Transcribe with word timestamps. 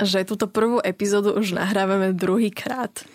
že 0.00 0.26
túto 0.26 0.50
prvú 0.50 0.82
epizódu 0.82 1.34
už 1.38 1.54
nahrávame 1.54 2.14
druhý 2.14 2.50
krát. 2.50 3.06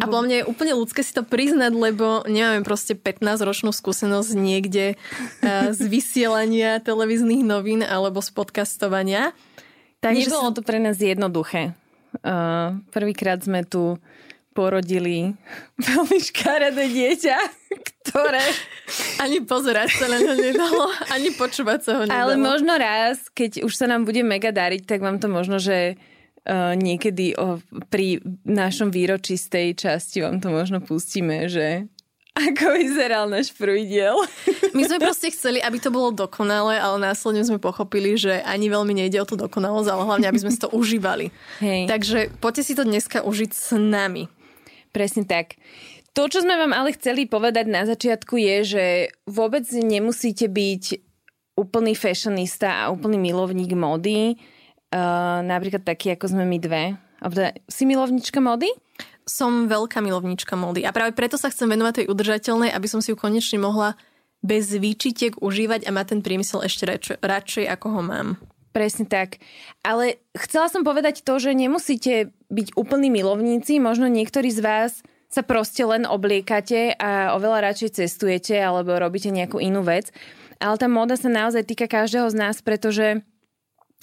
A 0.00 0.08
podľa 0.08 0.24
mňa 0.24 0.36
je 0.40 0.48
úplne 0.48 0.72
ľudské 0.72 1.04
si 1.04 1.12
to 1.12 1.20
priznať, 1.20 1.76
lebo 1.76 2.24
nemáme 2.24 2.64
proste 2.64 2.96
15-ročnú 2.96 3.76
skúsenosť 3.76 4.32
niekde 4.32 4.96
uh, 4.96 5.68
z 5.76 5.82
vysielania 6.00 6.80
televíznych 6.80 7.44
novín 7.44 7.84
alebo 7.84 8.24
z 8.24 8.32
podcastovania. 8.32 9.36
Takže 10.00 10.32
Nebolo 10.32 10.56
to 10.56 10.64
pre 10.64 10.80
nás 10.80 10.96
jednoduché. 10.96 11.76
Uh, 12.24 12.80
prvýkrát 12.88 13.44
sme 13.44 13.68
tu 13.68 14.00
porodili 14.56 15.36
veľmi 15.88 16.18
škaredé 16.20 16.88
dieťa, 16.88 17.36
ktoré... 18.08 18.44
Ani 19.20 19.40
pozerať 19.40 19.96
sa 19.96 20.06
na 20.08 20.20
ňo 20.20 20.34
nedalo, 20.36 20.84
ani 21.08 21.32
počúvať 21.32 21.80
sa 21.80 21.90
ho 21.96 22.02
nedalo. 22.04 22.16
Ale 22.16 22.34
možno 22.36 22.76
raz, 22.76 23.28
keď 23.32 23.64
už 23.64 23.72
sa 23.72 23.88
nám 23.88 24.04
bude 24.04 24.20
mega 24.20 24.52
dariť, 24.52 24.84
tak 24.84 25.00
vám 25.00 25.16
to 25.16 25.32
možno, 25.32 25.56
že 25.56 25.96
niekedy 26.50 27.38
o, 27.38 27.62
pri 27.86 28.18
našom 28.42 28.90
výročí 28.90 29.38
z 29.38 29.46
tej 29.46 29.68
časti 29.78 30.26
vám 30.26 30.42
to 30.42 30.50
možno 30.50 30.82
pustíme, 30.82 31.46
že 31.46 31.86
ako 32.32 32.80
vyzeral 32.80 33.28
náš 33.28 33.52
prvý 33.52 33.84
diel. 33.84 34.16
My 34.76 34.88
sme 34.88 35.04
proste 35.04 35.28
chceli, 35.28 35.60
aby 35.60 35.76
to 35.76 35.92
bolo 35.92 36.16
dokonalé, 36.16 36.80
ale 36.80 36.96
následne 36.96 37.44
sme 37.44 37.60
pochopili, 37.60 38.16
že 38.16 38.40
ani 38.42 38.72
veľmi 38.72 38.96
nejde 38.96 39.20
o 39.20 39.28
tú 39.28 39.36
dokonalosť, 39.36 39.88
ale 39.92 40.02
hlavne, 40.08 40.26
aby 40.32 40.40
sme 40.40 40.50
si 40.50 40.58
to 40.58 40.72
užívali. 40.80 41.28
Hej. 41.60 41.92
Takže 41.92 42.18
poďte 42.40 42.62
si 42.64 42.72
to 42.72 42.88
dneska 42.88 43.20
užiť 43.20 43.50
s 43.52 43.76
nami. 43.76 44.32
Presne 44.96 45.28
tak. 45.28 45.60
To, 46.12 46.28
čo 46.28 46.44
sme 46.44 46.56
vám 46.56 46.72
ale 46.72 46.96
chceli 46.96 47.24
povedať 47.24 47.68
na 47.68 47.88
začiatku 47.88 48.36
je, 48.36 48.56
že 48.64 48.84
vôbec 49.28 49.64
nemusíte 49.68 50.48
byť 50.48 50.84
úplný 51.56 51.92
fashionista 51.96 52.84
a 52.84 52.90
úplný 52.92 53.20
milovník 53.20 53.72
mody. 53.76 54.36
Uh, 54.92 55.40
napríklad 55.40 55.88
taký, 55.88 56.12
ako 56.12 56.36
sme 56.36 56.44
my 56.44 56.58
dve. 56.60 56.82
Si 57.72 57.88
milovnička 57.88 58.44
mody? 58.44 58.68
Som 59.24 59.70
veľká 59.70 60.04
milovnička 60.04 60.52
mody 60.52 60.84
a 60.84 60.92
práve 60.92 61.16
preto 61.16 61.40
sa 61.40 61.48
chcem 61.48 61.70
venovať 61.70 62.04
tej 62.04 62.06
udržateľnej, 62.12 62.74
aby 62.74 62.86
som 62.90 63.00
si 63.00 63.14
ju 63.14 63.16
konečne 63.16 63.56
mohla 63.56 63.96
bez 64.42 64.74
výčitiek 64.74 65.38
užívať 65.38 65.86
a 65.86 65.94
mať 65.94 66.06
ten 66.12 66.20
priemysel 66.20 66.66
ešte 66.66 66.84
radšej, 66.84 67.16
radšej 67.22 67.64
ako 67.72 67.86
ho 67.88 68.02
mám. 68.02 68.28
Presne 68.74 69.06
tak. 69.06 69.38
Ale 69.86 70.18
chcela 70.34 70.66
som 70.66 70.82
povedať 70.82 71.22
to, 71.22 71.38
že 71.38 71.54
nemusíte 71.54 72.34
byť 72.50 72.74
úplní 72.74 73.12
milovníci. 73.12 73.78
Možno 73.78 74.10
niektorí 74.10 74.50
z 74.50 74.60
vás 74.64 74.92
sa 75.32 75.40
proste 75.46 75.84
len 75.86 76.04
obliekate 76.04 76.96
a 77.00 77.32
oveľa 77.38 77.72
radšej 77.72 78.02
cestujete 78.02 78.58
alebo 78.58 78.96
robíte 78.98 79.32
nejakú 79.32 79.56
inú 79.60 79.84
vec. 79.86 80.12
Ale 80.60 80.76
tá 80.76 80.88
móda 80.88 81.16
sa 81.16 81.30
naozaj 81.30 81.68
týka 81.68 81.88
každého 81.88 82.28
z 82.32 82.36
nás, 82.36 82.60
pretože 82.64 83.22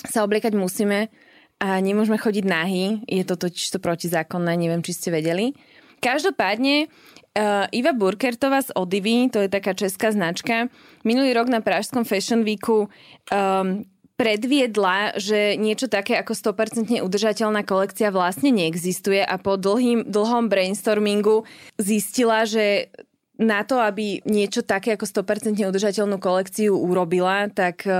sa 0.07 0.23
obliekať 0.23 0.55
musíme 0.55 1.11
a 1.59 1.67
nemôžeme 1.83 2.15
chodiť 2.15 2.45
nahy. 2.47 3.03
Je 3.03 3.23
to 3.27 3.35
totiž 3.35 3.75
to 3.75 3.79
protizákonné, 3.83 4.55
neviem, 4.55 4.79
či 4.79 4.95
ste 4.95 5.09
vedeli. 5.11 5.51
Každopádne, 5.99 6.87
uh, 6.87 7.67
Iva 7.75 7.91
Burkertová 7.91 8.63
z 8.63 8.71
Odivy, 8.79 9.27
to 9.27 9.43
je 9.43 9.51
taká 9.51 9.75
česká 9.75 10.15
značka, 10.15 10.71
minulý 11.03 11.35
rok 11.35 11.51
na 11.51 11.59
Pražskom 11.59 12.07
Fashion 12.07 12.47
Weeku 12.47 12.87
um, 12.87 13.83
predviedla, 14.19 15.15
že 15.15 15.55
niečo 15.55 15.87
také 15.87 16.19
ako 16.19 16.35
100% 16.35 16.99
udržateľná 16.99 17.63
kolekcia 17.63 18.11
vlastne 18.11 18.51
neexistuje 18.51 19.23
a 19.23 19.35
po 19.39 19.55
dlhým, 19.55 20.07
dlhom 20.07 20.51
brainstormingu 20.51 21.47
zistila, 21.79 22.43
že 22.43 22.91
na 23.39 23.63
to, 23.63 23.79
aby 23.79 24.19
niečo 24.27 24.59
také 24.67 24.99
ako 24.99 25.07
100% 25.07 25.55
udržateľnú 25.55 26.19
kolekciu 26.19 26.75
urobila, 26.75 27.47
tak 27.47 27.87
e, 27.87 27.91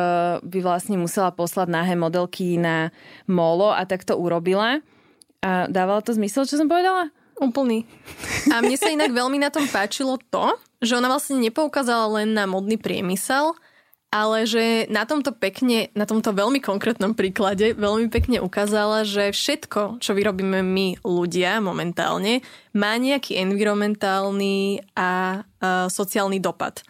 by 0.44 0.60
vlastne 0.60 1.00
musela 1.00 1.32
poslať 1.32 1.72
nahé 1.72 1.96
modelky 1.96 2.60
na 2.60 2.92
molo 3.24 3.72
a 3.72 3.88
tak 3.88 4.04
to 4.04 4.20
urobila. 4.20 4.84
A 5.40 5.72
dávalo 5.72 6.04
to 6.04 6.12
zmysel, 6.12 6.44
čo 6.44 6.60
som 6.60 6.68
povedala? 6.68 7.08
Úplný. 7.40 7.88
A 8.52 8.60
mne 8.60 8.76
sa 8.76 8.92
inak 8.92 9.16
veľmi 9.16 9.40
na 9.40 9.48
tom 9.48 9.64
páčilo 9.72 10.20
to, 10.28 10.60
že 10.84 11.00
ona 11.00 11.08
vlastne 11.08 11.40
nepoukázala 11.40 12.20
len 12.20 12.36
na 12.36 12.44
modný 12.44 12.76
priemysel, 12.76 13.56
ale 14.10 14.50
že 14.50 14.90
na 14.90 15.06
tomto 15.06 15.34
pekne, 15.38 15.94
na 15.94 16.10
tomto 16.10 16.34
veľmi 16.34 16.58
konkrétnom 16.58 17.14
príklade 17.14 17.78
veľmi 17.78 18.10
pekne 18.10 18.42
ukázala, 18.42 19.06
že 19.06 19.30
všetko, 19.30 20.02
čo 20.02 20.12
vyrobíme 20.18 20.66
my 20.66 21.02
ľudia 21.06 21.62
momentálne, 21.62 22.42
má 22.74 22.98
nejaký 22.98 23.38
environmentálny 23.38 24.82
a 24.98 25.42
uh, 25.42 25.86
sociálny 25.90 26.42
dopad. 26.42 26.82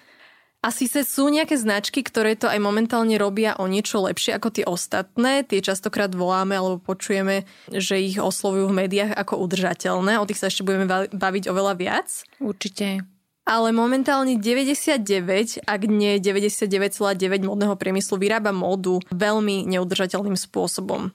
A 0.59 0.75
síce 0.75 1.07
sú 1.07 1.31
nejaké 1.31 1.55
značky, 1.55 2.03
ktoré 2.03 2.35
to 2.35 2.51
aj 2.51 2.59
momentálne 2.59 3.15
robia 3.15 3.55
o 3.55 3.63
niečo 3.63 4.03
lepšie 4.03 4.35
ako 4.35 4.49
tie 4.51 4.67
ostatné. 4.67 5.47
Tie 5.47 5.63
častokrát 5.63 6.11
voláme 6.11 6.59
alebo 6.59 6.83
počujeme, 6.83 7.47
že 7.71 7.95
ich 7.95 8.19
oslovujú 8.19 8.67
v 8.67 8.83
médiách 8.83 9.15
ako 9.15 9.39
udržateľné. 9.39 10.19
O 10.19 10.27
tých 10.27 10.43
sa 10.43 10.51
ešte 10.51 10.67
budeme 10.67 10.83
baviť 11.15 11.43
oveľa 11.47 11.73
viac. 11.79 12.07
Určite 12.43 13.07
ale 13.47 13.73
momentálne 13.73 14.37
99, 14.37 15.65
ak 15.65 15.81
nie 15.89 16.21
99,9 16.21 17.45
modného 17.45 17.75
priemyslu 17.79 18.21
vyrába 18.21 18.53
módu 18.53 19.01
veľmi 19.09 19.65
neudržateľným 19.65 20.37
spôsobom. 20.37 21.09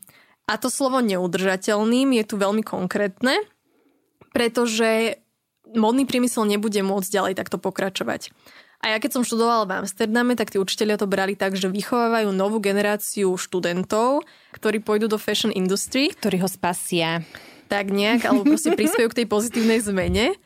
A 0.45 0.61
to 0.61 0.69
slovo 0.69 1.01
neudržateľným 1.01 2.21
je 2.21 2.25
tu 2.29 2.35
veľmi 2.37 2.61
konkrétne, 2.61 3.41
pretože 4.35 5.23
modný 5.73 6.05
priemysel 6.05 6.45
nebude 6.45 6.81
môcť 6.85 7.09
ďalej 7.09 7.35
takto 7.39 7.57
pokračovať. 7.57 8.35
A 8.85 8.93
ja 8.93 8.99
keď 9.01 9.17
som 9.17 9.25
študovala 9.25 9.65
v 9.65 9.75
Amsterdame, 9.81 10.37
tak 10.37 10.53
tí 10.53 10.61
učiteľia 10.61 11.01
to 11.01 11.09
brali 11.09 11.33
tak, 11.33 11.57
že 11.57 11.73
vychovávajú 11.73 12.29
novú 12.37 12.61
generáciu 12.61 13.33
študentov, 13.41 14.29
ktorí 14.53 14.85
pôjdu 14.85 15.09
do 15.09 15.17
fashion 15.17 15.49
industry. 15.49 16.13
Ktorí 16.13 16.45
ho 16.45 16.49
spasia. 16.51 17.25
Tak 17.73 17.89
nejak, 17.89 18.29
alebo 18.29 18.45
proste 18.45 18.75
prispiejú 18.77 19.09
k 19.09 19.25
tej 19.25 19.27
pozitívnej 19.33 19.81
zmene 19.81 20.37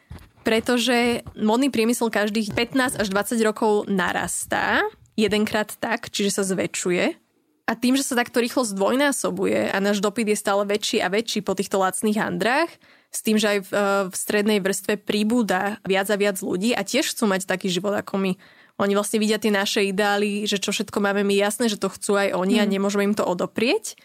pretože 0.49 1.21
modný 1.37 1.69
priemysel 1.69 2.09
každých 2.09 2.57
15 2.57 2.97
až 2.97 3.07
20 3.13 3.37
rokov 3.45 3.85
narastá, 3.85 4.81
jedenkrát 5.13 5.69
tak, 5.77 6.09
čiže 6.09 6.41
sa 6.41 6.43
zväčšuje. 6.49 7.21
A 7.69 7.77
tým, 7.77 8.01
že 8.01 8.01
sa 8.01 8.17
takto 8.17 8.41
rýchlo 8.41 8.65
zdvojnásobuje 8.65 9.69
a 9.69 9.77
náš 9.77 10.01
dopyt 10.01 10.33
je 10.33 10.41
stále 10.41 10.65
väčší 10.65 11.05
a 11.05 11.13
väčší 11.13 11.45
po 11.45 11.53
týchto 11.53 11.77
lacných 11.77 12.17
handrách, 12.17 12.73
s 13.13 13.21
tým, 13.21 13.37
že 13.37 13.47
aj 13.53 13.59
v, 13.61 13.71
v 14.09 14.15
strednej 14.17 14.59
vrstve 14.65 14.97
príbúda 15.05 15.85
viac 15.85 16.09
a 16.09 16.17
viac 16.17 16.41
ľudí 16.41 16.73
a 16.73 16.81
tiež 16.81 17.13
chcú 17.13 17.29
mať 17.29 17.45
taký 17.45 17.69
život 17.69 17.93
ako 17.93 18.17
my. 18.17 18.33
Oni 18.81 18.93
vlastne 18.97 19.21
vidia 19.21 19.37
tie 19.37 19.53
naše 19.53 19.85
ideály, 19.85 20.49
že 20.49 20.57
čo 20.57 20.73
všetko 20.73 20.97
máme 20.97 21.29
my 21.29 21.35
jasné, 21.37 21.69
že 21.69 21.77
to 21.77 21.93
chcú 21.93 22.17
aj 22.17 22.33
oni 22.33 22.57
mm. 22.57 22.63
a 22.65 22.71
nemôžeme 22.73 23.05
im 23.05 23.13
to 23.13 23.29
odoprieť 23.29 24.01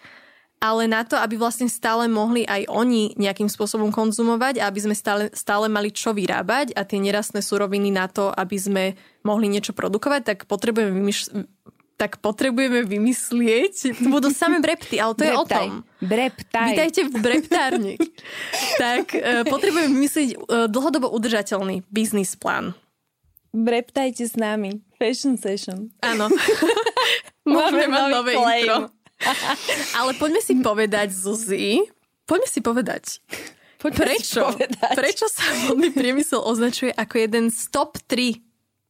ale 0.63 0.88
na 0.88 1.03
to, 1.03 1.19
aby 1.19 1.35
vlastne 1.35 1.68
stále 1.68 2.07
mohli 2.07 2.47
aj 2.47 2.72
oni 2.72 3.19
nejakým 3.19 3.51
spôsobom 3.51 3.91
konzumovať 3.91 4.63
a 4.63 4.72
aby 4.72 4.79
sme 4.79 4.96
stále, 4.96 5.28
stále 5.35 5.68
mali 5.68 5.91
čo 5.91 6.16
vyrábať 6.16 6.72
a 6.72 6.88
tie 6.88 7.03
nerastné 7.03 7.44
suroviny 7.44 7.91
na 7.91 8.07
to, 8.07 8.31
aby 8.31 8.56
sme 8.56 8.84
mohli 9.28 9.52
niečo 9.52 9.75
produkovať, 9.75 10.22
tak 10.23 10.38
potrebujeme 10.47 10.96
vymýš- 11.03 11.35
tak 12.00 12.23
potrebujeme 12.23 12.88
vymyslieť. 12.88 14.00
To 14.00 14.07
budú 14.07 14.31
samé 14.31 14.63
brepty, 14.63 14.97
ale 15.03 15.13
to 15.13 15.23
Breptaj. 15.23 15.35
je 15.35 15.40
o 15.40 15.46
tom. 15.46 15.69
Breptaj. 16.00 16.67
Vítajte 16.73 17.02
v 17.05 17.14
breptárni. 17.22 17.96
tak 18.84 19.14
e, 19.14 19.43
potrebujeme 19.46 19.91
vymyslieť 19.93 20.29
e, 20.34 20.38
dlhodobo 20.72 21.11
udržateľný 21.11 21.84
biznis 21.91 22.40
plán. 22.40 22.73
Breptajte 23.53 24.26
s 24.26 24.34
nami. 24.34 24.82
Fashion 24.97 25.38
session. 25.38 25.93
Áno. 26.02 26.32
Môžeme 27.46 27.91
mať 27.91 28.03
nové 28.09 28.32
intro. 28.34 29.03
Ale 29.99 30.11
poďme 30.17 30.41
si 30.43 30.53
povedať, 30.59 31.08
Zuzi, 31.11 31.84
poďme 32.28 32.47
si 32.49 32.59
povedať, 32.59 33.03
poďme 33.79 33.99
prečo, 34.08 34.41
si 34.43 34.58
povedať. 34.58 34.93
prečo 34.96 35.25
sa 35.31 35.43
modný 35.70 35.90
priemysel 35.91 36.41
označuje 36.41 36.91
ako 36.93 37.16
jeden 37.20 37.46
z 37.52 37.59
top 37.72 37.99
3 38.08 38.40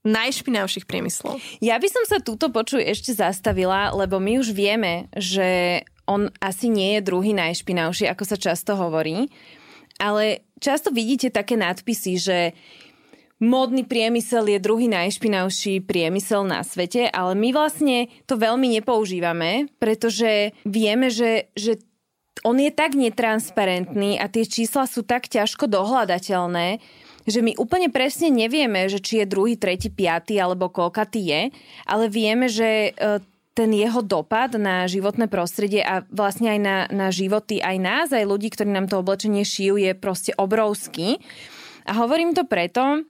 najšpinavších 0.03 0.85
priemyslov? 0.85 1.39
Ja 1.63 1.79
by 1.79 1.87
som 1.87 2.03
sa 2.03 2.19
túto 2.19 2.51
počuj 2.51 2.83
ešte 2.83 3.15
zastavila, 3.15 3.95
lebo 3.95 4.19
my 4.19 4.43
už 4.43 4.51
vieme, 4.51 5.07
že 5.15 5.81
on 6.03 6.27
asi 6.43 6.67
nie 6.67 6.99
je 6.99 7.07
druhý 7.07 7.31
najšpinavší, 7.31 8.11
ako 8.11 8.23
sa 8.27 8.35
často 8.35 8.75
hovorí. 8.75 9.31
Ale 10.01 10.43
často 10.59 10.91
vidíte 10.91 11.31
také 11.31 11.55
nadpisy, 11.55 12.13
že 12.19 12.37
módny 13.43 13.83
priemysel 13.83 14.47
je 14.47 14.63
druhý 14.63 14.87
najšpinavší 14.87 15.83
priemysel 15.83 16.47
na 16.47 16.63
svete, 16.63 17.11
ale 17.11 17.35
my 17.35 17.51
vlastne 17.51 18.07
to 18.23 18.39
veľmi 18.39 18.79
nepoužívame, 18.79 19.67
pretože 19.83 20.55
vieme, 20.63 21.11
že, 21.11 21.51
že 21.59 21.83
on 22.47 22.55
je 22.57 22.71
tak 22.71 22.95
netransparentný 22.95 24.17
a 24.17 24.31
tie 24.31 24.47
čísla 24.47 24.87
sú 24.87 25.03
tak 25.03 25.27
ťažko 25.27 25.67
dohľadateľné, 25.67 26.79
že 27.23 27.39
my 27.39 27.55
úplne 27.55 27.87
presne 27.91 28.31
nevieme, 28.31 28.87
že 28.91 28.99
či 28.99 29.23
je 29.23 29.29
druhý, 29.29 29.55
tretí, 29.55 29.87
piatý 29.87 30.39
alebo 30.39 30.71
koľkatý 30.71 31.21
je, 31.23 31.41
ale 31.87 32.05
vieme, 32.11 32.51
že 32.51 32.91
e, 32.91 33.21
ten 33.53 33.69
jeho 33.69 34.01
dopad 34.01 34.57
na 34.57 34.89
životné 34.89 35.29
prostredie 35.29 35.85
a 35.85 36.03
vlastne 36.09 36.51
aj 36.57 36.59
na, 36.59 36.77
na 36.89 37.07
životy 37.13 37.61
aj 37.61 37.77
nás, 37.79 38.07
aj 38.11 38.27
ľudí, 38.27 38.49
ktorí 38.51 38.73
nám 38.73 38.89
to 38.89 38.99
oblečenie 38.99 39.45
šijú, 39.45 39.77
je 39.77 39.93
proste 39.93 40.33
obrovský. 40.35 41.21
A 41.87 41.95
hovorím 42.01 42.35
to 42.35 42.43
preto, 42.43 43.07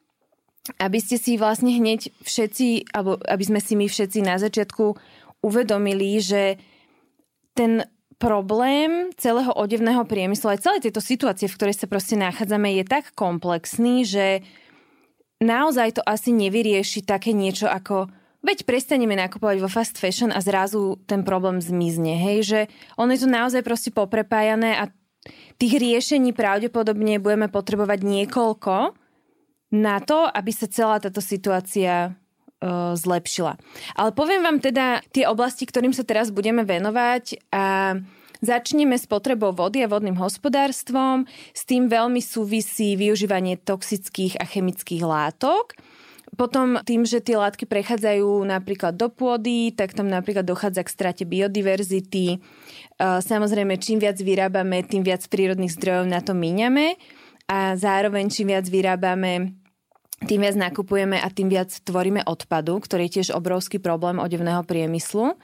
aby 0.80 1.00
ste 1.00 1.20
si 1.20 1.36
vlastne 1.36 1.76
hneď 1.76 2.12
všetci, 2.24 2.96
alebo 2.96 3.20
aby 3.20 3.44
sme 3.44 3.60
si 3.60 3.76
my 3.76 3.88
všetci 3.88 4.20
na 4.24 4.40
začiatku 4.40 4.96
uvedomili, 5.44 6.24
že 6.24 6.56
ten 7.52 7.84
problém 8.16 9.12
celého 9.20 9.52
odevného 9.52 10.08
priemyslu, 10.08 10.56
aj 10.56 10.64
celej 10.64 10.88
tejto 10.88 11.04
situácie, 11.04 11.52
v 11.52 11.58
ktorej 11.60 11.76
sa 11.76 11.92
proste 11.92 12.16
nachádzame, 12.16 12.72
je 12.80 12.84
tak 12.88 13.12
komplexný, 13.12 14.08
že 14.08 14.48
naozaj 15.44 16.00
to 16.00 16.02
asi 16.08 16.32
nevyrieši 16.32 17.04
také 17.04 17.36
niečo 17.36 17.68
ako 17.68 18.08
veď 18.44 18.64
prestaneme 18.64 19.16
nakupovať 19.20 19.58
vo 19.60 19.68
fast 19.72 20.00
fashion 20.00 20.32
a 20.32 20.40
zrazu 20.40 21.00
ten 21.04 21.28
problém 21.28 21.60
zmizne. 21.60 22.16
Hej, 22.16 22.38
že 22.44 22.60
ono 22.96 23.12
je 23.12 23.24
to 23.24 23.30
naozaj 23.32 23.62
proste 23.64 23.92
poprepájané 23.92 24.80
a 24.80 24.92
tých 25.56 25.80
riešení 25.80 26.36
pravdepodobne 26.36 27.20
budeme 27.20 27.48
potrebovať 27.48 28.00
niekoľko 28.04 29.03
na 29.74 29.98
to, 29.98 30.30
aby 30.30 30.54
sa 30.54 30.70
celá 30.70 31.02
táto 31.02 31.20
situácia 31.20 32.14
zlepšila. 32.94 33.60
Ale 33.98 34.16
poviem 34.16 34.46
vám 34.46 34.64
teda 34.64 35.04
tie 35.12 35.28
oblasti, 35.28 35.68
ktorým 35.68 35.92
sa 35.92 36.08
teraz 36.08 36.32
budeme 36.32 36.64
venovať 36.64 37.52
a 37.52 37.98
Začneme 38.44 39.00
s 39.00 39.08
potrebou 39.08 39.56
vody 39.56 39.80
a 39.80 39.88
vodným 39.88 40.20
hospodárstvom. 40.20 41.24
S 41.56 41.64
tým 41.64 41.88
veľmi 41.88 42.20
súvisí 42.20 43.00
využívanie 43.00 43.56
toxických 43.56 44.36
a 44.36 44.44
chemických 44.44 45.00
látok. 45.00 45.80
Potom 46.36 46.76
tým, 46.84 47.08
že 47.08 47.24
tie 47.24 47.40
látky 47.40 47.64
prechádzajú 47.64 48.44
napríklad 48.44 49.00
do 49.00 49.08
pôdy, 49.08 49.72
tak 49.72 49.96
tam 49.96 50.12
napríklad 50.12 50.44
dochádza 50.44 50.84
k 50.84 50.92
strate 50.92 51.24
biodiverzity. 51.24 52.44
Samozrejme, 53.00 53.80
čím 53.80 54.04
viac 54.04 54.20
vyrábame, 54.20 54.84
tým 54.84 55.08
viac 55.08 55.24
prírodných 55.32 55.72
zdrojov 55.80 56.12
na 56.12 56.20
to 56.20 56.36
míňame. 56.36 57.00
A 57.48 57.80
zároveň 57.80 58.28
čím 58.28 58.52
viac 58.52 58.68
vyrábame, 58.68 59.56
tým 60.24 60.44
viac 60.44 60.56
nakupujeme 60.56 61.20
a 61.20 61.28
tým 61.30 61.52
viac 61.52 61.70
tvoríme 61.84 62.24
odpadu, 62.26 62.80
ktorý 62.80 63.08
je 63.08 63.14
tiež 63.20 63.36
obrovský 63.36 63.78
problém 63.78 64.18
odevného 64.18 64.64
priemyslu. 64.64 65.36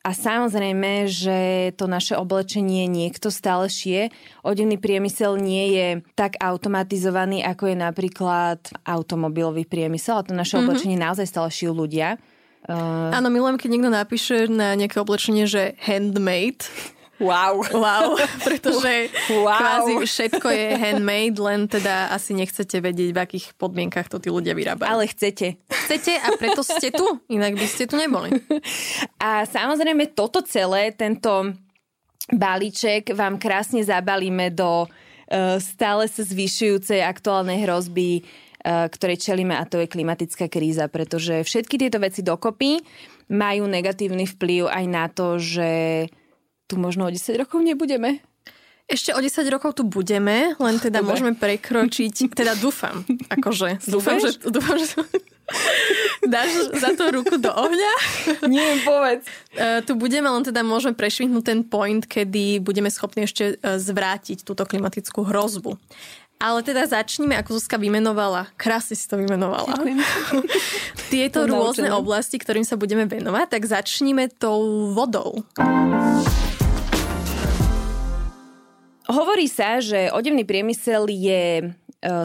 A 0.00 0.16
samozrejme, 0.16 1.12
že 1.12 1.70
to 1.76 1.84
naše 1.84 2.16
oblečenie 2.16 2.88
niekto 2.88 3.28
stále 3.28 3.68
šije. 3.68 4.08
Odevný 4.40 4.80
priemysel 4.80 5.36
nie 5.36 5.76
je 5.76 5.88
tak 6.16 6.40
automatizovaný, 6.40 7.44
ako 7.44 7.68
je 7.68 7.76
napríklad 7.76 8.60
automobilový 8.88 9.68
priemysel. 9.68 10.16
A 10.16 10.24
to 10.24 10.32
naše 10.32 10.56
mm-hmm. 10.56 10.64
oblečenie 10.72 10.96
naozaj 10.96 11.28
stále 11.28 11.52
šijú 11.52 11.76
ľudia. 11.76 12.16
Uh... 12.64 13.12
Áno, 13.12 13.28
milujem, 13.28 13.60
keď 13.60 13.68
niekto 13.76 13.92
napíše 13.92 14.36
na 14.48 14.72
nejaké 14.72 15.04
oblečenie, 15.04 15.44
že 15.44 15.76
handmade. 15.84 16.64
Wow. 17.20 17.60
Wow, 17.76 18.16
pretože 18.48 19.12
wow. 19.28 19.60
kvázi 19.60 19.94
všetko 20.08 20.48
je 20.48 20.66
handmade, 20.80 21.36
len 21.36 21.68
teda 21.68 22.08
asi 22.16 22.32
nechcete 22.32 22.80
vedieť, 22.80 23.12
v 23.12 23.20
akých 23.20 23.46
podmienkach 23.60 24.08
to 24.08 24.16
tí 24.16 24.32
ľudia 24.32 24.56
vyrábajú. 24.56 24.88
Ale 24.88 25.04
chcete. 25.04 25.60
Chcete 25.68 26.16
a 26.16 26.32
preto 26.40 26.64
ste 26.64 26.88
tu, 26.88 27.04
inak 27.28 27.60
by 27.60 27.66
ste 27.68 27.84
tu 27.84 28.00
neboli. 28.00 28.32
A 29.20 29.44
samozrejme 29.44 30.16
toto 30.16 30.40
celé, 30.40 30.96
tento 30.96 31.52
balíček 32.32 33.12
vám 33.12 33.36
krásne 33.36 33.84
zabalíme 33.84 34.48
do 34.56 34.88
uh, 34.88 35.60
stále 35.60 36.08
sa 36.08 36.24
zvyšujúcej 36.24 37.04
aktuálnej 37.04 37.68
hrozby, 37.68 38.24
uh, 38.64 38.88
ktorej 38.88 39.20
čelíme 39.20 39.52
a 39.52 39.68
to 39.68 39.76
je 39.84 39.92
klimatická 39.92 40.48
kríza, 40.48 40.88
pretože 40.88 41.44
všetky 41.44 41.76
tieto 41.76 42.00
veci 42.00 42.24
dokopy 42.24 42.80
majú 43.30 43.68
negatívny 43.68 44.24
vplyv 44.24 44.72
aj 44.72 44.84
na 44.88 45.06
to, 45.06 45.36
že 45.36 45.70
tu 46.70 46.78
možno 46.78 47.06
o 47.06 47.10
10 47.10 47.34
rokov 47.34 47.58
nebudeme. 47.66 48.22
Ešte 48.90 49.14
o 49.14 49.22
10 49.22 49.46
rokov 49.50 49.78
tu 49.78 49.86
budeme, 49.86 50.54
len 50.58 50.76
teda 50.78 51.02
Dobre. 51.02 51.10
môžeme 51.14 51.32
prekročiť, 51.34 52.14
teda 52.38 52.54
dúfam, 52.58 53.02
akože, 53.30 53.82
dúfam, 53.86 54.18
že, 54.18 54.38
dúfam, 54.46 54.78
že 54.78 54.94
dáš 56.34 56.50
za 56.74 56.94
to 56.98 57.10
ruku 57.14 57.38
do 57.38 57.50
ohňa. 57.54 57.92
Nie, 58.50 58.82
povedz. 58.82 59.26
Uh, 59.54 59.82
tu 59.86 59.94
budeme, 59.94 60.26
len 60.26 60.42
teda 60.42 60.66
môžeme 60.66 60.98
prešvihnúť 60.98 61.44
ten 61.46 61.60
point, 61.62 62.02
kedy 62.02 62.58
budeme 62.62 62.90
schopní 62.90 63.30
ešte 63.30 63.58
uh, 63.62 63.78
zvrátiť 63.78 64.42
túto 64.42 64.66
klimatickú 64.66 65.22
hrozbu. 65.22 65.78
Ale 66.40 66.64
teda 66.64 66.88
začníme, 66.88 67.36
ako 67.36 67.60
Zuzka 67.60 67.76
vymenovala. 67.76 68.48
Krásne 68.56 68.96
si 68.96 69.04
to 69.04 69.20
vymenovala. 69.20 69.76
Tieto 71.12 71.44
rôzne 71.44 71.92
oblasti, 71.92 72.40
ktorým 72.40 72.64
sa 72.64 72.80
budeme 72.80 73.04
venovať, 73.04 73.60
tak 73.60 73.62
začníme 73.68 74.32
tou 74.40 74.88
vodou. 74.96 75.44
Hovorí 79.10 79.50
sa, 79.50 79.82
že 79.82 80.06
odevný 80.14 80.46
priemysel 80.46 81.10
je 81.10 81.42
e, 81.58 81.64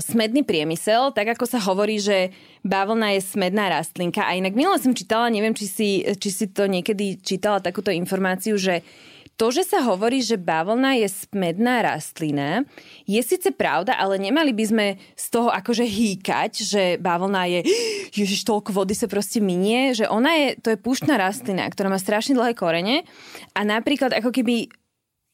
smedný 0.06 0.46
priemysel, 0.46 1.10
tak 1.18 1.34
ako 1.34 1.50
sa 1.50 1.58
hovorí, 1.58 1.98
že 1.98 2.30
bavlna 2.62 3.18
je 3.18 3.26
smedná 3.26 3.74
rastlinka. 3.74 4.22
A 4.22 4.38
inak 4.38 4.54
minule 4.54 4.78
som 4.78 4.94
čítala, 4.94 5.34
neviem, 5.34 5.58
či 5.58 5.66
si, 5.66 5.90
či 6.06 6.30
si 6.30 6.46
to 6.54 6.70
niekedy 6.70 7.18
čítala 7.18 7.58
takúto 7.58 7.90
informáciu, 7.90 8.54
že 8.62 8.86
to, 9.36 9.52
že 9.52 9.68
sa 9.68 9.84
hovorí, 9.84 10.22
že 10.24 10.40
bavlna 10.40 10.96
je 11.02 11.10
smedná 11.12 11.84
rastlina, 11.84 12.64
je 13.04 13.20
síce 13.20 13.52
pravda, 13.52 13.98
ale 13.98 14.16
nemali 14.16 14.56
by 14.56 14.66
sme 14.70 14.86
z 15.18 15.26
toho 15.28 15.52
akože 15.52 15.84
hýkať, 15.84 16.52
že 16.64 16.84
bavlna 17.04 17.44
je, 17.50 17.60
ježiš, 18.16 18.48
toľko 18.48 18.72
vody 18.72 18.96
sa 18.96 19.12
proste 19.12 19.44
minie, 19.44 19.92
že 19.92 20.08
ona 20.08 20.38
je, 20.40 20.48
to 20.62 20.72
je 20.72 20.80
púštna 20.80 21.20
rastlina, 21.20 21.68
ktorá 21.68 21.92
má 21.92 22.00
strašne 22.00 22.38
dlhé 22.38 22.56
korene 22.56 23.04
a 23.52 23.68
napríklad 23.68 24.16
ako 24.16 24.32
keby 24.32 24.72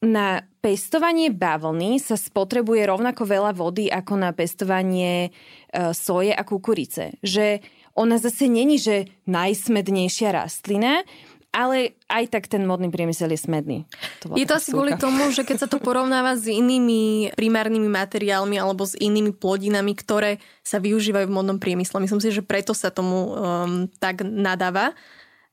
na 0.01 0.41
pestovanie 0.65 1.29
bavlny 1.29 2.01
sa 2.01 2.17
spotrebuje 2.17 2.89
rovnako 2.89 3.21
veľa 3.21 3.53
vody 3.53 3.85
ako 3.85 4.17
na 4.17 4.33
pestovanie 4.33 5.29
e, 5.29 5.93
soje 5.93 6.33
a 6.33 6.41
kukurice. 6.41 7.21
Že 7.21 7.61
ona 7.93 8.17
zase 8.17 8.49
není, 8.49 8.81
že 8.81 9.13
najsmednejšia 9.29 10.33
rastlina, 10.33 11.05
ale 11.51 11.99
aj 12.07 12.31
tak 12.31 12.47
ten 12.47 12.63
modný 12.63 12.87
priemysel 12.87 13.29
je 13.35 13.43
smedný. 13.43 13.77
To 14.23 14.39
je 14.39 14.47
to 14.47 14.55
asi 14.55 14.71
kvôli 14.71 14.95
tomu, 14.95 15.29
že 15.35 15.43
keď 15.43 15.57
sa 15.59 15.67
to 15.69 15.77
porovnáva 15.85 16.33
s 16.33 16.49
inými 16.49 17.35
primárnymi 17.37 17.91
materiálmi 17.91 18.57
alebo 18.57 18.87
s 18.87 18.97
inými 18.97 19.37
plodinami, 19.37 19.93
ktoré 19.93 20.41
sa 20.65 20.81
využívajú 20.81 21.27
v 21.29 21.35
modnom 21.35 21.61
priemysle. 21.61 22.01
Myslím 22.01 22.23
si, 22.23 22.33
že 22.33 22.41
preto 22.41 22.73
sa 22.73 22.89
tomu 22.89 23.35
um, 23.35 23.85
tak 24.01 24.25
nadáva. 24.25 24.97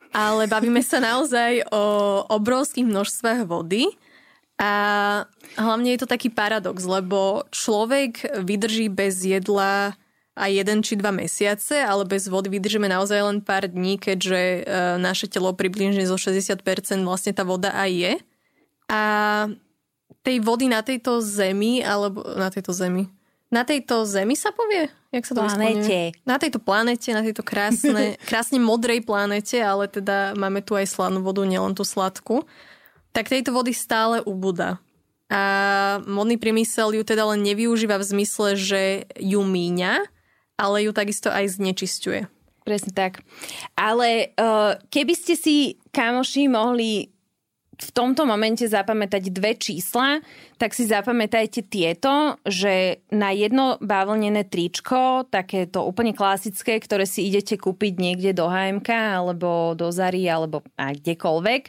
Ale 0.08 0.48
bavíme 0.48 0.80
sa 0.80 1.04
naozaj 1.04 1.68
o 1.68 1.84
obrovských 2.32 2.88
množstvách 2.88 3.44
vody 3.44 3.92
a 4.58 4.70
hlavne 5.54 5.94
je 5.94 6.02
to 6.02 6.10
taký 6.10 6.34
paradox, 6.34 6.82
lebo 6.82 7.46
človek 7.54 8.42
vydrží 8.42 8.90
bez 8.90 9.22
jedla 9.22 9.94
aj 10.38 10.50
jeden 10.50 10.78
či 10.82 10.94
dva 10.98 11.10
mesiace, 11.10 11.82
ale 11.82 12.06
bez 12.06 12.30
vody 12.30 12.50
vydržíme 12.50 12.86
naozaj 12.86 13.18
len 13.22 13.38
pár 13.42 13.66
dní, 13.66 13.98
keďže 13.98 14.38
e, 14.38 14.60
naše 15.02 15.26
telo 15.26 15.50
približne 15.54 16.06
zo 16.06 16.14
60% 16.14 16.62
vlastne 17.02 17.34
tá 17.34 17.42
voda 17.42 17.74
aj 17.74 17.90
je. 17.90 18.12
A 18.90 19.02
tej 20.22 20.38
vody 20.42 20.70
na 20.70 20.82
tejto 20.82 21.18
zemi, 21.22 21.82
alebo 21.82 22.22
na 22.38 22.50
tejto 22.50 22.70
zemi, 22.70 23.10
na 23.48 23.64
tejto 23.64 24.04
zemi 24.04 24.36
sa 24.36 24.52
povie? 24.52 24.92
Jak 25.08 25.24
sa 25.24 25.32
to 25.32 25.40
planete. 25.40 26.12
Na 26.28 26.36
tejto 26.36 26.60
planete, 26.60 27.16
na 27.16 27.24
tejto 27.24 27.40
krásne, 27.40 28.14
krásne 28.30 28.60
modrej 28.60 29.00
planete, 29.02 29.56
ale 29.58 29.88
teda 29.88 30.36
máme 30.36 30.60
tu 30.60 30.76
aj 30.76 30.84
slanú 30.84 31.24
vodu, 31.24 31.42
nielen 31.48 31.72
tú 31.72 31.82
sladkú 31.82 32.44
tak 33.12 33.30
tejto 33.30 33.50
vody 33.54 33.74
stále 33.74 34.22
ubúda. 34.22 34.78
A 35.28 35.42
modný 36.08 36.40
priemysel 36.40 36.96
ju 36.96 37.04
teda 37.04 37.28
len 37.28 37.44
nevyužíva 37.44 38.00
v 38.00 38.08
zmysle, 38.16 38.56
že 38.56 38.82
ju 39.20 39.44
míňa, 39.44 40.08
ale 40.56 40.88
ju 40.88 40.92
takisto 40.96 41.28
aj 41.28 41.60
znečisťuje. 41.60 42.20
Presne 42.64 42.92
tak. 42.92 43.24
Ale 43.76 44.32
uh, 44.36 44.76
keby 44.88 45.14
ste 45.16 45.36
si, 45.36 45.76
kamoši, 45.92 46.48
mohli 46.48 47.12
v 47.78 47.90
tomto 47.94 48.26
momente 48.26 48.66
zapamätať 48.66 49.30
dve 49.30 49.54
čísla, 49.54 50.18
tak 50.58 50.74
si 50.74 50.82
zapamätajte 50.90 51.62
tieto, 51.70 52.34
že 52.42 53.06
na 53.14 53.30
jedno 53.30 53.78
bavlnené 53.78 54.50
tričko, 54.50 55.30
takéto 55.30 55.86
úplne 55.86 56.10
klasické, 56.10 56.82
ktoré 56.82 57.06
si 57.06 57.30
idete 57.30 57.54
kúpiť 57.54 58.02
niekde 58.02 58.34
do 58.34 58.50
HMK 58.50 58.90
alebo 59.22 59.78
do 59.78 59.94
Zary 59.94 60.26
alebo 60.26 60.66
aj 60.74 60.98
kdekoľvek, 61.06 61.62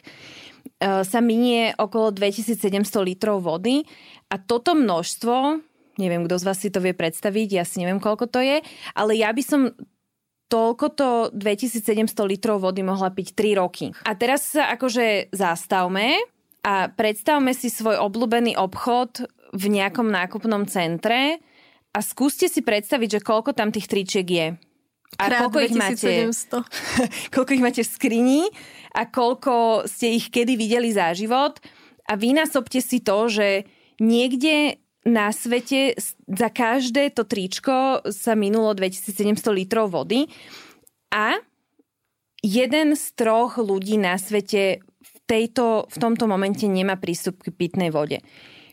sa 0.80 1.20
minie 1.20 1.76
okolo 1.76 2.08
2700 2.10 2.80
litrov 3.04 3.44
vody 3.44 3.84
a 4.32 4.40
toto 4.40 4.72
množstvo, 4.72 5.60
neviem, 6.00 6.24
kto 6.24 6.40
z 6.40 6.44
vás 6.48 6.58
si 6.58 6.72
to 6.72 6.80
vie 6.80 6.96
predstaviť, 6.96 7.48
ja 7.60 7.64
si 7.68 7.84
neviem, 7.84 8.00
koľko 8.00 8.32
to 8.32 8.40
je, 8.40 8.64
ale 8.96 9.12
ja 9.20 9.28
by 9.28 9.42
som 9.44 9.60
toľkoto 10.50 11.36
2700 11.36 12.10
litrov 12.26 12.58
vody 12.58 12.82
mohla 12.82 13.12
piť 13.14 13.38
3 13.38 13.60
roky. 13.60 13.94
A 14.02 14.18
teraz 14.18 14.56
sa 14.56 14.72
akože 14.74 15.30
zastavme 15.30 16.18
A 16.60 16.92
predstavme 16.92 17.56
si 17.56 17.72
svoj 17.72 17.96
obľúbený 18.04 18.58
obchod 18.58 19.24
v 19.56 19.64
nejakom 19.72 20.12
nákupnom 20.12 20.68
centre 20.68 21.40
a 21.90 21.98
skúste 22.04 22.52
si 22.52 22.60
predstaviť, 22.60 23.18
že 23.18 23.20
koľko 23.24 23.56
tam 23.56 23.72
tých 23.72 23.88
tričiek 23.88 24.28
je. 24.28 24.48
A 25.18 25.24
Krát 25.26 25.40
koľko 25.48 25.58
ich 25.66 25.74
máte, 25.74 26.30
koľko 27.34 27.50
ich 27.56 27.64
máte 27.64 27.82
v 27.82 27.90
skrini 27.90 28.40
a 28.94 29.06
koľko 29.06 29.86
ste 29.86 30.18
ich 30.18 30.28
kedy 30.28 30.58
videli 30.58 30.90
za 30.90 31.14
život. 31.14 31.62
A 32.10 32.18
vynásobte 32.18 32.82
si 32.82 33.02
to, 33.02 33.30
že 33.30 33.64
niekde 34.02 34.82
na 35.06 35.32
svete 35.32 35.96
za 36.28 36.48
každé 36.52 37.16
to 37.16 37.24
tričko 37.24 38.04
sa 38.10 38.36
minulo 38.36 38.76
2700 38.76 39.40
litrov 39.56 39.88
vody 39.94 40.28
a 41.08 41.40
jeden 42.44 42.96
z 42.96 43.04
troch 43.16 43.56
ľudí 43.56 43.96
na 43.96 44.20
svete 44.20 44.84
v, 44.84 45.12
tejto, 45.24 45.88
v 45.88 45.96
tomto 45.96 46.28
momente 46.28 46.68
nemá 46.68 47.00
prístup 47.00 47.40
k 47.40 47.52
pitnej 47.52 47.88
vode. 47.88 48.20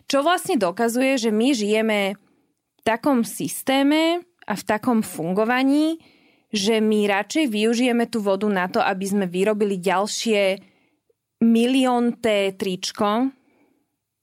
Čo 0.08 0.24
vlastne 0.24 0.56
dokazuje, 0.56 1.20
že 1.20 1.32
my 1.32 1.48
žijeme 1.52 2.00
v 2.16 2.80
takom 2.84 3.28
systéme 3.28 4.24
a 4.48 4.54
v 4.56 4.64
takom 4.64 5.04
fungovaní, 5.04 6.00
že 6.52 6.80
my 6.80 7.08
radšej 7.08 7.46
využijeme 7.52 8.08
tú 8.08 8.24
vodu 8.24 8.48
na 8.48 8.72
to, 8.72 8.80
aby 8.80 9.06
sme 9.06 9.26
vyrobili 9.28 9.80
ďalšie 9.80 10.62
miliónte 11.44 12.56
tričko, 12.58 13.30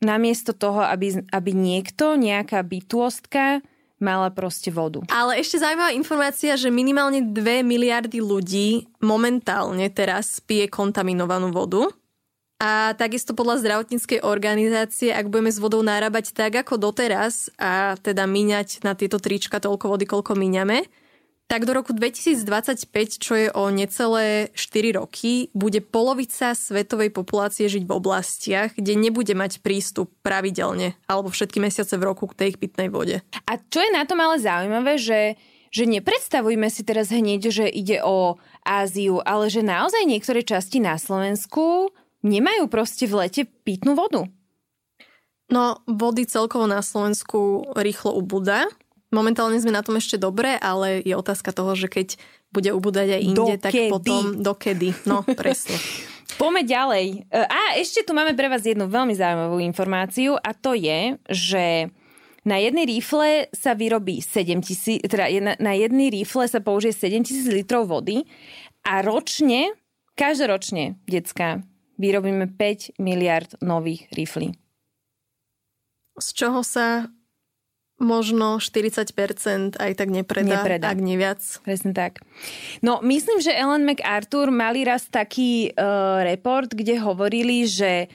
namiesto 0.03 0.53
toho, 0.53 0.85
aby, 0.85 1.25
aby 1.33 1.51
niekto, 1.53 2.17
nejaká 2.17 2.61
bytostka 2.65 3.65
mala 4.03 4.29
proste 4.29 4.69
vodu. 4.69 5.01
Ale 5.09 5.41
ešte 5.41 5.63
zaujímavá 5.63 5.95
informácia, 5.97 6.59
že 6.59 6.69
minimálne 6.69 7.25
2 7.25 7.65
miliardy 7.65 8.21
ľudí 8.21 8.91
momentálne 9.01 9.89
teraz 9.89 10.43
pije 10.45 10.69
kontaminovanú 10.69 11.55
vodu. 11.55 11.89
A 12.61 12.95
takisto 12.97 13.35
podľa 13.35 13.61
zdravotníckej 13.61 14.25
organizácie, 14.25 15.11
ak 15.11 15.29
budeme 15.29 15.53
s 15.53 15.59
vodou 15.59 15.83
nárábať 15.83 16.33
tak 16.33 16.55
ako 16.65 16.81
doteraz 16.81 17.51
a 17.61 17.99
teda 17.99 18.25
míňať 18.25 18.81
na 18.87 18.95
tieto 18.95 19.19
trička 19.19 19.59
toľko 19.59 19.91
vody, 19.91 20.07
koľko 20.07 20.39
míňame, 20.39 20.87
tak 21.45 21.69
do 21.69 21.77
roku 21.77 21.93
2025, 21.93 22.89
čo 23.21 23.33
je 23.37 23.49
o 23.53 23.69
necelé 23.69 24.49
4 24.57 24.99
roky, 24.99 25.53
bude 25.53 25.85
polovica 25.85 26.57
svetovej 26.57 27.13
populácie 27.13 27.69
žiť 27.69 27.85
v 27.85 27.93
oblastiach, 27.93 28.71
kde 28.75 28.97
nebude 28.97 29.37
mať 29.37 29.61
prístup 29.61 30.11
pravidelne 30.25 30.97
alebo 31.05 31.29
všetky 31.29 31.61
mesiace 31.61 31.95
v 32.01 32.07
roku 32.09 32.25
k 32.33 32.49
tej 32.49 32.51
pitnej 32.57 32.89
vode. 32.89 33.21
A 33.45 33.53
čo 33.61 33.79
je 33.85 33.91
na 33.93 34.09
tom 34.09 34.19
ale 34.25 34.41
zaujímavé, 34.41 34.97
že 34.97 35.21
že 35.75 35.91
nepredstavujme 35.91 36.71
si 36.71 36.87
teraz 36.87 37.11
hneď, 37.11 37.51
že 37.51 37.67
ide 37.67 37.99
o 37.99 38.39
Áziu, 38.63 39.19
ale 39.27 39.51
že 39.51 39.59
naozaj 39.59 40.07
niektoré 40.07 40.47
časti 40.47 40.79
na 40.79 40.95
Slovensku 40.95 41.91
nemajú 42.23 42.71
proste 42.71 43.11
v 43.11 43.27
lete 43.27 43.43
pitnú 43.67 43.99
vodu. 43.99 44.31
No, 45.51 45.83
vody 45.91 46.31
celkovo 46.31 46.71
na 46.71 46.79
Slovensku 46.79 47.75
rýchlo 47.75 48.15
ubúda. 48.15 48.71
Momentálne 49.15 49.63
sme 49.63 49.71
na 49.71 49.87
tom 49.87 49.95
ešte 49.95 50.19
dobre, 50.19 50.59
ale 50.59 50.99
je 51.07 51.15
otázka 51.15 51.55
toho, 51.55 51.79
že 51.79 51.87
keď 51.87 52.19
bude 52.51 52.71
ubúdať 52.75 53.09
aj 53.15 53.23
inde, 53.23 53.55
tak 53.63 53.73
potom 53.87 54.43
dokedy. 54.43 54.91
No, 55.07 55.23
presne. 55.39 55.79
Poďme 56.35 56.67
ďalej. 56.67 57.07
E, 57.31 57.39
a 57.47 57.79
ešte 57.79 58.03
tu 58.03 58.11
máme 58.11 58.35
pre 58.35 58.51
vás 58.51 58.67
jednu 58.67 58.91
veľmi 58.91 59.15
zaujímavú 59.15 59.63
informáciu 59.63 60.35
a 60.35 60.51
to 60.51 60.75
je, 60.75 61.15
že 61.31 61.65
na 62.45 62.61
jednej 62.61 62.85
rifle 62.85 63.49
sa 63.55 63.73
vyrobí 63.73 64.21
7 64.21 64.61
tisíc, 64.61 65.01
teda 65.07 65.31
na 65.63 65.73
jednej 65.73 66.13
rifle 66.13 66.45
sa 66.45 66.61
použije 66.61 66.93
7 66.93 67.25
tisíc 67.25 67.47
litrov 67.49 67.89
vody 67.89 68.27
a 68.85 69.01
ročne, 69.01 69.73
každoročne, 70.19 71.01
decka, 71.09 71.65
vyrobíme 71.97 72.51
5 72.53 73.01
miliard 73.01 73.55
nových 73.65 74.11
riflí. 74.13 74.53
Z 76.21 76.29
čoho 76.37 76.61
sa 76.63 77.11
možno 78.03 78.59
40% 78.59 79.79
aj 79.79 79.93
tak 79.95 80.09
nepredá, 80.11 80.61
nepredá. 80.61 80.91
ak 80.91 80.99
neviac. 80.99 81.41
Presne 81.63 81.95
tak. 81.95 82.23
No, 82.83 82.99
myslím, 83.07 83.39
že 83.39 83.55
Ellen 83.55 83.87
MacArthur 83.87 84.51
mali 84.51 84.83
raz 84.83 85.07
taký 85.07 85.71
uh, 85.71 86.27
report, 86.27 86.75
kde 86.75 86.99
hovorili, 86.99 87.65
že 87.71 88.11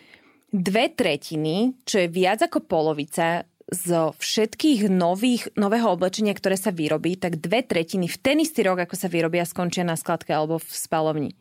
dve 0.51 0.91
tretiny, 0.91 1.79
čo 1.87 2.03
je 2.03 2.07
viac 2.11 2.43
ako 2.43 2.65
polovica 2.65 3.47
zo 3.69 4.17
všetkých 4.17 4.89
nových, 4.89 5.53
nového 5.53 5.93
oblečenia, 5.93 6.33
ktoré 6.33 6.57
sa 6.57 6.73
vyrobí, 6.73 7.21
tak 7.21 7.37
dve 7.37 7.61
tretiny 7.61 8.09
v 8.09 8.17
ten 8.17 8.41
istý 8.41 8.65
rok, 8.65 8.81
ako 8.81 8.97
sa 8.97 9.07
vyrobia, 9.07 9.45
skončia 9.45 9.85
na 9.85 9.93
skladke 9.93 10.33
alebo 10.33 10.57
v 10.57 10.69
spalovni. 10.73 11.31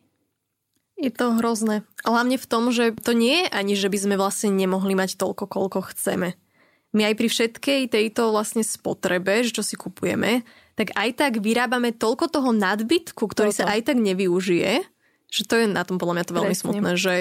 Je 0.99 1.09
to 1.09 1.39
hrozné. 1.39 1.87
Hlavne 2.03 2.35
v 2.35 2.45
tom, 2.45 2.69
že 2.75 2.91
to 2.91 3.15
nie 3.15 3.47
je 3.47 3.47
ani, 3.49 3.73
že 3.73 3.87
by 3.87 3.97
sme 3.97 4.15
vlastne 4.19 4.51
nemohli 4.53 4.93
mať 4.93 5.17
toľko, 5.17 5.47
koľko 5.47 5.89
chceme 5.95 6.37
my 6.93 7.01
aj 7.09 7.15
pri 7.15 7.27
všetkej 7.29 7.81
tejto 7.93 8.33
vlastne 8.33 8.65
spotrebe, 8.65 9.45
čo 9.45 9.61
si 9.61 9.77
kupujeme, 9.77 10.41
tak 10.73 10.95
aj 10.95 11.09
tak 11.19 11.31
vyrábame 11.43 11.93
toľko 11.93 12.31
toho 12.31 12.49
nadbytku, 12.55 13.19
ktorý 13.29 13.51
Toto. 13.51 13.67
sa 13.67 13.75
aj 13.75 13.93
tak 13.93 13.97
nevyužije, 13.99 14.81
že 15.29 15.41
to 15.45 15.53
je 15.59 15.65
na 15.69 15.85
tom 15.85 16.01
podľa 16.01 16.21
mňa 16.21 16.25
to 16.25 16.33
veľmi 16.33 16.55
Presne. 16.55 16.63
smutné, 16.65 16.91
že 16.97 17.15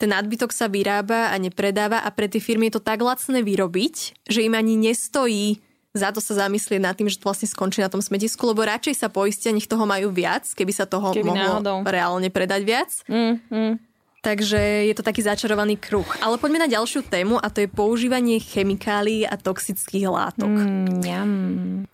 ten 0.00 0.10
nadbytok 0.10 0.50
sa 0.50 0.66
vyrába 0.66 1.30
a 1.30 1.36
nepredáva 1.38 2.02
a 2.02 2.08
pre 2.10 2.26
tie 2.26 2.42
firmy 2.42 2.70
je 2.70 2.80
to 2.80 2.82
tak 2.82 2.98
lacné 3.04 3.44
vyrobiť, 3.44 4.26
že 4.26 4.42
im 4.42 4.54
ani 4.56 4.74
nestojí 4.74 5.60
za 5.92 6.08
to 6.08 6.24
sa 6.24 6.48
zamyslieť 6.48 6.80
nad 6.80 6.96
tým, 6.96 7.12
že 7.12 7.20
to 7.20 7.28
vlastne 7.28 7.44
skončí 7.44 7.84
na 7.84 7.92
tom 7.92 8.00
smetisku, 8.00 8.48
lebo 8.48 8.64
radšej 8.64 8.96
sa 8.96 9.12
poistia, 9.12 9.52
nech 9.52 9.68
toho 9.68 9.84
majú 9.84 10.08
viac, 10.08 10.48
keby 10.48 10.72
sa 10.72 10.88
toho 10.88 11.12
keby 11.12 11.28
mohlo 11.28 11.60
náhodou. 11.60 11.84
reálne 11.84 12.32
predať 12.32 12.60
viac. 12.64 12.90
Mm, 13.12 13.36
mm. 13.52 13.72
Takže 14.22 14.86
je 14.86 14.94
to 14.94 15.02
taký 15.02 15.26
začarovaný 15.26 15.74
kruh. 15.82 16.06
Ale 16.22 16.38
poďme 16.38 16.62
na 16.62 16.70
ďalšiu 16.70 17.02
tému 17.10 17.42
a 17.42 17.50
to 17.50 17.66
je 17.66 17.68
používanie 17.68 18.38
chemikálií 18.38 19.26
a 19.26 19.34
toxických 19.34 20.06
látok. 20.06 20.46
Mm, 20.46 21.90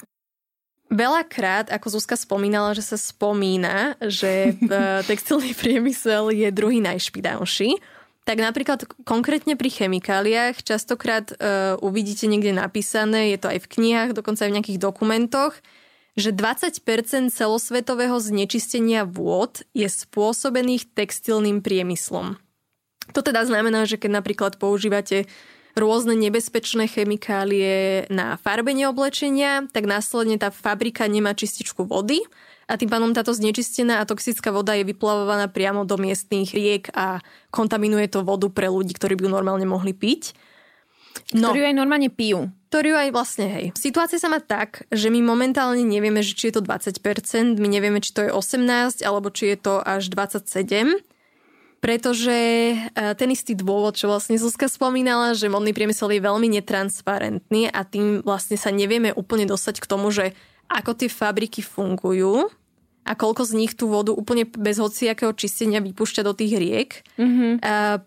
Veľakrát, 0.89 1.69
ako 1.69 2.01
Zuzka 2.01 2.17
spomínala, 2.17 2.73
že 2.73 2.81
sa 2.81 2.97
spomína, 2.97 3.97
že 4.01 4.57
textilný 5.09 5.53
priemysel 5.53 6.33
je 6.33 6.49
druhý 6.49 6.81
najšpidavší, 6.81 7.77
tak 8.25 8.45
napríklad 8.45 8.85
konkrétne 9.09 9.57
pri 9.57 9.73
chemikáliách 9.73 10.61
častokrát 10.61 11.33
uh, 11.33 11.81
uvidíte 11.81 12.29
niekde 12.29 12.53
napísané, 12.53 13.33
je 13.33 13.41
to 13.41 13.49
aj 13.49 13.65
v 13.65 13.71
knihách, 13.73 14.13
dokonca 14.13 14.45
aj 14.45 14.53
v 14.53 14.57
nejakých 14.61 14.81
dokumentoch, 14.85 15.57
že 16.19 16.35
20% 16.35 16.83
celosvetového 17.31 18.19
znečistenia 18.19 19.07
vôd 19.07 19.63
je 19.71 19.87
spôsobených 19.87 20.91
textilným 20.91 21.63
priemyslom. 21.63 22.37
To 23.15 23.21
teda 23.23 23.47
znamená, 23.47 23.87
že 23.87 23.97
keď 23.97 24.21
napríklad 24.21 24.53
používate 24.61 25.31
rôzne 25.79 26.19
nebezpečné 26.19 26.91
chemikálie 26.91 28.05
na 28.11 28.35
farbenie 28.37 28.91
oblečenia, 28.91 29.65
tak 29.71 29.87
následne 29.87 30.37
tá 30.37 30.51
fabrika 30.51 31.07
nemá 31.07 31.33
čističku 31.33 31.87
vody 31.87 32.21
a 32.69 32.77
tým 32.77 32.91
pádom 32.91 33.15
táto 33.15 33.33
znečistená 33.33 34.03
a 34.03 34.09
toxická 34.09 34.53
voda 34.53 34.77
je 34.77 34.85
vyplavovaná 34.85 35.49
priamo 35.49 35.89
do 35.89 35.97
miestných 35.97 36.51
riek 36.53 36.85
a 36.93 37.23
kontaminuje 37.49 38.11
to 38.11 38.27
vodu 38.27 38.51
pre 38.53 38.69
ľudí, 38.69 38.93
ktorí 38.93 39.17
by 39.17 39.25
ju 39.25 39.31
normálne 39.31 39.65
mohli 39.65 39.95
piť. 39.97 40.37
No, 41.37 41.53
ktorí 41.53 41.61
ju 41.61 41.69
aj 41.69 41.77
normálne 41.77 42.09
pijú. 42.09 42.49
Ktorí 42.73 42.93
aj 42.93 43.11
vlastne, 43.13 43.47
hej. 43.49 43.67
Situácia 43.77 44.21
sa 44.21 44.29
má 44.29 44.41
tak, 44.41 44.85
že 44.93 45.09
my 45.09 45.25
momentálne 45.25 45.81
nevieme, 45.81 46.21
že 46.21 46.37
či 46.37 46.53
je 46.53 46.61
to 46.61 46.63
20%, 46.65 47.57
my 47.57 47.69
nevieme, 47.69 48.01
či 48.01 48.13
to 48.13 48.29
je 48.29 48.31
18, 48.33 49.01
alebo 49.05 49.33
či 49.33 49.53
je 49.53 49.59
to 49.61 49.75
až 49.81 50.13
27%, 50.13 51.01
pretože 51.79 52.35
e, 52.75 52.77
ten 52.93 53.29
istý 53.31 53.55
dôvod, 53.55 53.95
čo 53.95 54.11
vlastne 54.11 54.35
Zuzka 54.35 54.67
spomínala, 54.67 55.33
že 55.39 55.47
modný 55.47 55.71
priemysel 55.71 56.11
je 56.11 56.21
veľmi 56.21 56.49
netransparentný 56.59 57.71
a 57.71 57.87
tým 57.87 58.21
vlastne 58.27 58.59
sa 58.59 58.75
nevieme 58.75 59.15
úplne 59.15 59.47
dostať 59.47 59.79
k 59.79 59.87
tomu, 59.87 60.11
že 60.11 60.35
ako 60.69 60.93
tie 60.99 61.09
fabriky 61.09 61.65
fungujú 61.65 62.51
a 63.09 63.17
koľko 63.17 63.49
z 63.49 63.53
nich 63.57 63.73
tú 63.73 63.89
vodu 63.89 64.13
úplne 64.13 64.45
bez 64.45 64.77
hociakého 64.77 65.33
čistenia 65.33 65.81
vypúšťa 65.81 66.23
do 66.29 66.37
tých 66.37 66.61
riek, 66.61 66.91
mm-hmm. 67.17 67.53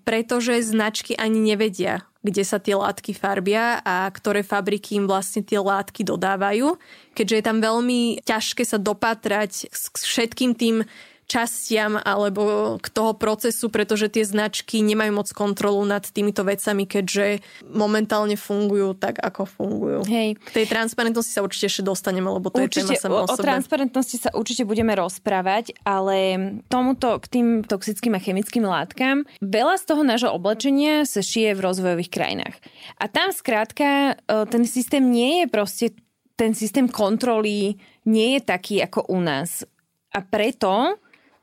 pretože 0.06 0.62
značky 0.62 1.18
ani 1.18 1.42
nevedia, 1.42 2.06
kde 2.22 2.46
sa 2.46 2.62
tie 2.62 2.78
látky 2.78 3.18
farbia 3.18 3.82
a 3.82 4.06
ktoré 4.14 4.46
fabriky 4.46 5.02
im 5.02 5.10
vlastne 5.10 5.42
tie 5.42 5.58
látky 5.58 6.06
dodávajú, 6.06 6.78
keďže 7.18 7.36
je 7.42 7.44
tam 7.44 7.58
veľmi 7.66 8.22
ťažké 8.22 8.62
sa 8.62 8.78
dopatrať 8.78 9.74
s 9.74 9.90
všetkým 10.06 10.54
tým 10.54 10.86
častiam 11.32 11.96
alebo 11.96 12.76
k 12.84 12.88
toho 12.92 13.16
procesu, 13.16 13.72
pretože 13.72 14.12
tie 14.12 14.28
značky 14.28 14.84
nemajú 14.84 15.12
moc 15.16 15.32
kontrolu 15.32 15.88
nad 15.88 16.04
týmito 16.04 16.44
vecami, 16.44 16.84
keďže 16.84 17.40
momentálne 17.72 18.36
fungujú 18.36 19.00
tak, 19.00 19.24
ako 19.24 19.48
fungujú. 19.48 20.00
Hej. 20.12 20.36
K 20.44 20.52
tej 20.52 20.68
transparentnosti 20.68 21.32
sa 21.32 21.40
určite 21.40 21.72
ešte 21.72 21.88
dostaneme, 21.88 22.28
lebo 22.28 22.52
to 22.52 22.60
určite, 22.60 23.00
je 23.00 23.00
téma 23.00 23.24
sama 23.24 23.24
o, 23.24 23.32
o 23.32 23.38
transparentnosti 23.40 24.18
sa 24.20 24.30
určite 24.36 24.68
budeme 24.68 24.92
rozprávať, 24.92 25.80
ale 25.88 26.20
tomuto 26.68 27.16
k 27.24 27.26
tým 27.32 27.48
toxickým 27.64 28.20
a 28.20 28.20
chemickým 28.20 28.68
látkam 28.68 29.24
veľa 29.40 29.80
z 29.80 29.84
toho 29.88 30.04
nášho 30.04 30.36
oblečenia 30.36 31.08
sa 31.08 31.24
šije 31.24 31.56
v 31.56 31.64
rozvojových 31.64 32.12
krajinách. 32.12 32.56
A 33.00 33.08
tam 33.08 33.32
skrátka 33.32 34.20
e, 34.20 34.44
ten 34.52 34.68
systém 34.68 35.08
nie 35.08 35.44
je 35.44 35.46
proste 35.48 35.86
ten 36.36 36.58
systém 36.58 36.90
kontroly 36.90 37.78
nie 38.10 38.30
je 38.34 38.42
taký 38.42 38.82
ako 38.82 39.14
u 39.14 39.22
nás. 39.22 39.62
A 40.12 40.26
preto 40.26 40.98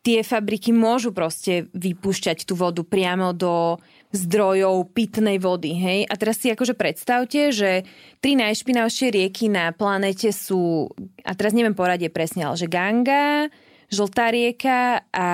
tie 0.08 0.24
fabriky 0.24 0.72
môžu 0.72 1.12
proste 1.12 1.68
vypúšťať 1.76 2.48
tú 2.48 2.56
vodu 2.56 2.80
priamo 2.80 3.36
do 3.36 3.76
zdrojov 4.16 4.88
pitnej 4.96 5.36
vody, 5.36 5.76
hej? 5.76 6.08
A 6.08 6.16
teraz 6.16 6.40
si 6.40 6.48
akože 6.48 6.72
predstavte, 6.72 7.52
že 7.52 7.84
tri 8.24 8.32
najšpinavšie 8.32 9.12
rieky 9.12 9.52
na 9.52 9.68
planete 9.76 10.32
sú, 10.32 10.88
a 11.28 11.36
teraz 11.36 11.52
neviem 11.52 11.76
poradie 11.76 12.08
presne, 12.08 12.48
ale 12.48 12.56
že 12.56 12.72
Ganga, 12.72 13.52
Žltá 13.88 14.32
rieka 14.32 15.00
a 15.12 15.28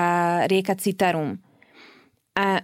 rieka 0.47 0.79
Citarum. 0.79 1.39
A 2.39 2.63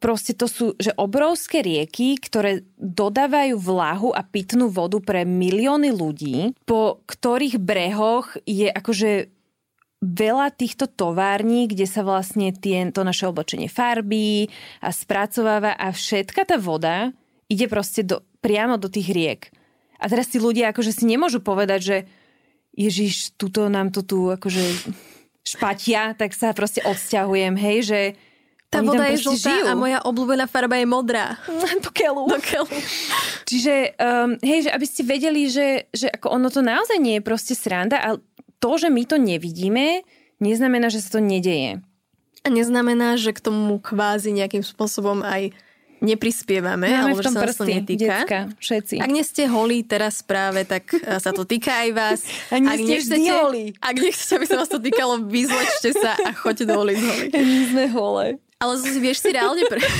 proste 0.00 0.32
to 0.36 0.48
sú 0.48 0.72
že 0.76 0.92
obrovské 0.96 1.60
rieky, 1.64 2.16
ktoré 2.16 2.64
dodávajú 2.76 3.56
vlahu 3.56 4.08
a 4.12 4.20
pitnú 4.24 4.68
vodu 4.68 5.00
pre 5.00 5.24
milióny 5.24 5.92
ľudí, 5.92 6.56
po 6.68 7.00
ktorých 7.08 7.60
brehoch 7.60 8.36
je 8.44 8.68
akože 8.68 9.35
veľa 10.06 10.54
týchto 10.54 10.86
tovární, 10.86 11.66
kde 11.66 11.90
sa 11.90 12.06
vlastne 12.06 12.54
tie, 12.54 12.86
to 12.94 13.02
naše 13.02 13.26
oblečenie 13.26 13.66
farbí 13.66 14.46
a 14.78 14.94
spracováva 14.94 15.74
a 15.74 15.90
všetka 15.90 16.46
tá 16.46 16.56
voda 16.56 17.10
ide 17.50 17.66
proste 17.66 18.06
do, 18.06 18.22
priamo 18.38 18.78
do 18.78 18.86
tých 18.86 19.10
riek. 19.10 19.42
A 19.98 20.06
teraz 20.06 20.30
si 20.30 20.38
ľudia 20.38 20.70
akože 20.70 20.92
si 20.94 21.04
nemôžu 21.08 21.42
povedať, 21.42 21.80
že 21.82 21.96
Ježiš, 22.76 23.34
tuto 23.40 23.66
nám 23.72 23.90
to 23.90 24.04
tu 24.04 24.28
akože 24.30 24.92
špatia, 25.46 26.12
tak 26.14 26.36
sa 26.36 26.52
proste 26.52 26.84
odsťahujem, 26.84 27.54
hej, 27.56 27.78
že 27.86 28.00
tá 28.66 28.82
voda 28.82 29.06
je 29.14 29.22
žltá 29.22 29.62
žijú. 29.62 29.66
a 29.70 29.72
moja 29.78 29.98
obľúbená 30.02 30.50
farba 30.50 30.76
je 30.76 30.86
modrá. 30.90 31.38
Do 31.84 31.90
keľu. 31.94 32.26
Do 32.26 32.42
keľu. 32.42 32.68
Čiže, 33.46 33.94
um, 33.96 34.34
hej, 34.42 34.66
že 34.66 34.70
aby 34.74 34.86
ste 34.86 35.02
vedeli, 35.06 35.46
že, 35.46 35.86
že 35.94 36.10
ako 36.10 36.34
ono 36.34 36.50
to 36.50 36.66
naozaj 36.66 36.98
nie 36.98 37.22
je 37.22 37.24
proste 37.24 37.54
sranda 37.54 37.96
a 38.02 38.08
to, 38.58 38.70
že 38.80 38.88
my 38.88 39.02
to 39.04 39.16
nevidíme, 39.20 40.06
neznamená, 40.40 40.88
že 40.92 41.02
sa 41.04 41.18
to 41.18 41.20
nedeje. 41.20 41.80
A 42.44 42.48
neznamená, 42.48 43.18
že 43.18 43.34
k 43.34 43.42
tomu 43.42 43.82
kvázi 43.82 44.30
nejakým 44.30 44.62
spôsobom 44.62 45.26
aj 45.26 45.50
neprispievame, 46.00 46.88
Máme 46.88 47.00
alebo 47.08 47.18
v 47.20 47.24
tom 47.24 47.34
že 47.34 47.38
sa 47.40 47.44
prsty, 47.44 47.58
to 47.58 47.64
netýka. 47.66 48.16
Decka, 48.22 48.40
všetci. 48.60 48.94
Ak 49.00 49.10
nie 49.10 49.24
ste 49.24 49.42
holí 49.48 49.80
teraz 49.82 50.20
práve, 50.20 50.68
tak 50.68 50.92
e, 50.92 51.00
sa 51.16 51.32
to 51.32 51.48
týka 51.48 51.72
aj 51.72 51.90
vás. 51.96 52.20
Ak 52.52 52.76
ste 52.76 52.94
vždy 53.00 53.22
holí. 53.32 53.64
Ak 53.80 53.96
nechcete, 53.96 54.32
aby 54.36 54.46
sa 54.46 54.56
vás 54.60 54.68
to 54.68 54.78
týkalo, 54.78 55.24
vyzlečte 55.24 55.90
sa 55.96 56.20
a 56.20 56.30
choďte 56.36 56.68
do 56.68 56.74
holí. 56.76 56.94
My 57.32 57.62
sme 57.72 57.86
holé. 57.90 58.26
Ale 58.56 58.72
vieš 59.00 59.24
si 59.24 59.30
reálne 59.32 59.64
pre... 59.68 59.80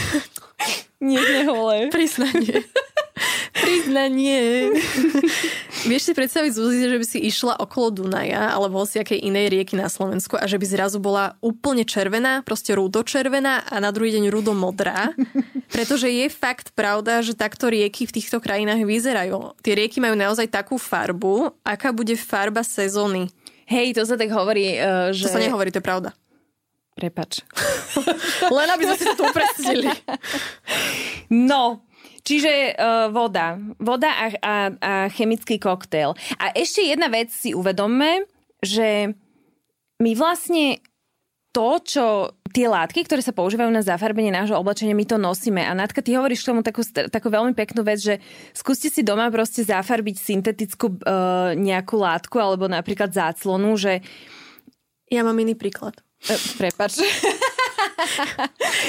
Nie 1.05 1.21
sme 1.21 1.41
holé. 1.45 1.93
Priznanie. 1.93 2.65
Priznanie. 3.57 4.69
Vieš 5.91 6.03
si 6.03 6.13
predstaviť, 6.13 6.51
Zuzi, 6.53 6.85
že 6.85 6.99
by 7.01 7.07
si 7.07 7.19
išla 7.25 7.57
okolo 7.57 7.89
Dunaja 7.95 8.53
alebo 8.53 8.85
hociakej 8.85 9.23
inej 9.23 9.53
rieky 9.53 9.75
na 9.79 9.89
Slovensku 9.89 10.37
a 10.37 10.45
že 10.45 10.61
by 10.61 10.67
zrazu 10.67 10.99
bola 11.01 11.41
úplne 11.41 11.87
červená, 11.89 12.45
proste 12.45 12.77
rudočervená 12.77 13.65
a 13.65 13.77
na 13.81 13.91
druhý 13.95 14.13
deň 14.19 14.29
rudomodrá. 14.29 15.15
Pretože 15.75 16.13
je 16.13 16.27
fakt 16.29 16.77
pravda, 16.77 17.25
že 17.25 17.39
takto 17.39 17.73
rieky 17.73 18.05
v 18.05 18.15
týchto 18.21 18.43
krajinách 18.43 18.85
vyzerajú. 18.85 19.57
Tie 19.65 19.73
rieky 19.73 20.03
majú 20.03 20.19
naozaj 20.19 20.53
takú 20.53 20.77
farbu, 20.77 21.57
aká 21.65 21.95
bude 21.95 22.15
farba 22.19 22.61
sezóny. 22.61 23.33
Hej, 23.67 23.99
to 23.99 24.07
sa 24.07 24.15
tak 24.15 24.31
hovorí, 24.31 24.79
uh, 24.79 25.11
že... 25.11 25.27
To 25.27 25.35
sa 25.35 25.43
nehovorí, 25.43 25.75
to 25.75 25.83
je 25.83 25.87
pravda. 25.87 26.15
Prepač. 26.97 27.45
Len 28.57 28.69
aby 28.73 28.89
sme 28.89 28.97
si 28.97 29.05
to 29.21 29.29
upresnili. 29.29 29.93
No, 31.29 31.85
Čiže 32.27 32.75
uh, 32.75 33.07
voda. 33.15 33.55
Voda 33.79 34.11
a, 34.11 34.27
a, 34.27 34.55
a 34.75 34.93
chemický 35.15 35.63
koktail. 35.63 36.19
A 36.43 36.51
ešte 36.59 36.83
jedna 36.83 37.07
vec 37.07 37.31
si 37.31 37.55
uvedomme, 37.55 38.27
že 38.59 39.15
my 40.03 40.13
vlastne 40.19 40.83
to, 41.55 41.81
čo 41.81 42.05
tie 42.53 42.69
látky, 42.69 43.07
ktoré 43.09 43.25
sa 43.25 43.33
používajú 43.33 43.73
na 43.73 43.81
zafarbenie 43.81 44.29
nášho 44.29 44.59
oblečenia, 44.61 44.93
my 44.93 45.09
to 45.09 45.17
nosíme. 45.17 45.65
A 45.65 45.73
Natka, 45.73 46.05
ty 46.05 46.13
hovoríš 46.13 46.45
k 46.45 46.49
tomu 46.53 46.61
takú, 46.61 46.85
takú 46.85 47.29
veľmi 47.33 47.57
peknú 47.57 47.81
vec, 47.81 48.03
že 48.03 48.15
skúste 48.53 48.93
si 48.93 49.01
doma 49.01 49.33
proste 49.33 49.65
zafarbiť 49.65 50.17
syntetickú 50.21 51.01
uh, 51.01 51.57
nejakú 51.57 51.97
látku 51.97 52.37
alebo 52.37 52.69
napríklad 52.69 53.15
záclonu, 53.15 53.79
že... 53.81 54.05
Ja 55.07 55.23
mám 55.23 55.39
iný 55.39 55.55
príklad. 55.57 55.97
Uh, 56.29 56.37
prepač. 56.59 57.01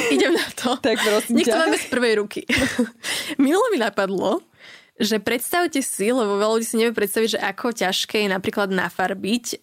Idem 0.10 0.34
na 0.34 0.48
to. 0.64 0.78
Tak 0.78 1.00
prosím 1.10 1.36
Nech 1.36 1.46
to 1.46 1.58
máme 1.58 1.78
z 1.78 1.86
prvej 1.86 2.16
ruky. 2.16 2.46
Minulo 3.38 3.64
mi 3.74 3.78
napadlo, 3.80 4.40
že 4.98 5.22
predstavte 5.22 5.78
si, 5.86 6.10
lebo 6.10 6.42
veľa 6.42 6.58
ľudí 6.58 6.66
si 6.66 6.82
nevie 6.82 6.90
predstaviť, 6.90 7.38
že 7.38 7.40
ako 7.40 7.70
ťažké 7.70 8.26
je 8.26 8.30
napríklad 8.34 8.74
nafarbiť 8.74 9.46
e, 9.54 9.56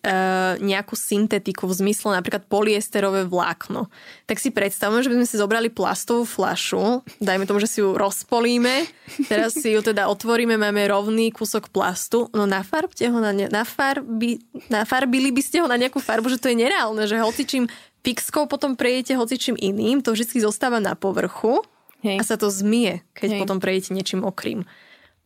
nejakú 0.62 0.94
syntetiku 0.94 1.66
v 1.66 1.74
zmysle 1.74 2.14
napríklad 2.14 2.46
poliesterové 2.46 3.26
vlákno. 3.26 3.90
Tak 4.30 4.38
si 4.38 4.54
predstavme, 4.54 5.02
že 5.02 5.10
by 5.10 5.18
sme 5.18 5.26
si 5.26 5.36
zobrali 5.36 5.74
plastovú 5.74 6.22
flašu, 6.22 7.02
dajme 7.18 7.50
tomu, 7.50 7.58
že 7.58 7.66
si 7.66 7.78
ju 7.82 7.98
rozpolíme, 7.98 8.86
teraz 9.30 9.58
si 9.58 9.74
ju 9.74 9.82
teda 9.82 10.06
otvoríme, 10.06 10.54
máme 10.54 10.86
rovný 10.86 11.34
kúsok 11.34 11.66
plastu, 11.74 12.30
no 12.30 12.46
nafarbte 12.46 13.10
ho 13.10 13.18
na 13.18 13.34
ne, 13.34 13.50
nafarbi, 13.50 14.38
nafarbili 14.70 15.34
by 15.34 15.42
ste 15.42 15.58
ho 15.58 15.66
na 15.66 15.74
nejakú 15.74 15.98
farbu, 15.98 16.30
že 16.30 16.38
to 16.38 16.46
je 16.54 16.62
nereálne, 16.62 17.10
že 17.10 17.18
hocičím 17.18 17.66
fixkou 18.06 18.46
potom 18.46 18.78
prejete 18.78 19.18
hocičím 19.18 19.58
iným, 19.58 19.98
to 19.98 20.14
vždy 20.14 20.38
zostáva 20.38 20.78
na 20.78 20.94
povrchu 20.94 21.64
Hej. 22.04 22.20
a 22.20 22.22
sa 22.22 22.36
to 22.36 22.52
zmie, 22.52 23.02
keď 23.16 23.34
Hej. 23.34 23.40
potom 23.40 23.58
prejete 23.58 23.96
niečím 23.96 24.22
okrým. 24.22 24.68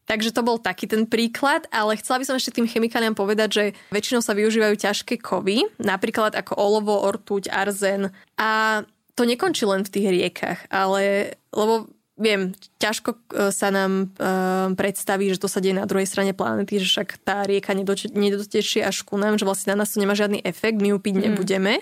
Takže 0.08 0.32
to 0.32 0.40
bol 0.40 0.56
taký 0.56 0.88
ten 0.88 1.04
príklad, 1.04 1.68
ale 1.68 2.00
chcela 2.00 2.16
by 2.16 2.24
som 2.24 2.36
ešte 2.40 2.56
tým 2.56 2.64
chemikáliám 2.64 3.12
povedať, 3.12 3.48
že 3.52 3.64
väčšinou 3.92 4.24
sa 4.24 4.32
využívajú 4.32 4.74
ťažké 4.80 5.20
kovy, 5.20 5.68
napríklad 5.76 6.32
ako 6.32 6.56
olovo, 6.56 6.96
ortuť, 7.04 7.52
arzen 7.52 8.08
a 8.40 8.82
to 9.12 9.28
nekončí 9.28 9.68
len 9.68 9.84
v 9.84 9.92
tých 9.92 10.06
riekach, 10.08 10.60
ale 10.72 11.36
lebo 11.52 11.92
viem, 12.18 12.56
ťažko 12.82 13.10
e, 13.14 13.18
sa 13.54 13.70
nám 13.70 14.10
uh, 14.18 14.74
predstaví, 14.74 15.30
že 15.30 15.38
to 15.38 15.46
sa 15.46 15.62
deje 15.62 15.78
na 15.78 15.86
druhej 15.86 16.04
strane 16.10 16.34
planety, 16.34 16.82
že 16.82 16.90
však 16.90 17.22
tá 17.22 17.46
rieka 17.46 17.70
nedotečie 17.78 18.82
až 18.82 19.06
ku 19.06 19.14
nám, 19.14 19.38
že 19.38 19.46
vlastne 19.46 19.78
na 19.78 19.86
nás 19.86 19.94
to 19.94 20.02
nemá 20.02 20.18
žiadny 20.18 20.42
efekt, 20.42 20.82
my 20.82 20.90
ju 20.90 20.98
piť 20.98 21.14
mm. 21.14 21.22
nebudeme. 21.30 21.78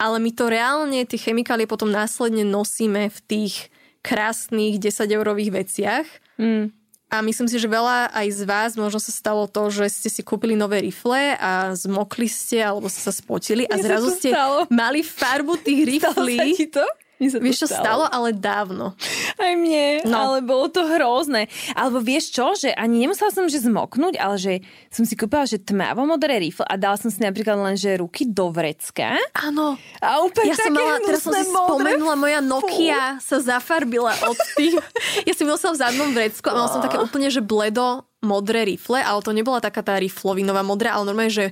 Ale 0.00 0.16
my 0.18 0.30
to 0.34 0.50
reálne, 0.50 1.06
tie 1.06 1.22
chemikálie 1.22 1.70
potom 1.70 1.92
následne 1.92 2.42
nosíme 2.42 3.12
v 3.14 3.18
tých 3.30 3.54
krásnych 4.02 4.82
10-eurových 4.82 5.50
veciach. 5.54 6.06
Mm. 6.40 6.74
A 7.10 7.26
myslím 7.26 7.50
si, 7.50 7.58
že 7.58 7.66
veľa 7.66 8.14
aj 8.14 8.26
z 8.30 8.42
vás 8.46 8.70
možno 8.78 9.02
sa 9.02 9.10
stalo 9.10 9.50
to, 9.50 9.66
že 9.74 9.90
ste 9.90 10.06
si 10.06 10.22
kúpili 10.22 10.54
nové 10.54 10.78
rifle 10.78 11.34
a 11.42 11.74
zmokli 11.74 12.30
ste 12.30 12.62
alebo 12.62 12.86
ste 12.86 13.02
sa 13.02 13.10
spotili 13.10 13.66
a 13.66 13.74
zrazu 13.82 14.14
ste 14.14 14.30
stalo. 14.30 14.70
mali 14.70 15.02
farbu 15.02 15.58
tých 15.58 15.80
riflí. 15.98 16.38
Stalo 16.38 16.54
sa 16.54 16.54
ti 16.54 16.66
to? 16.70 16.86
Vieš, 17.20 17.68
čo 17.68 17.68
stalo, 17.68 18.08
ale 18.08 18.32
dávno. 18.32 18.96
Aj 19.36 19.52
mne, 19.52 20.00
no. 20.08 20.16
ale 20.16 20.36
bolo 20.40 20.72
to 20.72 20.80
hrozné. 20.88 21.52
Alebo 21.76 22.00
vieš 22.00 22.32
čo, 22.32 22.56
že 22.56 22.72
ani 22.72 23.04
nemusela 23.04 23.28
som 23.28 23.44
že 23.44 23.60
zmoknúť, 23.60 24.16
ale 24.16 24.40
že 24.40 24.52
som 24.88 25.04
si 25.04 25.12
kúpila, 25.20 25.44
že 25.44 25.60
tmavo 25.60 26.08
modré 26.08 26.40
rifle 26.40 26.64
a 26.64 26.80
dala 26.80 26.96
som 26.96 27.12
si 27.12 27.20
napríklad 27.20 27.60
len, 27.60 27.76
že 27.76 28.00
ruky 28.00 28.24
do 28.24 28.48
vrecka. 28.48 29.20
Áno. 29.36 29.76
A 30.00 30.24
úplne 30.24 30.56
ja 30.56 30.56
som 30.56 30.72
mala, 30.72 30.96
teraz 31.04 31.20
som 31.20 31.36
si 31.36 31.44
spomenula, 31.44 32.16
moja 32.16 32.40
Nokia 32.40 33.20
Fú. 33.20 33.36
sa 33.36 33.36
zafarbila 33.36 34.16
od 34.24 34.38
tých. 34.56 34.80
ja 35.28 35.32
som 35.36 35.44
nosila 35.44 35.76
v 35.76 35.80
zadnom 35.84 36.10
vrecku 36.16 36.48
a 36.48 36.56
mala 36.56 36.72
som 36.72 36.80
také 36.80 36.96
úplne, 36.96 37.28
že 37.28 37.44
bledo 37.44 38.08
modré 38.24 38.64
rifle, 38.64 39.00
ale 39.00 39.20
to 39.20 39.36
nebola 39.36 39.60
taká 39.60 39.84
tá 39.84 40.00
riflovinová 40.00 40.64
modrá, 40.64 40.96
ale 40.96 41.08
normálne, 41.12 41.32
že 41.32 41.46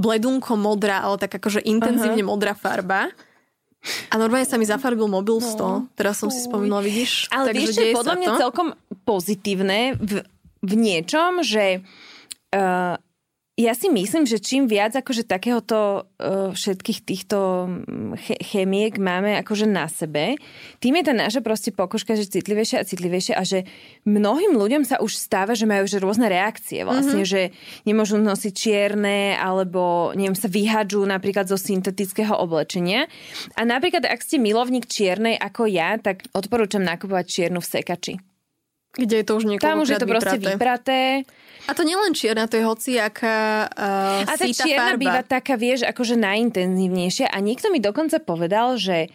bledunko 0.00 0.56
modrá, 0.56 1.04
ale 1.04 1.20
tak 1.20 1.36
akože 1.36 1.60
intenzívne 1.64 2.24
uh-huh. 2.24 2.32
modrá 2.32 2.56
farba. 2.56 3.12
A 4.12 4.14
normálne 4.20 4.44
sa 4.44 4.60
mi 4.60 4.68
zafarbil 4.68 5.08
mobil 5.08 5.40
100. 5.40 5.56
No. 5.56 5.88
Teraz 5.96 6.20
som 6.20 6.28
si 6.28 6.40
spomenula, 6.44 6.84
vidíš? 6.84 7.32
Ale 7.32 7.52
Takže 7.52 7.60
vieš, 7.64 7.76
čo 7.76 7.84
je 7.88 7.94
podľa 7.96 8.16
mňa 8.20 8.28
to? 8.28 8.38
celkom 8.38 8.68
pozitívne 9.08 9.96
v, 9.96 10.12
v 10.60 10.72
niečom, 10.76 11.40
že 11.40 11.80
uh, 12.52 12.94
ja 13.58 13.74
si 13.74 13.90
myslím, 13.90 14.24
že 14.24 14.38
čím 14.40 14.70
viac 14.70 14.94
akože 14.94 15.26
takéhoto 15.26 16.06
uh, 16.06 16.54
všetkých 16.54 17.00
týchto 17.04 17.68
mm, 17.68 18.16
ch- 18.16 18.40
chemiek 18.40 18.96
máme 18.96 19.36
akože 19.42 19.66
na 19.68 19.90
sebe, 19.90 20.38
tým 20.80 20.94
je 20.96 21.04
tá 21.04 21.12
naša 21.12 21.44
proste 21.44 21.74
pokožka, 21.74 22.16
že 22.16 22.30
citlivejšia 22.30 22.80
a 22.80 22.88
citlivejšia 22.88 23.34
a 23.36 23.44
že 23.44 23.68
mnohým 24.08 24.56
ľuďom 24.56 24.86
sa 24.86 25.02
už 25.02 25.12
stáva, 25.12 25.52
že 25.58 25.68
majú 25.68 25.84
že 25.84 26.00
rôzne 26.00 26.30
reakcie 26.30 26.86
vlastne, 26.86 27.26
mm-hmm. 27.26 27.34
že 27.36 27.52
nemôžu 27.84 28.16
nosiť 28.22 28.52
čierne 28.54 29.36
alebo 29.36 30.14
neviem, 30.16 30.38
sa 30.38 30.48
vyhadžú 30.48 31.04
napríklad 31.04 31.50
zo 31.50 31.60
syntetického 31.60 32.32
oblečenia. 32.32 33.10
A 33.58 33.66
napríklad, 33.66 34.08
ak 34.08 34.24
ste 34.24 34.40
milovník 34.40 34.88
čiernej 34.88 35.36
ako 35.36 35.68
ja, 35.68 36.00
tak 36.00 36.24
odporúčam 36.32 36.80
nakupovať 36.86 37.24
čiernu 37.28 37.60
v 37.60 37.68
sekači. 37.68 38.14
Kde 38.90 39.22
je 39.22 39.26
to 39.26 39.32
už 39.38 39.44
niekoľko 39.46 39.68
Tam 39.68 39.82
už 39.84 39.90
je 39.94 39.98
to 40.02 40.08
proste 40.08 40.38
vypraté. 40.42 41.22
A 41.68 41.72
to 41.76 41.84
nielen 41.84 42.16
čierna, 42.16 42.48
to 42.48 42.56
je 42.56 42.64
hociaká 42.64 43.68
uh, 43.68 44.24
A 44.24 44.32
tá 44.36 44.46
čierna 44.48 44.96
farba. 44.96 45.02
býva 45.02 45.22
taká, 45.26 45.60
vieš, 45.60 45.84
akože 45.84 46.16
najintenzívnejšia. 46.16 47.28
A 47.28 47.38
niekto 47.44 47.68
mi 47.68 47.82
dokonca 47.82 48.16
povedal, 48.22 48.80
že 48.80 49.12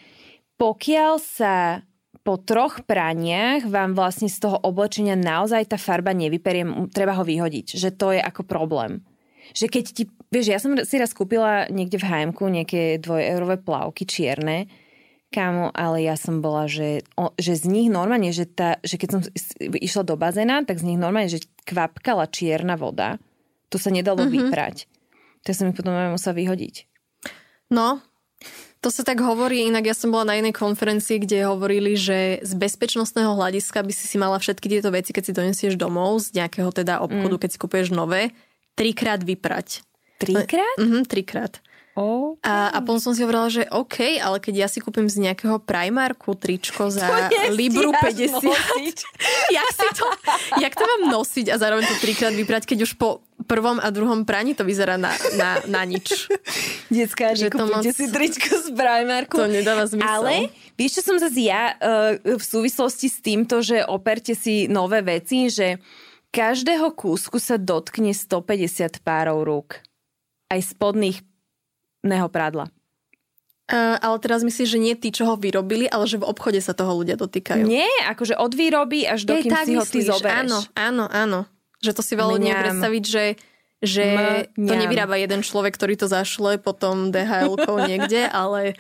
pokiaľ 0.62 1.13
sa 1.21 1.86
po 2.25 2.41
troch 2.41 2.81
praniach 2.89 3.69
vám 3.69 3.93
vlastne 3.93 4.25
z 4.25 4.41
toho 4.41 4.58
oblečenia 4.65 5.13
naozaj 5.13 5.69
tá 5.69 5.77
farba 5.77 6.10
nevyperie, 6.10 6.65
treba 6.89 7.13
ho 7.13 7.21
vyhodiť. 7.21 7.77
Že 7.77 7.89
to 7.93 8.08
je 8.17 8.21
ako 8.21 8.41
problém. 8.49 9.05
Že 9.53 9.65
keď 9.69 9.86
ti, 9.93 10.03
vieš, 10.34 10.47
ja 10.49 10.58
som 10.58 10.73
si 10.81 10.97
raz 10.97 11.13
kúpila 11.13 11.69
niekde 11.69 12.01
v 12.01 12.05
hm 12.10 12.34
nejaké 12.34 12.97
dvojeurové 12.97 13.62
plavky 13.62 14.10
čierne, 14.10 14.65
Kámo, 15.36 15.76
ale 15.76 16.08
ja 16.08 16.15
som 16.15 16.39
bola, 16.39 16.71
že, 16.71 17.04
o, 17.19 17.36
že 17.36 17.60
z 17.60 17.67
nich 17.67 17.91
normálne, 17.91 18.32
že, 18.32 18.48
tá, 18.48 18.80
že 18.88 18.95
keď 18.95 19.10
som 19.12 19.21
išla 19.60 20.08
do 20.08 20.15
bazéna, 20.15 20.63
tak 20.63 20.80
z 20.80 20.88
nich 20.88 21.00
normálne, 21.00 21.28
že 21.28 21.43
kvapkala 21.67 22.32
čierna 22.32 22.80
voda. 22.80 23.19
To 23.67 23.76
sa 23.76 23.91
nedalo 23.91 24.24
mm-hmm. 24.24 24.48
vyprať. 24.48 24.88
To 25.43 25.52
sa 25.52 25.67
mi 25.67 25.76
potom 25.76 25.91
musela 25.91 26.39
vyhodiť. 26.39 26.88
No, 27.67 28.00
to 28.86 28.93
sa 28.93 29.02
tak 29.02 29.17
hovorí, 29.17 29.65
inak 29.65 29.89
ja 29.89 29.98
som 29.98 30.13
bola 30.13 30.30
na 30.30 30.38
inej 30.38 30.54
konferencii, 30.56 31.26
kde 31.26 31.50
hovorili, 31.50 31.98
že 31.98 32.38
z 32.45 32.54
bezpečnostného 32.54 33.34
hľadiska 33.34 33.82
by 33.82 33.89
si 33.89 34.06
si 34.06 34.21
mala 34.21 34.38
všetky 34.38 34.69
tieto 34.69 34.93
veci, 34.93 35.10
keď 35.10 35.24
si 35.26 35.34
donesieš 35.34 35.74
domov 35.74 36.21
z 36.21 36.38
nejakého 36.38 36.69
teda 36.69 37.02
obchodu, 37.02 37.36
mm. 37.36 37.41
keď 37.41 37.50
si 37.50 37.58
kúpeš 37.58 37.89
nové, 37.89 38.32
trikrát 38.78 39.26
vyprať. 39.26 39.82
Trikrát? 40.21 40.78
Mhm, 40.78 41.10
trikrát. 41.10 41.60
Okay. 41.95 42.43
A, 42.43 42.75
a 42.75 42.84
potom 42.84 42.99
som 42.99 43.15
si 43.15 43.23
hovorila, 43.23 43.47
že 43.47 43.63
OK, 43.71 44.19
ale 44.19 44.43
keď 44.43 44.53
ja 44.60 44.67
si 44.67 44.84
kúpim 44.84 45.08
z 45.08 45.23
nejakého 45.23 45.63
Primarku 45.63 46.36
tričko 46.36 46.91
za 46.95 47.31
Libru 47.55 47.95
50, 47.95 48.36
jak, 49.55 49.69
si 49.71 49.88
to, 49.95 50.05
jak 50.60 50.75
to 50.75 50.84
mám 50.84 51.03
nosiť 51.15 51.47
a 51.49 51.55
zároveň 51.55 51.88
to 51.88 51.95
trikrát 52.03 52.36
vyprať, 52.36 52.67
keď 52.67 52.84
už 52.84 52.99
po 52.99 53.23
prvom 53.47 53.79
a 53.79 53.88
druhom 53.95 54.27
praní 54.27 54.60
to 54.60 54.67
vyzerá 54.67 54.99
na, 54.99 55.15
na, 55.39 55.63
na 55.71 55.88
nič. 55.88 56.27
Detská, 56.91 57.31
že 57.31 57.47
to 57.47 57.63
moc... 57.63 57.88
si 57.88 58.12
tričko 58.12 58.60
z 58.60 58.75
Primarku. 58.75 59.39
To 59.39 59.47
nedáva 59.47 59.88
zmysel. 59.88 60.03
Ale 60.03 60.51
vieš, 60.75 60.99
čo 60.99 61.15
som 61.15 61.15
zase 61.15 61.47
ja 61.47 61.79
uh, 61.79 62.19
v 62.19 62.43
súvislosti 62.43 63.08
s 63.08 63.23
týmto, 63.23 63.63
že 63.63 63.88
operte 63.88 64.36
si 64.36 64.67
nové 64.67 64.99
veci, 64.99 65.47
že 65.47 65.79
každého 66.36 66.91
kúsku 66.91 67.39
sa 67.39 67.55
dotkne 67.55 68.12
150 68.12 68.99
párov 68.99 69.47
rúk. 69.47 69.79
Aj 70.51 70.60
spodných 70.60 71.23
neho 72.06 72.30
prádla. 72.30 72.70
Uh, 73.65 73.98
ale 73.98 74.22
teraz 74.22 74.46
myslíš, 74.46 74.78
že 74.78 74.80
nie 74.80 74.94
tí, 74.94 75.10
čo 75.10 75.26
ho 75.26 75.41
vyrobili, 75.41 75.89
ale 75.89 76.06
že 76.06 76.22
v 76.22 76.30
obchode 76.30 76.62
sa 76.62 76.78
toho 76.78 77.02
ľudia 77.02 77.18
dotýkajú. 77.18 77.65
Nie, 77.65 77.89
akože 78.13 78.38
od 78.38 78.54
výroby 78.54 79.10
až 79.10 79.26
do 79.26 79.34
kým 79.41 79.50
si 79.50 79.74
myslíš. 79.74 79.82
ho 79.82 79.86
ty 79.89 80.00
zoberieš. 80.06 80.38
Áno, 80.46 80.60
áno, 80.78 81.06
áno. 81.10 81.39
Že 81.82 81.91
to 81.98 82.02
si 82.06 82.13
veľa 82.13 82.32
ľudí 82.38 82.54
predstaviť, 82.54 83.04
že, 83.10 83.26
že 83.82 84.06
to 84.54 84.74
nevyrába 84.78 85.18
jeden 85.18 85.41
človek, 85.41 85.74
ktorý 85.74 85.98
to 85.98 86.06
zašle 86.06 86.62
potom 86.62 87.10
DHL-kou 87.10 87.82
niekde, 87.89 88.30
ale 88.30 88.78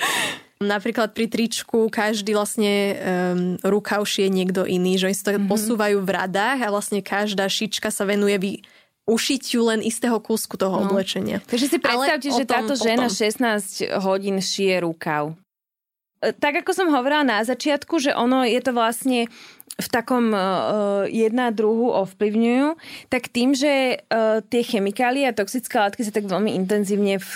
napríklad 0.61 1.17
pri 1.17 1.33
tričku 1.33 1.89
každý 1.89 2.37
vlastne 2.37 2.73
um, 2.93 3.57
rukav 3.65 4.05
šije 4.05 4.29
niekto 4.29 4.69
iný, 4.69 5.01
že 5.01 5.09
oni 5.09 5.17
sa 5.17 5.25
to 5.25 5.31
mm-hmm. 5.33 5.49
posúvajú 5.49 5.97
v 5.97 6.09
radách 6.13 6.59
a 6.61 6.69
vlastne 6.69 7.01
každá 7.01 7.49
šička 7.49 7.89
sa 7.89 8.05
venuje 8.05 8.37
vy, 8.37 8.53
ušitiu 9.05 9.69
len 9.69 9.85
istého 9.85 10.17
kúsku 10.17 10.57
toho 10.57 10.81
no. 10.81 10.89
oblečenia. 10.89 11.41
Takže 11.45 11.67
si 11.69 11.77
predstavte, 11.77 12.29
Ale 12.29 12.37
že 12.41 12.45
tom, 12.45 12.53
táto 12.57 12.73
žena 12.73 13.07
potom. 13.07 13.21
16 13.85 14.01
hodín 14.01 14.37
šije 14.41 14.81
rukav. 14.81 15.37
E, 16.25 16.33
tak 16.33 16.65
ako 16.65 16.71
som 16.73 16.87
hovorila 16.89 17.21
na 17.21 17.39
začiatku, 17.45 18.01
že 18.01 18.17
ono 18.17 18.41
je 18.41 18.59
to 18.65 18.73
vlastne 18.73 19.29
v 19.75 19.87
takom 19.91 20.31
uh, 20.31 21.03
jedna 21.11 21.51
druhu 21.51 21.91
ovplyvňujú, 21.91 22.79
tak 23.11 23.27
tým, 23.27 23.51
že 23.51 23.99
uh, 24.07 24.39
tie 24.47 24.63
chemikálie 24.63 25.27
a 25.27 25.35
toxické 25.35 25.75
látky 25.75 25.99
sa 25.99 26.15
tak 26.15 26.31
veľmi 26.31 26.55
intenzívne 26.55 27.19
v, 27.19 27.31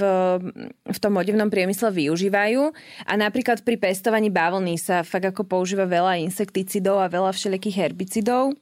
v 0.88 0.98
tom 1.04 1.20
odevnom 1.20 1.52
priemysle 1.52 1.92
využívajú 1.92 2.72
a 3.04 3.14
napríklad 3.20 3.60
pri 3.68 3.76
pestovaní 3.76 4.32
bavlny 4.32 4.80
sa 4.80 5.04
fakt 5.04 5.28
ako 5.28 5.44
používa 5.44 5.84
veľa 5.84 6.24
insekticidov 6.24 7.04
a 7.04 7.12
veľa 7.12 7.36
všelijakých 7.36 7.76
herbicidov, 7.76 8.56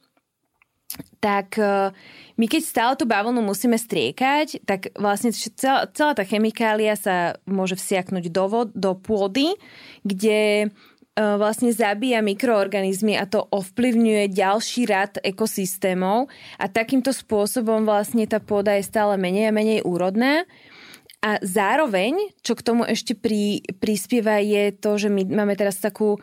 tak 1.20 1.60
uh, 1.60 1.92
my 2.38 2.46
keď 2.46 2.62
stále 2.62 2.94
tú 2.94 3.04
bavlnu 3.04 3.42
musíme 3.42 3.74
striekať, 3.74 4.62
tak 4.62 4.94
vlastne 4.94 5.34
celá, 5.34 5.90
celá 5.90 6.14
tá 6.14 6.22
chemikália 6.22 6.94
sa 6.94 7.34
môže 7.50 7.74
vsiaknúť 7.74 8.30
do, 8.30 8.44
vod, 8.46 8.68
do 8.78 8.94
pôdy, 8.94 9.58
kde 10.06 10.40
e, 10.62 10.66
vlastne 11.18 11.74
zabíja 11.74 12.22
mikroorganizmy 12.22 13.18
a 13.18 13.26
to 13.26 13.42
ovplyvňuje 13.42 14.30
ďalší 14.30 14.86
rad 14.86 15.18
ekosystémov 15.18 16.30
a 16.62 16.70
takýmto 16.70 17.10
spôsobom 17.10 17.82
vlastne 17.82 18.22
tá 18.30 18.38
pôda 18.38 18.78
je 18.78 18.86
stále 18.86 19.18
menej 19.18 19.50
a 19.50 19.56
menej 19.56 19.82
úrodná. 19.82 20.46
A 21.18 21.42
zároveň, 21.42 22.14
čo 22.46 22.54
k 22.54 22.62
tomu 22.62 22.86
ešte 22.86 23.18
pri, 23.18 23.58
prispieva, 23.82 24.38
je 24.38 24.70
to, 24.70 25.02
že 25.02 25.10
my 25.10 25.26
máme 25.26 25.58
teraz 25.58 25.82
takú 25.82 26.14
e, 26.14 26.20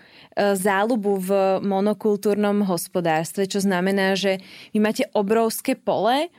záľubu 0.56 1.12
v 1.20 1.32
monokultúrnom 1.68 2.64
hospodárstve, 2.64 3.44
čo 3.44 3.60
znamená, 3.60 4.16
že 4.16 4.40
vy 4.72 4.80
máte 4.80 5.04
obrovské 5.12 5.76
pole 5.76 6.32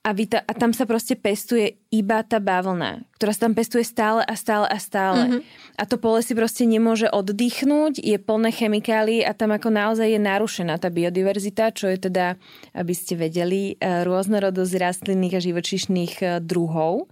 a, 0.00 0.16
vy 0.16 0.24
ta, 0.24 0.40
a 0.40 0.52
tam 0.56 0.72
sa 0.72 0.88
proste 0.88 1.20
pestuje 1.20 1.76
iba 1.92 2.24
tá 2.24 2.40
bavlna, 2.40 3.04
ktorá 3.20 3.36
sa 3.36 3.44
tam 3.44 3.52
pestuje 3.52 3.84
stále 3.84 4.24
a 4.24 4.34
stále 4.40 4.64
a 4.64 4.80
stále. 4.80 5.28
Mm-hmm. 5.28 5.40
A 5.76 5.82
to 5.84 6.00
pole 6.00 6.24
si 6.24 6.32
proste 6.32 6.64
nemôže 6.64 7.12
oddychnúť, 7.12 8.00
je 8.00 8.16
plné 8.16 8.56
chemikálií 8.56 9.20
a 9.20 9.36
tam 9.36 9.52
ako 9.52 9.68
naozaj 9.68 10.08
je 10.08 10.16
narušená 10.16 10.80
tá 10.80 10.88
biodiverzita, 10.88 11.76
čo 11.76 11.92
je 11.92 12.08
teda, 12.08 12.40
aby 12.72 12.94
ste 12.96 13.20
vedeli, 13.20 13.76
e, 13.76 14.00
rôznorodosť 14.08 14.74
rastlinných 14.80 15.36
a 15.36 15.44
živočíšnych 15.44 16.12
e, 16.24 16.26
druhov. 16.40 17.04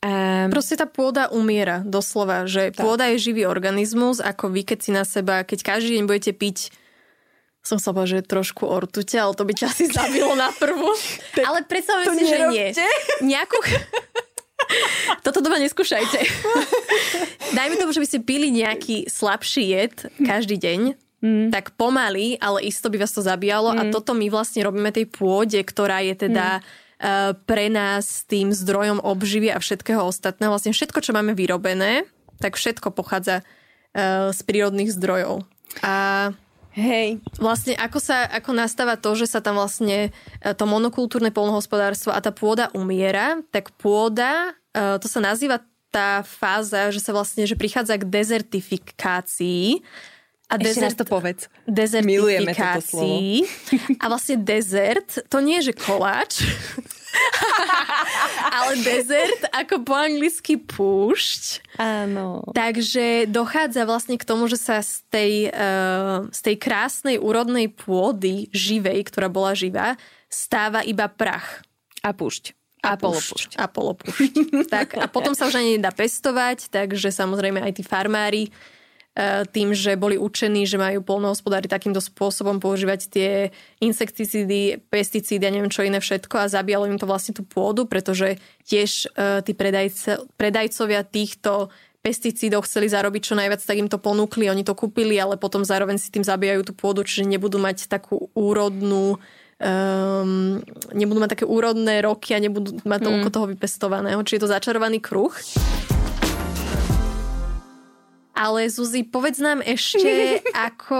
Um, 0.00 0.48
Proste 0.48 0.80
tá 0.80 0.88
pôda 0.88 1.28
umiera, 1.28 1.84
doslova, 1.84 2.48
že 2.48 2.72
tak. 2.72 2.80
pôda 2.80 3.12
je 3.12 3.20
živý 3.20 3.44
organizmus, 3.44 4.16
ako 4.24 4.48
vy, 4.48 4.64
keď 4.64 4.78
si 4.80 4.90
na 4.96 5.04
seba, 5.04 5.44
keď 5.44 5.76
každý 5.76 6.00
deň 6.00 6.04
budete 6.08 6.32
piť 6.32 6.72
som 7.60 7.76
sa 7.76 7.92
povedať, 7.92 8.24
že 8.24 8.30
trošku 8.32 8.64
ortute, 8.64 9.12
ale 9.20 9.36
to 9.36 9.44
by 9.44 9.52
ťa 9.52 9.66
asi 9.68 9.84
zabilo 9.92 10.32
na 10.32 10.48
prvú. 10.56 10.96
ale 11.48 11.60
predstavujem 11.68 12.16
si, 12.16 12.24
nerobte. 12.24 12.32
že 12.32 12.48
nie. 12.48 12.66
Nejakú... 13.36 13.56
Toto 15.26 15.44
doma 15.44 15.60
neskúšajte. 15.60 16.20
Dajme 17.52 17.76
tomu, 17.76 17.92
že 17.92 18.00
by 18.00 18.06
ste 18.06 18.20
pili 18.22 18.54
nejaký 18.54 19.10
slabší 19.10 19.64
jed 19.66 19.94
každý 20.22 20.56
deň, 20.62 20.80
mm. 21.20 21.46
tak 21.50 21.74
pomaly, 21.74 22.38
ale 22.38 22.64
isto 22.64 22.86
by 22.86 23.02
vás 23.02 23.10
to 23.10 23.18
zabíjalo 23.18 23.74
mm. 23.74 23.76
a 23.76 23.82
toto 23.90 24.14
my 24.14 24.30
vlastne 24.30 24.62
robíme 24.62 24.94
tej 24.94 25.10
pôde, 25.10 25.58
ktorá 25.60 26.00
je 26.06 26.14
teda 26.16 26.62
mm 26.62 26.79
pre 27.48 27.66
nás 27.72 28.28
tým 28.28 28.52
zdrojom 28.52 29.00
obživy 29.00 29.48
a 29.48 29.58
všetkého 29.58 30.04
ostatného. 30.04 30.52
Vlastne 30.52 30.76
všetko, 30.76 31.00
čo 31.00 31.16
máme 31.16 31.32
vyrobené, 31.32 32.04
tak 32.44 32.60
všetko 32.60 32.92
pochádza 32.92 33.40
eh, 33.40 34.28
z 34.28 34.40
prírodných 34.44 34.92
zdrojov. 34.92 35.48
A 35.80 35.94
Hej. 36.70 37.18
Vlastne 37.42 37.74
ako, 37.74 37.98
sa, 37.98 38.30
ako 38.30 38.54
nastáva 38.54 38.94
to, 38.94 39.18
že 39.18 39.26
sa 39.26 39.42
tam 39.42 39.58
vlastne 39.58 40.12
eh, 40.12 40.54
to 40.54 40.68
monokultúrne 40.68 41.32
polnohospodárstvo 41.32 42.12
a 42.12 42.20
tá 42.20 42.30
pôda 42.30 42.68
umiera, 42.76 43.40
tak 43.50 43.74
pôda, 43.80 44.54
to 44.70 45.10
sa 45.10 45.18
nazýva 45.18 45.58
tá 45.90 46.22
fáza, 46.22 46.94
že 46.94 47.02
sa 47.02 47.10
vlastne, 47.10 47.42
že 47.42 47.58
prichádza 47.58 47.98
k 47.98 48.06
dezertifikácii 48.06 49.82
a 50.50 50.58
Ešte 50.58 50.66
desert, 50.66 50.98
to 50.98 51.06
povedz. 51.06 51.46
Dezertifikácii. 51.70 53.46
A 54.02 54.10
vlastne 54.10 54.42
dezert, 54.42 55.22
to 55.30 55.38
nie 55.38 55.62
je, 55.62 55.70
že 55.70 55.74
koláč, 55.78 56.42
ale 58.58 58.82
dezert 58.82 59.46
ako 59.54 59.86
po 59.86 59.94
anglicky 59.94 60.58
púšť. 60.58 61.62
Áno. 61.78 62.42
Takže 62.50 63.30
dochádza 63.30 63.86
vlastne 63.86 64.18
k 64.18 64.26
tomu, 64.26 64.50
že 64.50 64.58
sa 64.58 64.82
z 64.82 65.06
tej, 65.06 65.32
uh, 65.54 66.26
z 66.34 66.40
tej 66.42 66.56
krásnej 66.58 67.22
úrodnej 67.22 67.70
pôdy 67.70 68.50
živej, 68.50 69.06
ktorá 69.06 69.30
bola 69.30 69.54
živá, 69.54 69.94
stáva 70.26 70.82
iba 70.82 71.06
prach. 71.06 71.62
A 72.02 72.10
púšť. 72.10 72.58
A, 72.80 72.96
a 72.96 72.98
polopúšť. 72.98 73.60
A 73.60 73.68
polopúšť. 73.68 74.32
tak, 74.72 74.96
a 74.96 75.04
potom 75.04 75.36
sa 75.36 75.46
už 75.46 75.60
ani 75.60 75.76
nedá 75.76 75.92
pestovať, 75.92 76.72
takže 76.72 77.12
samozrejme 77.12 77.60
aj 77.60 77.76
tí 77.76 77.84
farmári 77.84 78.48
tým, 79.50 79.74
že 79.74 79.98
boli 79.98 80.14
učení, 80.14 80.64
že 80.64 80.78
majú 80.78 81.02
polnohospodári 81.02 81.66
takýmto 81.66 81.98
spôsobom 81.98 82.62
používať 82.62 83.00
tie 83.10 83.30
insekticídy, 83.82 84.86
pesticídy 84.86 85.42
a 85.44 85.50
neviem 85.50 85.72
čo 85.72 85.82
iné 85.82 85.98
všetko 85.98 86.46
a 86.46 86.50
zabíjalo 86.50 86.86
im 86.86 86.96
to 86.96 87.10
vlastne 87.10 87.34
tú 87.34 87.42
pôdu, 87.42 87.90
pretože 87.90 88.38
tiež 88.64 89.10
uh, 89.10 89.42
tí 89.42 89.52
predajce, 89.52 90.30
predajcovia 90.38 91.02
týchto 91.02 91.74
pesticídov 92.00 92.64
chceli 92.64 92.88
zarobiť 92.88 93.22
čo 93.22 93.34
najviac, 93.36 93.60
tak 93.60 93.76
im 93.76 93.90
to 93.90 94.00
ponúkli, 94.00 94.48
oni 94.48 94.64
to 94.64 94.72
kúpili, 94.72 95.20
ale 95.20 95.36
potom 95.36 95.66
zároveň 95.66 96.00
si 96.00 96.08
tým 96.08 96.24
zabíjajú 96.24 96.70
tú 96.70 96.72
pôdu, 96.72 97.04
čiže 97.04 97.28
nebudú 97.28 97.60
mať 97.60 97.92
takú 97.92 98.32
úrodnú 98.32 99.20
um, 99.60 100.64
nebudú 100.96 101.18
mať 101.20 101.36
také 101.36 101.44
úrodné 101.44 102.00
roky 102.00 102.32
a 102.32 102.40
nebudú 102.40 102.80
mať 102.88 103.00
toľko 103.04 103.28
mm. 103.28 103.34
toho 103.34 103.46
vypestovaného. 103.52 104.20
Čiže 104.24 104.36
je 104.40 104.44
to 104.48 104.54
začarovaný 104.54 104.98
kruh. 105.04 105.34
Ale 108.40 108.72
Zuzi, 108.72 109.04
povedz 109.04 109.36
nám 109.36 109.60
ešte, 109.60 110.40
ako... 110.72 110.96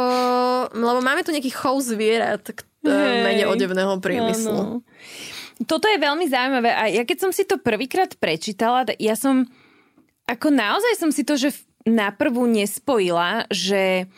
Lebo 0.76 1.00
máme 1.00 1.24
tu 1.24 1.32
nejaký 1.32 1.48
chov 1.48 1.80
zvierat 1.80 2.44
k 2.52 2.60
hey, 2.84 3.24
mene 3.24 3.44
odevného 3.48 3.96
priemyslu. 3.96 4.60
Áno. 4.60 4.84
Toto 5.64 5.88
je 5.88 6.00
veľmi 6.00 6.24
zaujímavé 6.28 6.72
a 6.72 6.88
ja 6.88 7.04
keď 7.04 7.28
som 7.28 7.30
si 7.32 7.44
to 7.44 7.60
prvýkrát 7.60 8.12
prečítala, 8.16 8.88
ja 8.96 9.12
som 9.12 9.44
ako 10.24 10.48
naozaj 10.48 10.94
som 10.96 11.10
si 11.12 11.26
to, 11.26 11.36
že 11.36 11.52
na 11.84 12.14
prvú 12.14 12.48
nespojila, 12.48 13.44
že 13.52 14.08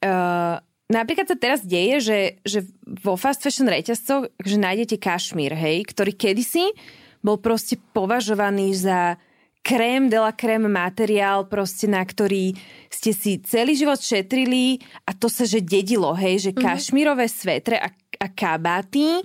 uh, 0.00 0.54
napríklad 0.88 1.28
sa 1.28 1.36
teraz 1.36 1.60
deje, 1.60 1.96
že, 2.00 2.20
že 2.46 2.58
vo 2.84 3.20
fast 3.20 3.44
fashion 3.44 3.68
reťazcoch 3.68 4.32
že 4.40 4.56
nájdete 4.56 4.96
kašmír, 4.96 5.52
hej, 5.52 5.84
ktorý 5.88 6.16
kedysi 6.16 6.72
bol 7.20 7.36
proste 7.36 7.76
považovaný 7.92 8.72
za 8.72 9.20
krém 9.62 10.08
de 10.08 10.18
la 10.18 10.32
krém 10.32 10.64
materiál, 10.64 11.44
proste 11.44 11.84
na 11.84 12.00
ktorý 12.04 12.56
ste 12.88 13.12
si 13.12 13.38
celý 13.44 13.76
život 13.76 14.00
šetrili 14.00 14.80
a 15.04 15.12
to 15.12 15.28
sa 15.28 15.44
že 15.44 15.60
dedilo, 15.60 16.16
hej, 16.16 16.48
že 16.48 16.50
mm-hmm. 16.52 16.64
kašmírové 16.64 17.26
svetre 17.28 17.76
a, 17.76 17.88
a 18.22 18.26
kabáty, 18.32 19.22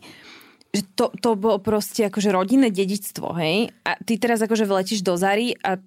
že 0.74 0.84
to, 0.98 1.14
to 1.22 1.38
bolo 1.38 1.62
proste 1.62 2.10
akože 2.10 2.34
rodinné 2.34 2.74
dedičstvo, 2.74 3.30
hej. 3.38 3.70
A 3.86 3.96
ty 4.02 4.18
teraz 4.18 4.42
akože 4.42 4.66
vletíš 4.66 5.06
do 5.06 5.14
Zary 5.16 5.54
a 5.62 5.78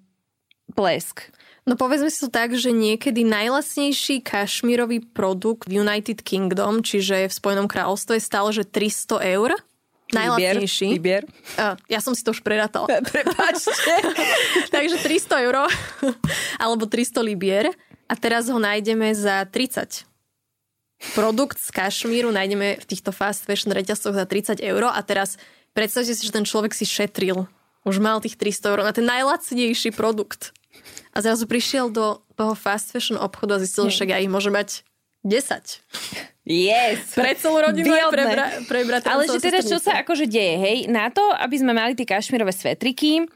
plesk. 0.73 1.27
No 1.67 1.75
povedzme 1.75 2.07
si 2.07 2.23
to 2.23 2.31
tak, 2.31 2.55
že 2.55 2.71
niekedy 2.71 3.27
najlasnejší 3.27 4.23
kašmírový 4.23 5.03
produkt 5.11 5.67
v 5.67 5.83
United 5.83 6.23
Kingdom, 6.23 6.79
čiže 6.79 7.27
v 7.27 7.33
Spojenom 7.35 7.67
kráľovstve 7.67 8.23
stále, 8.23 8.55
že 8.55 8.63
300 8.63 9.35
eur. 9.35 9.51
Najlacnejší. 10.15 10.87
Výbier. 10.95 11.27
Uh, 11.59 11.75
ja 11.91 11.99
som 11.99 12.15
si 12.15 12.23
to 12.23 12.31
už 12.31 12.39
prerátala. 12.39 12.87
Prepačte. 13.15 13.95
Takže 14.75 15.03
300 15.03 15.45
euro 15.47 15.67
alebo 16.63 16.87
300 16.87 17.19
libier 17.27 17.67
a 18.07 18.13
teraz 18.15 18.47
ho 18.47 18.55
nájdeme 18.55 19.11
za 19.11 19.43
30. 19.43 20.07
Produkt 21.13 21.61
z 21.61 21.69
kašmíru 21.69 22.31
nájdeme 22.33 22.79
v 22.81 22.85
týchto 22.87 23.13
fast 23.13 23.45
fashion 23.45 23.69
reťazcoch 23.75 24.15
za 24.15 24.25
30 24.25 24.63
eur 24.63 24.89
a 24.89 24.99
teraz 25.03 25.37
predstavte 25.75 26.15
si, 26.15 26.23
že 26.25 26.33
ten 26.33 26.47
človek 26.47 26.73
si 26.73 26.87
šetril. 26.87 27.45
Už 27.85 28.01
mal 28.01 28.23
tých 28.23 28.39
300 28.39 28.73
eur 28.73 28.79
na 28.81 28.95
ten 28.95 29.05
najlacnejší 29.05 29.93
produkt. 29.93 30.55
A 31.13 31.21
zrazu 31.21 31.45
prišiel 31.45 31.91
do 31.91 32.23
toho 32.33 32.53
fast 32.55 32.95
fashion 32.95 33.19
obchodu 33.19 33.57
a 33.57 33.61
zistil, 33.61 33.89
že 33.89 34.01
však 34.01 34.09
ja 34.13 34.21
ich 34.23 34.31
môže 34.31 34.49
mať 34.49 34.87
10. 35.25 35.83
Yes. 36.47 37.11
Pre 37.11 37.35
celú 37.35 37.59
rodinu 37.59 37.91
aj 37.91 38.07
pre, 38.07 38.23
bra- 38.23 38.55
pre 38.63 38.79
bratra. 38.87 39.19
Ale 39.19 39.27
že 39.27 39.43
teda 39.43 39.59
čo 39.59 39.83
sa 39.83 39.99
akože 39.99 40.31
deje, 40.31 40.55
hej? 40.55 40.77
Na 40.87 41.11
to, 41.11 41.19
aby 41.35 41.59
sme 41.59 41.75
mali 41.75 41.91
tie 41.91 42.07
kašmírové 42.07 42.55
svetriky, 42.55 43.27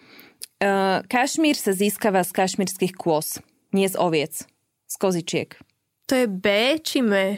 uh, 0.63 1.03
kašmír 1.11 1.59
sa 1.59 1.75
získava 1.75 2.23
z 2.23 2.31
kašmírskych 2.31 2.95
kôz, 2.95 3.43
nie 3.75 3.83
z 3.83 3.99
oviec, 3.99 4.47
z 4.87 4.95
kozičiek. 4.95 5.59
To 6.07 6.15
je 6.15 6.27
B 6.31 6.79
či 6.79 7.03
M? 7.03 7.35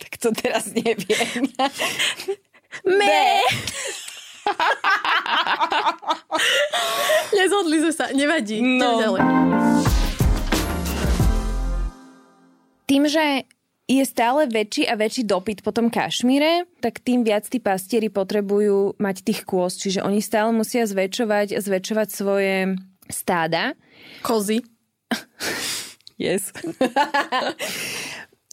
tak 0.00 0.12
to 0.16 0.32
teraz 0.32 0.72
neviem. 0.72 1.52
Me. 2.88 3.44
Nezhodli 7.36 7.84
sme 7.84 7.92
sa, 7.92 8.08
nevadí. 8.16 8.64
No. 8.64 8.96
Ďalej. 8.96 9.91
Tým, 12.86 13.06
že 13.08 13.46
je 13.90 14.04
stále 14.06 14.46
väčší 14.46 14.86
a 14.88 14.94
väčší 14.94 15.26
dopyt 15.26 15.60
po 15.66 15.74
tom 15.74 15.90
kašmíre, 15.90 16.70
tak 16.80 17.02
tým 17.02 17.26
viac 17.26 17.44
tí 17.50 17.58
pastieri 17.58 18.08
potrebujú 18.08 18.96
mať 18.96 19.26
tých 19.26 19.42
kôz, 19.42 19.76
čiže 19.76 20.00
oni 20.06 20.22
stále 20.22 20.54
musia 20.54 20.86
zväčšovať, 20.86 21.58
zväčšovať 21.58 22.08
svoje 22.08 22.78
stáda. 23.10 23.74
Kozy. 24.22 24.62
Yes. 26.16 26.54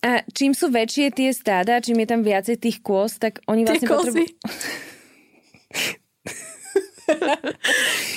a 0.08 0.26
čím 0.34 0.58
sú 0.58 0.74
väčšie 0.74 1.14
tie 1.14 1.30
stáda, 1.30 1.78
čím 1.80 2.02
je 2.02 2.08
tam 2.10 2.26
viacej 2.26 2.58
tých 2.58 2.82
kôz, 2.82 3.22
tak 3.22 3.46
oni 3.46 3.64
Tie 3.64 3.78
vlastne 3.78 3.88
kozy. 3.88 4.26
potrebujú... 4.26 4.28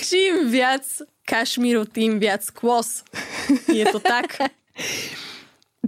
Čím 0.08 0.52
viac 0.52 0.84
kašmíru, 1.24 1.84
tým 1.88 2.20
viac 2.20 2.44
kôz. 2.52 3.04
Je 3.68 3.84
to 3.88 4.00
tak? 4.00 4.36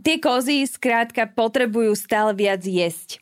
tie 0.05 0.21
kozy 0.21 0.69
skrátka 0.69 1.25
potrebujú 1.27 1.97
stále 1.97 2.37
viac 2.37 2.61
jesť. 2.61 3.19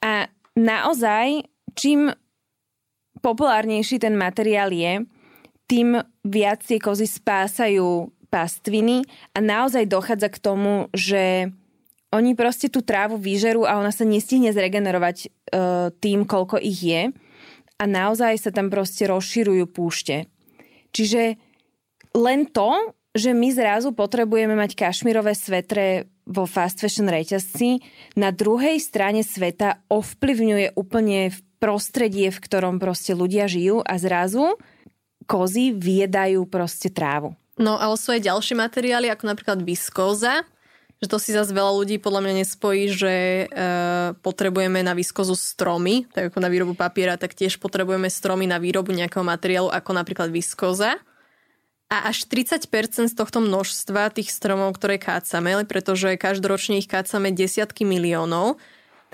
A 0.00 0.32
naozaj, 0.56 1.44
čím 1.76 2.10
populárnejší 3.20 4.00
ten 4.00 4.16
materiál 4.16 4.72
je, 4.72 5.04
tým 5.68 6.00
viac 6.24 6.64
tie 6.64 6.80
kozy 6.80 7.08
spásajú 7.08 8.12
pastviny 8.28 9.06
a 9.36 9.38
naozaj 9.38 9.86
dochádza 9.86 10.28
k 10.32 10.42
tomu, 10.42 10.90
že 10.90 11.48
oni 12.14 12.34
proste 12.38 12.70
tú 12.70 12.82
trávu 12.82 13.18
vyžerú 13.18 13.66
a 13.66 13.78
ona 13.78 13.90
sa 13.90 14.06
nestihne 14.06 14.54
zregenerovať 14.54 15.16
e, 15.24 15.28
tým, 15.98 16.26
koľko 16.26 16.62
ich 16.62 16.78
je 16.78 17.02
a 17.74 17.84
naozaj 17.84 18.38
sa 18.38 18.50
tam 18.54 18.70
proste 18.70 19.10
rozširujú 19.10 19.64
púšte. 19.70 20.30
Čiže 20.94 21.38
len 22.14 22.46
to, 22.54 22.94
že 23.14 23.34
my 23.34 23.50
zrazu 23.50 23.90
potrebujeme 23.94 24.54
mať 24.54 24.78
kašmirové 24.78 25.34
svetre 25.34 26.06
vo 26.24 26.48
fast 26.48 26.80
fashion 26.80 27.08
reťazci, 27.08 27.84
na 28.16 28.32
druhej 28.32 28.80
strane 28.80 29.20
sveta 29.20 29.84
ovplyvňuje 29.92 30.76
úplne 30.76 31.32
prostredie, 31.60 32.28
v 32.32 32.42
ktorom 32.42 32.76
proste 32.80 33.16
ľudia 33.16 33.48
žijú 33.48 33.80
a 33.84 33.96
zrazu 33.96 34.56
kozy 35.24 35.72
viedajú 35.72 36.44
proste 36.44 36.92
trávu. 36.92 37.32
No 37.56 37.80
ale 37.80 37.96
sú 37.96 38.12
aj 38.12 38.28
ďalšie 38.28 38.58
materiály, 38.58 39.08
ako 39.08 39.24
napríklad 39.30 39.62
viskóza, 39.62 40.44
že 40.98 41.06
to 41.10 41.20
si 41.20 41.36
zase 41.36 41.52
veľa 41.52 41.72
ľudí 41.84 41.96
podľa 42.00 42.20
mňa 42.24 42.34
nespojí, 42.42 42.84
že 42.88 43.14
e, 43.14 43.46
potrebujeme 44.24 44.80
na 44.80 44.96
viskozu 44.96 45.36
stromy, 45.36 46.08
tak 46.10 46.32
ako 46.32 46.38
na 46.40 46.48
výrobu 46.48 46.74
papiera, 46.74 47.20
tak 47.20 47.36
tiež 47.36 47.60
potrebujeme 47.60 48.08
stromy 48.08 48.48
na 48.48 48.56
výrobu 48.56 48.90
nejakého 48.96 49.22
materiálu, 49.22 49.68
ako 49.70 49.90
napríklad 49.92 50.32
viskóza. 50.32 50.98
A 51.94 52.10
až 52.10 52.26
30% 52.26 52.66
z 53.06 53.14
tohto 53.14 53.38
množstva 53.38 54.10
tých 54.10 54.34
stromov, 54.34 54.74
ktoré 54.74 54.98
kácame, 54.98 55.62
pretože 55.62 56.18
každoročne 56.18 56.82
ich 56.82 56.90
kácame 56.90 57.30
desiatky 57.30 57.86
miliónov, 57.86 58.58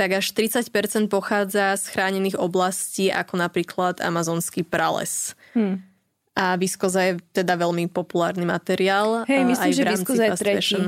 tak 0.01 0.17
až 0.17 0.33
30% 0.33 1.13
pochádza 1.13 1.77
z 1.77 1.85
chránených 1.93 2.41
oblastí, 2.41 3.13
ako 3.13 3.37
napríklad 3.37 4.01
amazonský 4.01 4.65
prales. 4.65 5.37
Hm. 5.53 5.85
A 6.33 6.57
viskoza 6.57 7.05
je 7.05 7.13
teda 7.37 7.61
veľmi 7.61 7.93
populárny 7.93 8.49
materiál. 8.49 9.29
Hej, 9.29 9.45
myslím, 9.45 9.69
aj 9.69 9.77
že 9.77 9.85
viskoza 9.85 10.25
je 10.25 10.31
tretí. 10.41 10.57
fashion. 10.57 10.85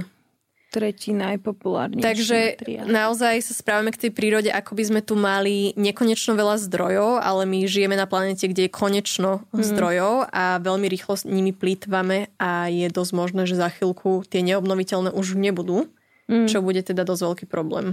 Tretí 0.72 1.12
najpopulárnejší 1.12 2.00
Takže 2.00 2.38
materiál. 2.56 2.84
naozaj 2.88 3.34
sa 3.42 3.52
správame 3.52 3.92
k 3.92 4.00
tej 4.00 4.10
prírode, 4.10 4.48
ako 4.48 4.72
by 4.72 4.82
sme 4.82 5.00
tu 5.00 5.14
mali 5.14 5.76
nekonečno 5.76 6.32
veľa 6.32 6.56
zdrojov, 6.58 7.20
ale 7.20 7.44
my 7.44 7.62
žijeme 7.62 7.92
na 7.92 8.04
planete, 8.04 8.46
kde 8.46 8.66
je 8.66 8.72
konečno 8.72 9.44
Mhm. 9.50 9.60
zdrojov 9.62 10.14
a 10.26 10.56
veľmi 10.58 10.88
rýchlo 10.88 11.14
s 11.14 11.24
nimi 11.24 11.52
plýtvame 11.52 12.32
a 12.36 12.66
je 12.66 12.88
dosť 12.88 13.12
možné, 13.12 13.44
že 13.44 13.54
za 13.54 13.68
chvíľku 13.68 14.24
tie 14.24 14.40
neobnoviteľné 14.42 15.12
už 15.12 15.36
nebudú, 15.36 15.92
Mm. 16.24 16.46
čo 16.46 16.58
bude 16.58 16.80
teda 16.80 17.02
dosť 17.02 17.22
veľký 17.22 17.46
problém. 17.46 17.92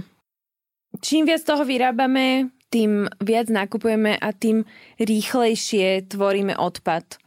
Čím 0.96 1.22
viac 1.24 1.42
toho 1.42 1.60
vyrábame, 1.62 2.48
tým 2.66 3.04
viac 3.18 3.46
nakupujeme 3.46 4.16
a 4.16 4.28
tým 4.32 4.64
rýchlejšie 4.96 6.06
tvoríme 6.06 6.54
odpad. 6.54 7.18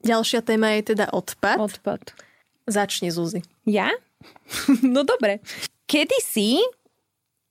Ďalšia 0.00 0.40
téma 0.40 0.78
je 0.78 0.94
teda 0.94 1.10
odpad. 1.10 1.58
Odpad. 1.58 2.14
Začni, 2.64 3.10
Zuzi. 3.10 3.42
Ja? 3.64 3.90
no 4.94 5.02
dobre. 5.02 5.40
Kedysi 5.84 6.60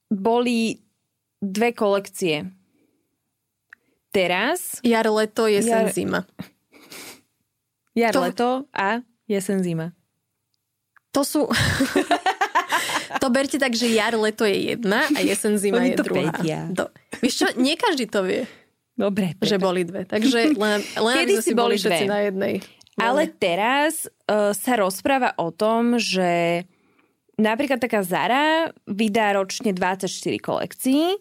boli 0.08 0.80
dve 1.38 1.72
kolekcie. 1.72 2.50
Teraz 4.10 4.82
Jar, 4.82 5.06
leto, 5.06 5.46
jesen, 5.46 5.86
Jar- 5.86 5.94
zima. 5.94 6.20
jar, 8.00 8.14
To- 8.14 8.22
leto 8.26 8.50
a 8.74 9.06
jesen, 9.30 9.62
zima. 9.62 9.94
To 11.14 11.22
sú... 11.26 11.46
to 13.22 13.28
berte 13.30 13.58
tak, 13.58 13.74
že 13.74 13.90
jar, 13.90 14.14
leto 14.18 14.46
je 14.46 14.74
jedna 14.74 15.06
a 15.14 15.20
jesen, 15.22 15.58
zima 15.58 15.82
je 15.86 15.98
to 15.98 16.06
druhá. 16.06 16.34
vedia. 16.38 16.70
Do... 16.70 16.90
Vieš 17.22 17.34
čo, 17.34 17.46
nie 17.58 17.74
každý 17.74 18.06
to 18.10 18.22
vie, 18.26 18.46
Dobre. 18.94 19.34
že 19.42 19.58
boli 19.58 19.86
dve. 19.86 20.06
Takže 20.06 20.54
len, 20.58 20.80
len 20.82 21.16
aby 21.18 21.26
Kedy 21.26 21.34
sme 21.38 21.46
si 21.46 21.54
boli 21.54 21.76
všetci 21.78 22.06
dve. 22.06 22.10
na 22.10 22.20
jednej. 22.26 22.54
Ale 23.00 23.32
teraz 23.32 24.06
uh, 24.06 24.52
sa 24.52 24.76
rozpráva 24.76 25.34
o 25.40 25.50
tom, 25.56 25.96
že 25.98 26.64
napríklad 27.40 27.80
taká 27.80 28.04
Zara 28.04 28.76
vydá 28.86 29.34
ročne 29.34 29.72
24 29.72 30.12
kolekcií 30.40 31.18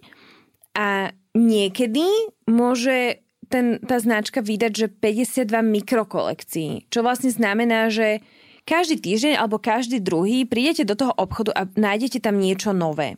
a 0.75 1.15
niekedy 1.39 2.05
môže 2.51 3.23
ten, 3.49 3.81
tá 3.81 3.97
značka 4.03 4.45
vydať, 4.45 4.73
že 4.75 4.87
52 4.93 5.49
mikrokolekcií. 5.49 6.91
Čo 6.93 7.01
vlastne 7.01 7.33
znamená, 7.33 7.89
že 7.89 8.21
každý 8.69 9.01
týždeň 9.01 9.41
alebo 9.41 9.57
každý 9.57 10.05
druhý 10.05 10.45
prídete 10.45 10.85
do 10.85 10.93
toho 10.93 11.17
obchodu 11.17 11.57
a 11.57 11.65
nájdete 11.65 12.21
tam 12.21 12.37
niečo 12.37 12.77
nové. 12.77 13.17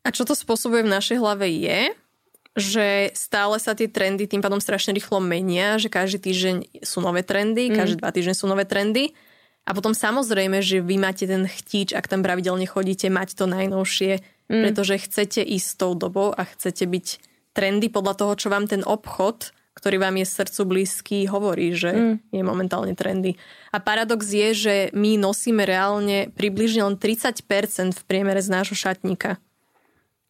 A 0.00 0.08
čo 0.08 0.24
to 0.24 0.32
spôsobuje 0.32 0.88
v 0.88 0.94
našej 0.96 1.20
hlave 1.20 1.52
je, 1.52 1.92
že 2.58 3.14
stále 3.14 3.62
sa 3.62 3.78
tie 3.78 3.86
trendy 3.86 4.26
tým 4.26 4.42
pádom 4.42 4.58
strašne 4.58 4.90
rýchlo 4.90 5.22
menia, 5.22 5.78
že 5.78 5.86
každý 5.86 6.18
týždeň 6.18 6.56
sú 6.82 6.98
nové 6.98 7.22
trendy, 7.22 7.70
každé 7.70 8.02
dva 8.02 8.10
týždne 8.10 8.34
sú 8.34 8.50
nové 8.50 8.66
trendy. 8.66 9.14
A 9.68 9.76
potom 9.76 9.94
samozrejme, 9.94 10.58
že 10.64 10.82
vy 10.82 10.98
máte 10.98 11.30
ten 11.30 11.46
chtíč, 11.46 11.94
ak 11.94 12.10
tam 12.10 12.26
pravidelne 12.26 12.66
chodíte, 12.66 13.06
mať 13.06 13.38
to 13.38 13.44
najnovšie, 13.46 14.18
mm. 14.50 14.62
pretože 14.66 14.98
chcete 14.98 15.46
ísť 15.46 15.68
tou 15.78 15.92
dobou 15.94 16.34
a 16.34 16.42
chcete 16.42 16.90
byť 16.90 17.06
trendy 17.54 17.86
podľa 17.86 18.14
toho, 18.18 18.32
čo 18.34 18.48
vám 18.50 18.66
ten 18.66 18.82
obchod, 18.82 19.54
ktorý 19.78 20.02
vám 20.02 20.18
je 20.18 20.26
srdcu 20.26 20.60
blízky, 20.66 21.18
hovorí, 21.30 21.70
že 21.76 21.92
mm. 21.94 22.34
je 22.34 22.42
momentálne 22.42 22.98
trendy. 22.98 23.38
A 23.70 23.78
paradox 23.78 24.26
je, 24.26 24.48
že 24.52 24.74
my 24.90 25.14
nosíme 25.20 25.62
reálne 25.62 26.34
približne 26.34 26.82
len 26.82 26.96
30% 26.98 27.94
v 27.94 28.02
priemere 28.10 28.42
z 28.42 28.50
nášho 28.50 28.74
šatníka. 28.74 29.38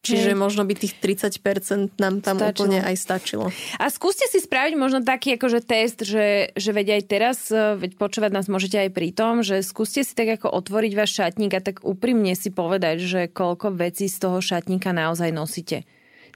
Čiže 0.01 0.33
možno 0.33 0.65
by 0.65 0.73
tých 0.73 0.97
30% 0.97 2.01
nám 2.01 2.25
tam 2.25 2.41
stačilo. 2.41 2.49
úplne 2.49 2.79
aj 2.81 2.95
stačilo. 2.97 3.45
A 3.77 3.85
skúste 3.93 4.25
si 4.25 4.41
spraviť 4.41 4.73
možno 4.73 5.05
taký 5.05 5.37
akože 5.37 5.61
test, 5.61 6.01
že, 6.01 6.49
že 6.57 6.71
veď 6.73 6.97
aj 6.97 7.03
teraz, 7.05 7.37
e, 7.53 7.77
veď 7.77 8.01
počúvať 8.01 8.33
nás 8.33 8.49
môžete 8.49 8.81
aj 8.81 8.89
pri 8.97 9.13
tom, 9.13 9.45
že 9.45 9.61
skúste 9.61 10.01
si 10.01 10.17
tak 10.17 10.41
ako 10.41 10.49
otvoriť 10.57 10.91
váš 10.97 11.21
šatník 11.21 11.53
a 11.53 11.61
tak 11.61 11.85
úprimne 11.85 12.33
si 12.33 12.49
povedať, 12.49 12.97
že 12.97 13.21
koľko 13.29 13.77
vecí 13.77 14.09
z 14.09 14.17
toho 14.17 14.41
šatníka 14.41 14.89
naozaj 14.89 15.29
nosíte. 15.29 15.85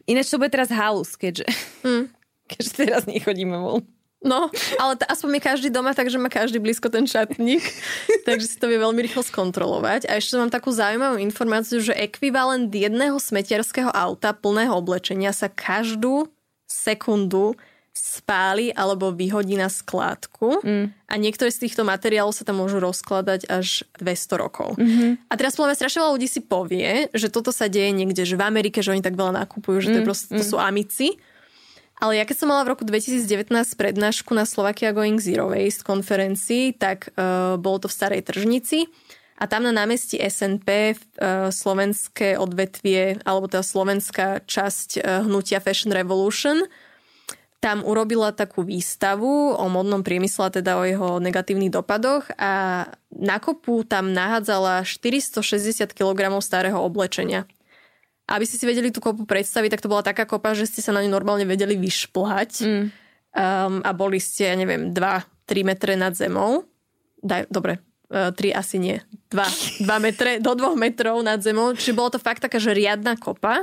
Ináč 0.06 0.30
to 0.30 0.38
bude 0.38 0.54
teraz 0.54 0.70
halus, 0.70 1.18
keďže, 1.18 1.50
mm. 1.82 2.06
keďže 2.54 2.72
teraz 2.86 3.10
nechodíme 3.10 3.58
von. 3.58 3.95
No, 4.26 4.50
ale 4.82 4.98
t- 4.98 5.06
aspoň 5.06 5.38
je 5.38 5.42
každý 5.46 5.70
doma, 5.70 5.94
takže 5.94 6.18
má 6.18 6.34
každý 6.34 6.58
blízko 6.58 6.90
ten 6.90 7.06
šatník. 7.06 7.62
takže 8.28 8.50
si 8.50 8.58
to 8.58 8.66
vie 8.66 8.82
veľmi 8.82 9.06
rýchlo 9.06 9.22
skontrolovať. 9.22 10.10
A 10.10 10.18
ešte 10.18 10.42
mám 10.42 10.50
takú 10.50 10.74
zaujímavú 10.74 11.22
informáciu, 11.22 11.78
že 11.78 11.94
ekvivalent 11.94 12.74
jedného 12.74 13.22
smetiarského 13.22 13.94
auta 13.94 14.34
plného 14.34 14.74
oblečenia 14.74 15.30
sa 15.30 15.46
každú 15.46 16.26
sekundu 16.66 17.54
spáli 17.96 18.76
alebo 18.76 19.16
vyhodí 19.16 19.56
na 19.56 19.72
skládku 19.72 20.60
mm. 20.60 21.08
a 21.08 21.14
niektoré 21.16 21.48
z 21.48 21.64
týchto 21.64 21.88
materiálov 21.88 22.36
sa 22.36 22.44
tam 22.44 22.60
môžu 22.60 22.84
rozkladať 22.84 23.48
až 23.48 23.88
200 24.04 24.36
rokov. 24.36 24.76
Mm-hmm. 24.76 25.32
A 25.32 25.34
teraz 25.40 25.56
podľa 25.56 25.72
mňa 25.72 25.80
strašne 25.80 26.00
veľa 26.04 26.16
ľudí 26.20 26.28
si 26.28 26.44
povie, 26.44 27.08
že 27.16 27.32
toto 27.32 27.56
sa 27.56 27.72
deje 27.72 27.96
niekde, 27.96 28.28
že 28.28 28.36
v 28.36 28.44
Amerike, 28.44 28.84
že 28.84 28.92
oni 28.92 29.00
tak 29.00 29.16
veľa 29.16 29.48
nakupujú, 29.48 29.80
že 29.80 29.96
to, 29.96 29.98
je 30.00 30.04
mm, 30.04 30.10
proste, 30.12 30.28
to 30.36 30.44
mm. 30.44 30.50
sú 30.52 30.60
amici. 30.60 31.16
Ale 31.96 32.20
ja 32.20 32.28
keď 32.28 32.36
som 32.44 32.52
mala 32.52 32.68
v 32.68 32.76
roku 32.76 32.84
2019 32.84 33.52
prednášku 33.80 34.36
na 34.36 34.44
Slovakia 34.44 34.92
Going 34.92 35.20
Zero 35.20 35.48
Waste 35.48 35.88
konferencii, 35.88 36.76
tak 36.76 37.16
uh, 37.16 37.56
bolo 37.56 37.84
to 37.84 37.88
v 37.88 37.96
Starej 37.96 38.22
Tržnici 38.28 38.92
a 39.40 39.48
tam 39.48 39.64
na 39.64 39.72
námestí 39.72 40.20
SNP 40.20 40.68
uh, 40.96 41.52
slovenské 41.56 42.36
odvetvie, 42.36 43.24
alebo 43.24 43.48
teda 43.48 43.64
slovenská 43.64 44.44
časť 44.44 44.90
uh, 45.00 45.24
hnutia 45.24 45.64
Fashion 45.64 45.96
Revolution 45.96 46.68
tam 47.66 47.82
urobila 47.82 48.30
takú 48.30 48.62
výstavu 48.62 49.58
o 49.58 49.66
modnom 49.74 50.06
priemysle, 50.06 50.54
teda 50.54 50.78
o 50.78 50.86
jeho 50.86 51.18
negatívnych 51.18 51.74
dopadoch 51.74 52.30
a 52.38 52.86
na 53.10 53.38
kopu 53.42 53.82
tam 53.82 54.14
nahádzala 54.14 54.86
460 54.86 55.90
kg 55.98 56.38
starého 56.46 56.78
oblečenia. 56.78 57.50
Aby 58.26 58.50
ste 58.50 58.58
si 58.58 58.66
vedeli 58.66 58.90
tú 58.90 58.98
kopu 59.02 59.30
predstaviť, 59.30 59.78
tak 59.78 59.84
to 59.86 59.92
bola 59.92 60.02
taká 60.02 60.26
kopa, 60.26 60.58
že 60.58 60.66
ste 60.66 60.82
sa 60.82 60.90
na 60.90 61.06
ňu 61.06 61.14
normálne 61.14 61.46
vedeli 61.46 61.78
vyšplhať 61.78 62.52
mm. 62.66 62.86
um, 63.38 63.86
a 63.86 63.90
boli 63.94 64.18
ste, 64.18 64.50
ja 64.50 64.56
neviem, 64.58 64.90
2-3 64.90 65.62
metre 65.62 65.94
nad 65.94 66.18
zemou. 66.18 66.66
Daj, 67.22 67.46
dobre, 67.54 67.78
uh, 68.10 68.34
3 68.34 68.58
asi 68.58 68.82
nie. 68.82 68.98
2, 69.30 69.86
2 69.86 70.06
metre, 70.06 70.42
do 70.42 70.58
2 70.58 70.74
metrov 70.74 71.22
nad 71.22 71.38
zemou. 71.38 71.78
Čiže 71.78 71.94
bolo 71.94 72.18
to 72.18 72.20
fakt 72.20 72.42
taká, 72.42 72.58
že 72.58 72.74
riadna 72.74 73.14
kopa. 73.14 73.62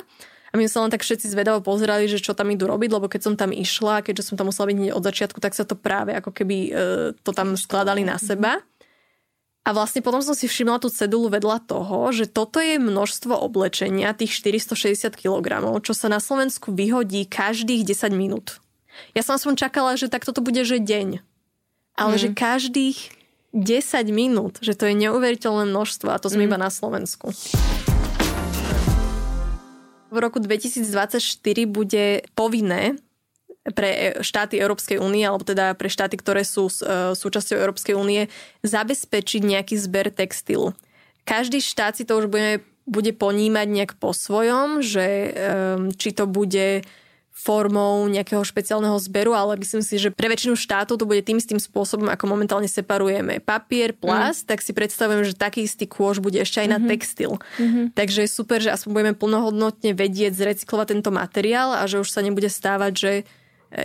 A 0.53 0.61
my 0.61 0.69
sa 0.69 0.85
len 0.85 0.93
tak 0.93 1.01
všetci 1.01 1.33
zvedavo 1.33 1.65
pozerali, 1.65 2.05
že 2.05 2.21
čo 2.21 2.37
tam 2.37 2.53
idú 2.53 2.69
robiť, 2.69 2.93
lebo 2.93 3.09
keď 3.09 3.21
som 3.25 3.35
tam 3.41 3.57
išla, 3.57 4.05
keďže 4.05 4.31
som 4.31 4.37
tam 4.37 4.53
musela 4.53 4.69
byť 4.69 4.93
od 4.93 5.03
začiatku, 5.03 5.39
tak 5.41 5.57
sa 5.57 5.65
to 5.65 5.81
práve 5.81 6.13
ako 6.13 6.29
keby 6.29 6.57
e, 6.69 6.71
to 7.25 7.33
tam 7.33 7.57
skladali 7.57 8.05
na 8.05 8.21
seba. 8.21 8.61
A 9.63 9.71
vlastne 9.71 10.03
potom 10.03 10.19
som 10.27 10.35
si 10.35 10.51
všimla 10.51 10.83
tú 10.83 10.91
cedulu 10.91 11.31
vedľa 11.31 11.63
toho, 11.71 12.11
že 12.11 12.27
toto 12.27 12.59
je 12.59 12.83
množstvo 12.83 13.31
oblečenia, 13.31 14.11
tých 14.11 14.35
460 14.35 15.15
kg, 15.15 15.63
čo 15.79 15.95
sa 15.95 16.11
na 16.11 16.19
Slovensku 16.19 16.75
vyhodí 16.75 17.31
každých 17.31 17.87
10 17.87 18.11
minút. 18.11 18.59
Ja 19.15 19.23
som 19.23 19.39
aspoň 19.39 19.63
čakala, 19.63 19.95
že 19.95 20.11
tak 20.11 20.27
toto 20.27 20.43
bude, 20.43 20.67
že 20.67 20.83
deň. 20.83 21.23
Ale 21.95 22.15
mm. 22.19 22.21
že 22.21 22.29
každých 22.35 22.99
10 23.55 24.11
minút, 24.11 24.59
že 24.59 24.75
to 24.75 24.91
je 24.91 24.99
neuveriteľné 24.99 25.71
množstvo 25.71 26.11
a 26.11 26.19
to 26.19 26.27
sme 26.27 26.45
mm. 26.45 26.49
iba 26.51 26.59
na 26.59 26.71
Slovensku 26.73 27.31
v 30.13 30.17
roku 30.21 30.39
2024 30.39 31.17
bude 31.65 32.21
povinné 32.37 33.01
pre 33.63 34.19
štáty 34.19 34.59
Európskej 34.59 34.99
únie, 34.99 35.23
alebo 35.23 35.47
teda 35.47 35.79
pre 35.79 35.87
štáty, 35.87 36.19
ktoré 36.19 36.43
sú 36.43 36.67
e, 36.67 37.15
súčasťou 37.15 37.57
Európskej 37.63 37.95
únie, 37.95 38.27
zabezpečiť 38.67 39.43
nejaký 39.47 39.79
zber 39.79 40.11
textilu. 40.11 40.75
Každý 41.23 41.63
štát 41.63 41.95
si 41.95 42.03
to 42.03 42.19
už 42.19 42.27
bude, 42.27 42.67
bude 42.91 43.15
ponímať 43.15 43.67
nejak 43.71 43.93
po 44.03 44.11
svojom, 44.11 44.83
že 44.83 45.07
či 45.95 46.11
to 46.11 46.27
bude 46.27 46.83
formou 47.33 48.05
nejakého 48.07 48.45
špeciálneho 48.45 48.95
zberu, 49.01 49.35
ale 49.35 49.59
myslím 49.59 49.83
si, 49.83 49.99
že 49.99 50.15
pre 50.15 50.31
väčšinu 50.31 50.55
štátov 50.55 51.01
to 51.01 51.09
bude 51.09 51.25
tým 51.27 51.43
istým 51.43 51.59
spôsobom, 51.59 52.07
ako 52.07 52.31
momentálne 52.31 52.71
separujeme 52.71 53.43
papier, 53.43 53.97
plast, 53.97 54.47
mm. 54.47 54.49
tak 54.53 54.59
si 54.63 54.71
predstavujem, 54.71 55.27
že 55.27 55.35
taký 55.35 55.67
istý 55.67 55.91
kôž 55.91 56.23
bude 56.23 56.39
ešte 56.39 56.63
aj 56.63 56.69
mm-hmm. 56.71 56.79
na 56.79 56.87
mhm. 56.87 56.91
textil. 56.93 57.33
Mm-hmm. 57.59 57.85
Takže 57.99 58.19
je 58.23 58.31
super, 58.31 58.59
že 58.63 58.71
aspoň 58.71 58.91
budeme 58.95 59.15
plnohodnotne 59.19 59.91
vedieť 59.97 60.39
zrecyklovať 60.39 60.87
tento 60.95 61.11
materiál 61.11 61.75
a 61.75 61.83
že 61.91 61.99
už 61.99 62.09
sa 62.13 62.23
nebude 62.23 62.47
stávať, 62.47 62.93
že 62.95 63.13
e, 63.17 63.23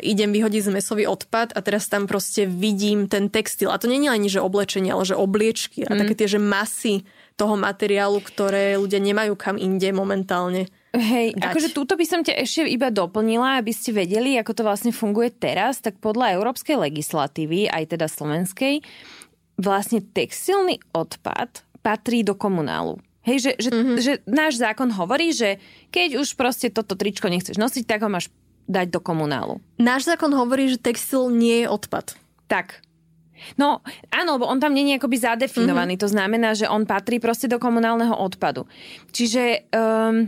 idem 0.03 0.35
vyhodiť 0.35 0.67
zmesový 0.67 1.07
odpad 1.07 1.55
a 1.55 1.59
teraz 1.63 1.87
tam 1.87 2.11
proste 2.11 2.43
vidím 2.43 3.07
ten 3.07 3.31
textil. 3.31 3.71
A 3.71 3.79
to 3.79 3.87
nie 3.87 4.03
je 4.03 4.11
ani 4.11 4.27
že 4.27 4.43
oblečenie, 4.43 4.91
ale 4.91 5.07
že 5.07 5.15
obliečky 5.15 5.87
a 5.87 5.95
mm. 5.95 5.99
také 6.03 6.13
tie, 6.13 6.27
že 6.27 6.39
masy 6.43 7.07
toho 7.37 7.55
materiálu, 7.55 8.19
ktoré 8.19 8.75
ľudia 8.75 8.99
nemajú 8.99 9.37
kam 9.37 9.55
inde 9.55 9.93
momentálne. 9.93 10.67
Hej, 10.97 11.37
dať. 11.37 11.53
akože 11.53 11.69
túto 11.71 11.93
by 11.93 12.05
som 12.09 12.25
ťa 12.25 12.33
ešte 12.41 12.65
iba 12.65 12.89
doplnila, 12.89 13.61
aby 13.61 13.69
ste 13.69 13.93
vedeli, 13.93 14.35
ako 14.41 14.51
to 14.57 14.63
vlastne 14.65 14.89
funguje 14.89 15.29
teraz, 15.29 15.77
tak 15.79 16.01
podľa 16.01 16.33
európskej 16.41 16.73
legislatívy, 16.89 17.69
aj 17.69 17.93
teda 17.93 18.09
slovenskej, 18.09 18.81
vlastne 19.61 20.01
textilný 20.01 20.81
odpad 20.97 21.61
patrí 21.85 22.25
do 22.25 22.33
komunálu. 22.33 22.97
Hej, 23.21 23.43
že, 23.43 23.51
že, 23.59 23.69
mm-hmm. 23.69 23.97
že 23.99 24.13
náš 24.23 24.57
zákon 24.57 24.87
hovorí, 24.87 25.35
že 25.35 25.59
keď 25.91 26.17
už 26.17 26.39
proste 26.39 26.71
toto 26.71 26.95
tričko 26.95 27.27
nechceš 27.27 27.59
nosiť, 27.59 27.83
tak 27.83 28.01
ho 28.01 28.09
máš 28.09 28.31
dať 28.67 28.87
do 28.91 28.99
komunálu. 28.99 29.63
Náš 29.79 30.05
zákon 30.11 30.29
hovorí, 30.35 30.67
že 30.67 30.77
textil 30.77 31.31
nie 31.31 31.65
je 31.65 31.67
odpad. 31.71 32.13
Tak. 32.51 32.83
No, 33.55 33.85
áno, 34.11 34.29
lebo 34.35 34.49
on 34.49 34.59
tam 34.59 34.75
je 34.75 34.97
akoby 34.97 35.17
zadefinovaný. 35.17 35.95
Mm-hmm. 35.95 36.05
To 36.05 36.13
znamená, 36.13 36.49
že 36.57 36.67
on 36.67 36.83
patrí 36.83 37.21
proste 37.21 37.47
do 37.47 37.61
komunálneho 37.61 38.13
odpadu. 38.17 38.65
Čiže 39.13 39.69
um, 39.71 40.27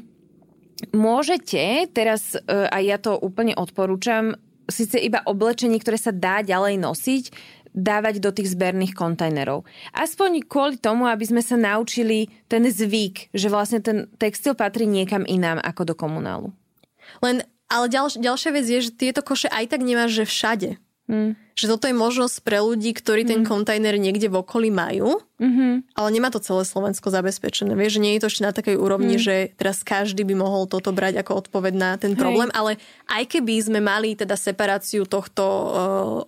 môžete, 0.94 1.90
teraz 1.92 2.38
e, 2.38 2.40
aj 2.48 2.84
ja 2.86 2.98
to 3.02 3.18
úplne 3.18 3.58
odporúčam, 3.58 4.38
síce 4.70 5.02
iba 5.02 5.26
oblečenie, 5.26 5.82
ktoré 5.82 5.98
sa 5.98 6.14
dá 6.14 6.46
ďalej 6.46 6.78
nosiť, 6.80 7.24
dávať 7.74 8.22
do 8.22 8.34
tých 8.34 8.54
zberných 8.54 8.98
kontajnerov. 8.98 9.66
Aspoň 9.94 10.46
kvôli 10.46 10.78
tomu, 10.82 11.06
aby 11.06 11.26
sme 11.26 11.42
sa 11.42 11.58
naučili 11.58 12.30
ten 12.50 12.66
zvyk, 12.66 13.34
že 13.34 13.48
vlastne 13.50 13.82
ten 13.82 14.10
textil 14.18 14.58
patrí 14.58 14.90
niekam 14.90 15.26
inám 15.26 15.62
ako 15.62 15.94
do 15.94 15.96
komunálu. 15.98 16.50
Len, 17.22 17.46
ale 17.70 17.86
ďalš, 17.88 18.18
ďalšia 18.18 18.52
vec 18.52 18.66
je, 18.66 18.80
že 18.90 18.92
tieto 18.92 19.22
koše 19.22 19.48
aj 19.48 19.70
tak 19.70 19.86
nemáš, 19.86 20.18
že 20.18 20.26
všade. 20.26 20.70
Mm. 21.10 21.34
Že 21.58 21.66
toto 21.74 21.90
je 21.90 21.96
možnosť 21.98 22.46
pre 22.46 22.62
ľudí, 22.62 22.94
ktorí 22.94 23.26
ten 23.26 23.42
mm. 23.42 23.50
kontajner 23.50 23.98
niekde 23.98 24.30
v 24.30 24.46
okolí 24.46 24.70
majú, 24.70 25.18
mm-hmm. 25.42 25.98
ale 25.98 26.08
nemá 26.14 26.30
to 26.30 26.38
celé 26.38 26.62
Slovensko 26.62 27.10
zabezpečené. 27.10 27.74
Vieš, 27.74 27.98
že 27.98 28.04
nie 28.06 28.14
je 28.16 28.22
to 28.22 28.30
ešte 28.30 28.46
na 28.46 28.54
takej 28.54 28.78
úrovni, 28.78 29.18
mm. 29.18 29.22
že 29.26 29.36
teraz 29.58 29.82
každý 29.82 30.22
by 30.22 30.38
mohol 30.38 30.70
toto 30.70 30.94
brať 30.94 31.26
ako 31.26 31.42
odpoveď 31.46 31.74
na 31.74 31.98
ten 31.98 32.14
problém, 32.14 32.54
Hej. 32.54 32.58
ale 32.62 32.72
aj 33.10 33.24
keby 33.26 33.54
sme 33.58 33.82
mali 33.82 34.14
teda 34.14 34.38
separáciu 34.38 35.10
tohto 35.10 35.44
uh, 35.44 35.74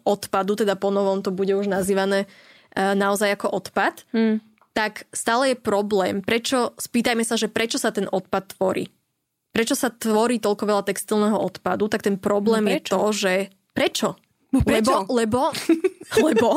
odpadu, 0.01 0.57
teda 0.57 0.73
ponovom 0.73 1.21
to 1.21 1.29
bude 1.29 1.53
už 1.53 1.69
nazývané 1.69 2.25
uh, 2.25 2.97
naozaj 2.97 3.37
ako 3.37 3.53
odpad, 3.53 4.01
mm. 4.17 4.41
tak 4.73 5.05
stále 5.13 5.53
je 5.53 5.61
problém. 5.61 6.25
Prečo, 6.25 6.73
spýtajme 6.81 7.21
sa, 7.21 7.37
že 7.37 7.53
prečo 7.53 7.77
sa 7.77 7.93
ten 7.93 8.09
odpad 8.09 8.57
tvorí. 8.57 8.89
Prečo 9.51 9.75
sa 9.75 9.91
tvorí 9.91 10.39
toľko 10.39 10.63
veľa 10.63 10.83
textilného 10.87 11.35
odpadu, 11.35 11.91
tak 11.91 12.07
ten 12.07 12.15
problém 12.15 12.63
no 12.63 12.71
je 12.71 12.79
to, 12.87 13.01
že 13.11 13.33
prečo? 13.75 14.15
No 14.51 14.63
prečo? 14.63 15.07
Lebo, 15.07 15.51
lebo, 15.51 15.79
lebo 16.27 16.49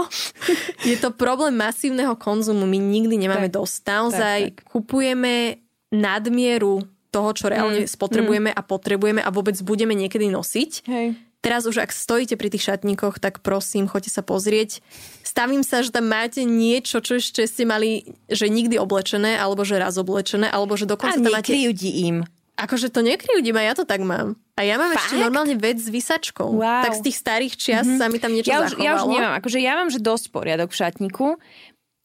je 0.82 0.98
to 0.98 1.14
problém 1.14 1.54
masívneho 1.54 2.14
konzumu. 2.18 2.66
My 2.66 2.78
nikdy 2.78 3.14
nemáme 3.18 3.50
tak, 3.50 3.58
dosť. 3.62 3.78
Naozaj 3.86 4.38
tak, 4.50 4.54
tak. 4.58 4.66
kupujeme 4.70 5.62
nadmieru 5.94 6.82
toho, 7.14 7.30
čo 7.30 7.46
reálne 7.46 7.86
mm, 7.86 7.90
spotrebujeme 7.90 8.50
mm. 8.50 8.58
a 8.58 8.62
potrebujeme 8.66 9.20
a 9.22 9.30
vôbec 9.30 9.54
budeme 9.62 9.94
niekedy 9.94 10.26
nosiť. 10.26 10.70
Hej. 10.90 11.14
Teraz 11.44 11.68
už 11.68 11.76
ak 11.84 11.92
stojíte 11.92 12.40
pri 12.40 12.48
tých 12.48 12.72
šatníkoch, 12.72 13.20
tak 13.20 13.44
prosím, 13.44 13.84
choďte 13.84 14.16
sa 14.16 14.24
pozrieť. 14.24 14.80
Stavím 15.20 15.60
sa, 15.60 15.84
že 15.84 15.92
tam 15.92 16.08
máte 16.08 16.40
niečo, 16.40 17.04
čo 17.04 17.20
ešte 17.20 17.44
ste 17.44 17.68
mali, 17.68 18.16
že 18.32 18.48
nikdy 18.48 18.80
oblečené, 18.80 19.36
alebo 19.36 19.60
že 19.60 19.76
raz 19.76 20.00
oblečené, 20.00 20.48
alebo 20.48 20.72
že 20.74 20.88
dokonca 20.88 21.20
a 21.20 21.22
tam 21.22 21.36
máte... 21.36 21.52
im. 21.52 22.24
Akože 22.54 22.86
to 22.86 23.02
nekryjúdim, 23.02 23.58
a 23.58 23.62
ja 23.66 23.74
to 23.74 23.82
tak 23.82 23.98
mám. 24.06 24.38
A 24.54 24.62
ja 24.62 24.78
mám 24.78 24.94
Fakt? 24.94 25.10
ešte 25.10 25.18
normálne 25.18 25.58
vec 25.58 25.82
s 25.82 25.90
vysačkou. 25.90 26.54
Wow. 26.54 26.86
Tak 26.86 26.94
z 26.94 27.10
tých 27.10 27.16
starých 27.18 27.54
čias 27.58 27.82
mm-hmm. 27.82 27.98
sa 27.98 28.06
mi 28.06 28.18
tam 28.22 28.30
niečo 28.30 28.54
ja 28.54 28.62
už, 28.62 28.78
zachovalo. 28.78 28.86
Ja 28.86 28.92
už 28.94 29.04
nemám. 29.10 29.32
Akože 29.42 29.58
ja 29.58 29.72
mám, 29.74 29.90
že 29.90 29.98
dosť 29.98 30.30
poriadok 30.30 30.70
v 30.70 30.76
šatníku. 30.78 31.26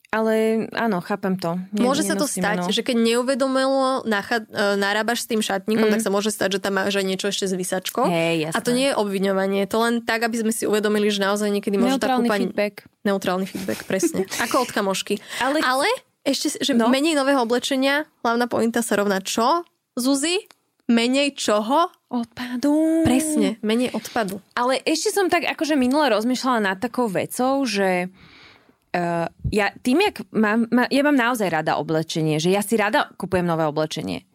Ale 0.09 0.65
áno, 0.73 1.05
chápem 1.05 1.37
to. 1.37 1.61
Nie, 1.69 1.85
môže 1.85 2.01
sa 2.01 2.17
to 2.17 2.25
stať, 2.25 2.65
no. 2.65 2.73
že 2.73 2.81
keď 2.81 2.97
neuvedomilo 2.97 4.01
nacha- 4.09 4.41
e, 4.41 4.73
narábaš 4.73 5.21
s 5.21 5.29
tým 5.29 5.37
šatníkom, 5.37 5.85
mm. 5.85 5.93
tak 5.93 6.01
sa 6.01 6.09
môže 6.09 6.33
stať, 6.33 6.57
že 6.57 6.59
tam 6.65 6.81
máš 6.81 6.97
aj 6.97 7.05
niečo 7.05 7.29
ešte 7.29 7.45
s 7.45 7.53
vysačkou. 7.53 8.09
Hey, 8.09 8.49
a 8.49 8.57
to 8.57 8.73
nie 8.73 8.89
je 8.89 8.97
obviňovanie, 8.97 9.69
to 9.69 9.77
len 9.77 10.01
tak, 10.01 10.25
aby 10.25 10.41
sme 10.41 10.49
si 10.49 10.65
uvedomili, 10.65 11.13
že 11.13 11.21
naozaj 11.21 11.53
niekedy 11.53 11.77
môže 11.77 12.01
tá 12.01 12.17
kúpa... 12.17 12.41
feedback. 12.41 12.89
Neutrálny 13.05 13.45
feedback, 13.45 13.85
presne. 13.85 14.25
Ako 14.49 14.65
od 14.65 14.73
kamošky. 14.73 15.21
Ale, 15.45 15.61
ale 15.61 15.85
ešte, 16.25 16.57
že 16.57 16.73
no. 16.73 16.89
menej 16.89 17.13
nového 17.13 17.45
oblečenia, 17.45 18.09
hlavná 18.25 18.49
pointa 18.49 18.81
sa 18.81 18.97
rovná 18.97 19.21
čo? 19.21 19.61
Zuzi? 19.99 20.49
menej 20.89 21.37
čoho? 21.37 21.93
Odpadu. 22.09 23.05
Presne, 23.05 23.61
menej 23.61 23.93
odpadu. 23.93 24.41
Ale 24.57 24.81
ešte 24.81 25.13
som 25.13 25.29
tak 25.29 25.45
akože 25.45 25.77
minule 25.77 26.09
rozmýšľala 26.09 26.59
nad 26.73 26.77
takou 26.81 27.05
vecou, 27.05 27.61
že 27.69 28.09
uh, 28.09 29.29
ja 29.53 29.69
tým, 29.85 30.01
jak 30.09 30.25
mám, 30.33 30.65
má, 30.73 30.89
ja 30.89 31.05
mám 31.05 31.13
naozaj 31.13 31.53
rada 31.53 31.77
oblečenie, 31.77 32.41
že 32.41 32.49
ja 32.49 32.65
si 32.65 32.73
rada 32.73 33.13
kupujem 33.21 33.45
nové 33.45 33.69
oblečenie. 33.69 34.25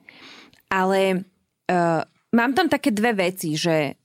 Ale 0.70 1.26
uh, 1.66 2.00
mám 2.30 2.54
tam 2.54 2.70
také 2.70 2.94
dve 2.94 3.18
veci, 3.18 3.58
že, 3.58 3.98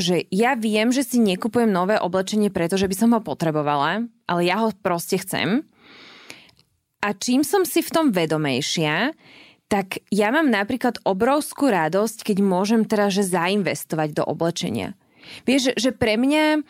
že 0.00 0.24
ja 0.32 0.56
viem, 0.56 0.88
že 0.88 1.04
si 1.04 1.20
nekupujem 1.20 1.68
nové 1.68 2.00
oblečenie, 2.00 2.48
pretože 2.48 2.88
by 2.88 2.96
som 2.96 3.12
ho 3.12 3.20
potrebovala, 3.20 4.08
ale 4.24 4.40
ja 4.48 4.64
ho 4.64 4.72
proste 4.80 5.20
chcem. 5.20 5.68
A 7.04 7.12
čím 7.12 7.44
som 7.44 7.68
si 7.68 7.84
v 7.84 7.92
tom 7.92 8.06
vedomejšia, 8.16 9.12
tak 9.74 10.06
ja 10.14 10.30
mám 10.30 10.54
napríklad 10.54 11.02
obrovskú 11.02 11.66
radosť, 11.66 12.30
keď 12.30 12.46
môžem 12.46 12.86
teraz 12.86 13.18
že 13.18 13.26
zainvestovať 13.26 14.14
do 14.14 14.22
oblečenia. 14.22 14.94
Vieš, 15.42 15.74
že 15.74 15.90
pre 15.90 16.14
mňa 16.14 16.44
e, 16.54 16.60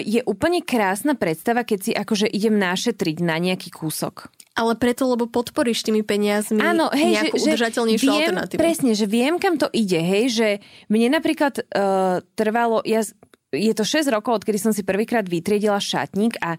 je 0.00 0.20
úplne 0.24 0.64
krásna 0.64 1.12
predstava, 1.20 1.68
keď 1.68 1.78
si 1.84 1.92
akože 1.92 2.24
idem 2.24 2.56
našetriť 2.56 3.20
na 3.20 3.36
nejaký 3.36 3.68
kúsok. 3.68 4.32
Ale 4.56 4.72
preto, 4.72 5.04
lebo 5.04 5.28
podporíš 5.28 5.84
tými 5.84 6.00
peniazmi 6.00 6.64
Áno, 6.64 6.88
hej, 6.96 7.28
nejakú 7.28 7.36
že, 7.36 7.44
udržateľnejšiu 7.44 8.08
viem, 8.08 8.16
alternatívu. 8.32 8.60
Presne, 8.62 8.92
že 8.96 9.04
viem, 9.04 9.36
kam 9.36 9.60
to 9.60 9.68
ide, 9.74 10.00
hej, 10.00 10.24
že 10.32 10.48
mne 10.88 11.18
napríklad 11.18 11.60
uh, 11.60 12.22
trvalo, 12.38 12.80
ja, 12.86 13.02
je 13.50 13.72
to 13.74 13.82
6 13.82 14.06
rokov, 14.14 14.40
odkedy 14.40 14.62
som 14.62 14.70
si 14.70 14.86
prvýkrát 14.86 15.26
vytriedila 15.26 15.82
šatník 15.82 16.38
a 16.38 16.54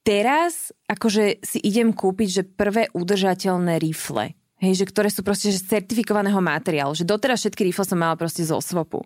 teraz 0.00 0.72
akože 0.88 1.44
si 1.44 1.60
idem 1.60 1.92
kúpiť, 1.92 2.28
že 2.32 2.42
prvé 2.48 2.88
udržateľné 2.96 3.76
rifle. 3.76 4.32
Hej, 4.64 4.80
že 4.80 4.88
ktoré 4.88 5.12
sú 5.12 5.20
proste 5.20 5.52
že 5.52 5.60
z 5.60 5.78
certifikovaného 5.78 6.40
materiálu. 6.40 6.96
Že 6.96 7.04
doteraz 7.04 7.44
všetky 7.44 7.68
rifle 7.68 7.84
som 7.84 8.00
mala 8.00 8.16
proste 8.16 8.40
zo 8.40 8.56
svopu. 8.64 9.04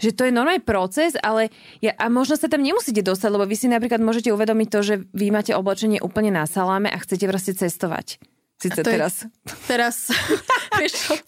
Že 0.00 0.10
to 0.16 0.22
je 0.24 0.32
normálny 0.32 0.64
proces, 0.64 1.12
ale 1.20 1.52
ja, 1.84 1.92
a 2.00 2.08
možno 2.08 2.40
sa 2.40 2.48
tam 2.48 2.64
nemusíte 2.64 3.04
dostať, 3.04 3.28
lebo 3.28 3.44
vy 3.44 3.56
si 3.58 3.68
napríklad 3.68 4.00
môžete 4.00 4.32
uvedomiť 4.32 4.68
to, 4.72 4.80
že 4.80 4.94
vy 5.12 5.28
máte 5.28 5.52
oblečenie 5.52 6.00
úplne 6.00 6.32
na 6.32 6.48
saláme 6.48 6.88
a 6.88 6.96
chcete 6.96 7.28
proste 7.28 7.52
cestovať. 7.52 8.16
Sice 8.60 8.84
teraz. 8.84 9.24
Je, 9.24 9.28
teraz, 9.64 10.12
vieš 10.80 10.92
čo? 10.96 11.12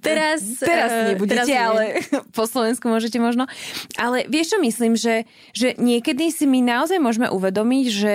Teraz, 0.00 0.40
teraz 0.64 0.88
uh, 0.88 1.12
nebudete, 1.12 1.44
teraz 1.44 1.48
nie. 1.52 1.60
ale 1.60 2.00
po 2.36 2.48
Slovensku 2.48 2.88
môžete 2.88 3.20
možno. 3.20 3.44
Ale 4.00 4.24
vieš 4.32 4.56
čo 4.56 4.58
myslím, 4.64 4.96
že, 4.96 5.28
že 5.52 5.76
niekedy 5.76 6.32
si 6.32 6.48
my 6.48 6.64
naozaj 6.64 6.96
môžeme 6.96 7.28
uvedomiť, 7.28 7.84
že 7.92 8.14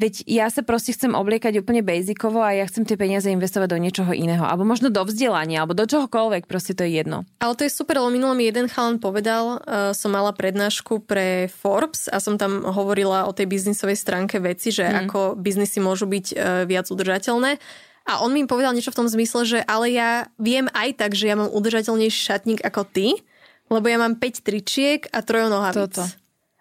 Veď 0.00 0.24
ja 0.24 0.48
sa 0.48 0.64
proste 0.64 0.96
chcem 0.96 1.12
obliekať 1.12 1.60
úplne 1.60 1.84
basicovo 1.84 2.40
a 2.40 2.56
ja 2.56 2.64
chcem 2.64 2.88
tie 2.88 2.96
peniaze 2.96 3.28
investovať 3.28 3.68
do 3.68 3.76
niečoho 3.76 4.16
iného. 4.16 4.40
Alebo 4.48 4.64
možno 4.64 4.88
do 4.88 5.04
vzdelania, 5.04 5.60
alebo 5.60 5.76
do 5.76 5.84
čohokoľvek, 5.84 6.48
proste 6.48 6.72
to 6.72 6.88
je 6.88 7.04
jedno. 7.04 7.28
Ale 7.36 7.52
to 7.52 7.68
je 7.68 7.76
super, 7.76 8.00
lebo 8.00 8.08
minulý 8.08 8.32
mi 8.32 8.44
jeden 8.48 8.64
chalan 8.72 8.96
povedal, 8.96 9.60
uh, 9.60 9.92
som 9.92 10.16
mala 10.16 10.32
prednášku 10.32 11.04
pre 11.04 11.52
Forbes 11.52 12.08
a 12.08 12.16
som 12.16 12.40
tam 12.40 12.64
hovorila 12.64 13.28
o 13.28 13.36
tej 13.36 13.52
biznisovej 13.52 14.00
stránke 14.00 14.40
veci, 14.40 14.72
že 14.72 14.88
mm. 14.88 14.96
ako 15.04 15.20
biznisy 15.36 15.84
môžu 15.84 16.08
byť 16.08 16.26
uh, 16.32 16.64
viac 16.64 16.88
udržateľné. 16.88 17.60
A 18.08 18.24
on 18.24 18.32
mi 18.32 18.48
povedal 18.48 18.72
niečo 18.72 18.96
v 18.96 19.04
tom 19.04 19.08
zmysle, 19.12 19.44
že 19.44 19.58
ale 19.68 19.92
ja 19.92 20.32
viem 20.40 20.72
aj 20.72 20.96
tak, 20.96 21.12
že 21.12 21.28
ja 21.28 21.36
mám 21.36 21.52
udržateľnejší 21.52 22.20
šatník 22.24 22.64
ako 22.64 22.88
ty, 22.88 23.20
lebo 23.68 23.84
ja 23.84 24.00
mám 24.00 24.16
5 24.16 24.48
tričiek 24.48 25.04
a 25.12 25.20
trojonohavic. 25.20 25.92
Toto. 25.92 26.19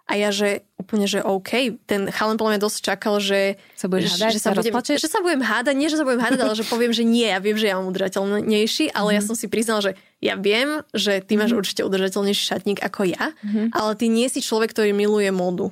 A 0.10 0.18
ja, 0.18 0.34
že 0.34 0.66
úplne, 0.82 1.05
že 1.05 1.22
OK, 1.22 1.78
ten 1.86 2.10
chalan 2.10 2.34
podľa 2.34 2.57
mňa 2.57 2.66
dosť 2.66 2.80
čakal, 2.82 3.22
že 3.22 3.62
sa 3.78 3.86
budeš 3.86 4.18
hádať, 4.18 4.34
že 4.34 4.41
sa, 4.41 4.49
budem, 4.57 4.74
že 4.97 5.05
sa 5.05 5.20
budem 5.22 5.43
hádať, 5.45 5.76
nie, 5.78 5.86
že 5.86 6.01
sa 6.01 6.05
budem 6.07 6.18
hádať, 6.18 6.41
ale 6.41 6.57
že 6.57 6.66
poviem, 6.66 6.89
že 6.89 7.05
nie, 7.05 7.30
ja 7.30 7.38
viem, 7.38 7.53
že 7.53 7.70
ja 7.70 7.78
mám 7.78 7.93
udržateľnejší, 7.93 8.97
ale 8.97 9.14
mm. 9.14 9.16
ja 9.16 9.22
mhm. 9.22 9.28
som 9.30 9.36
si 9.38 9.45
priznal, 9.45 9.86
že 9.86 9.93
ja 10.18 10.34
viem, 10.34 10.82
že 10.97 11.22
ty 11.22 11.38
máš 11.38 11.53
mm. 11.53 11.60
určite 11.62 11.82
udržateľnejší 11.86 12.41
šatník 12.41 12.82
ako 12.82 13.05
ja, 13.05 13.38
mm. 13.45 13.70
ale 13.70 13.91
ty 14.01 14.10
nie 14.10 14.26
si 14.34 14.41
človek, 14.41 14.74
ktorý 14.74 14.97
miluje 14.97 15.30
módu. 15.30 15.70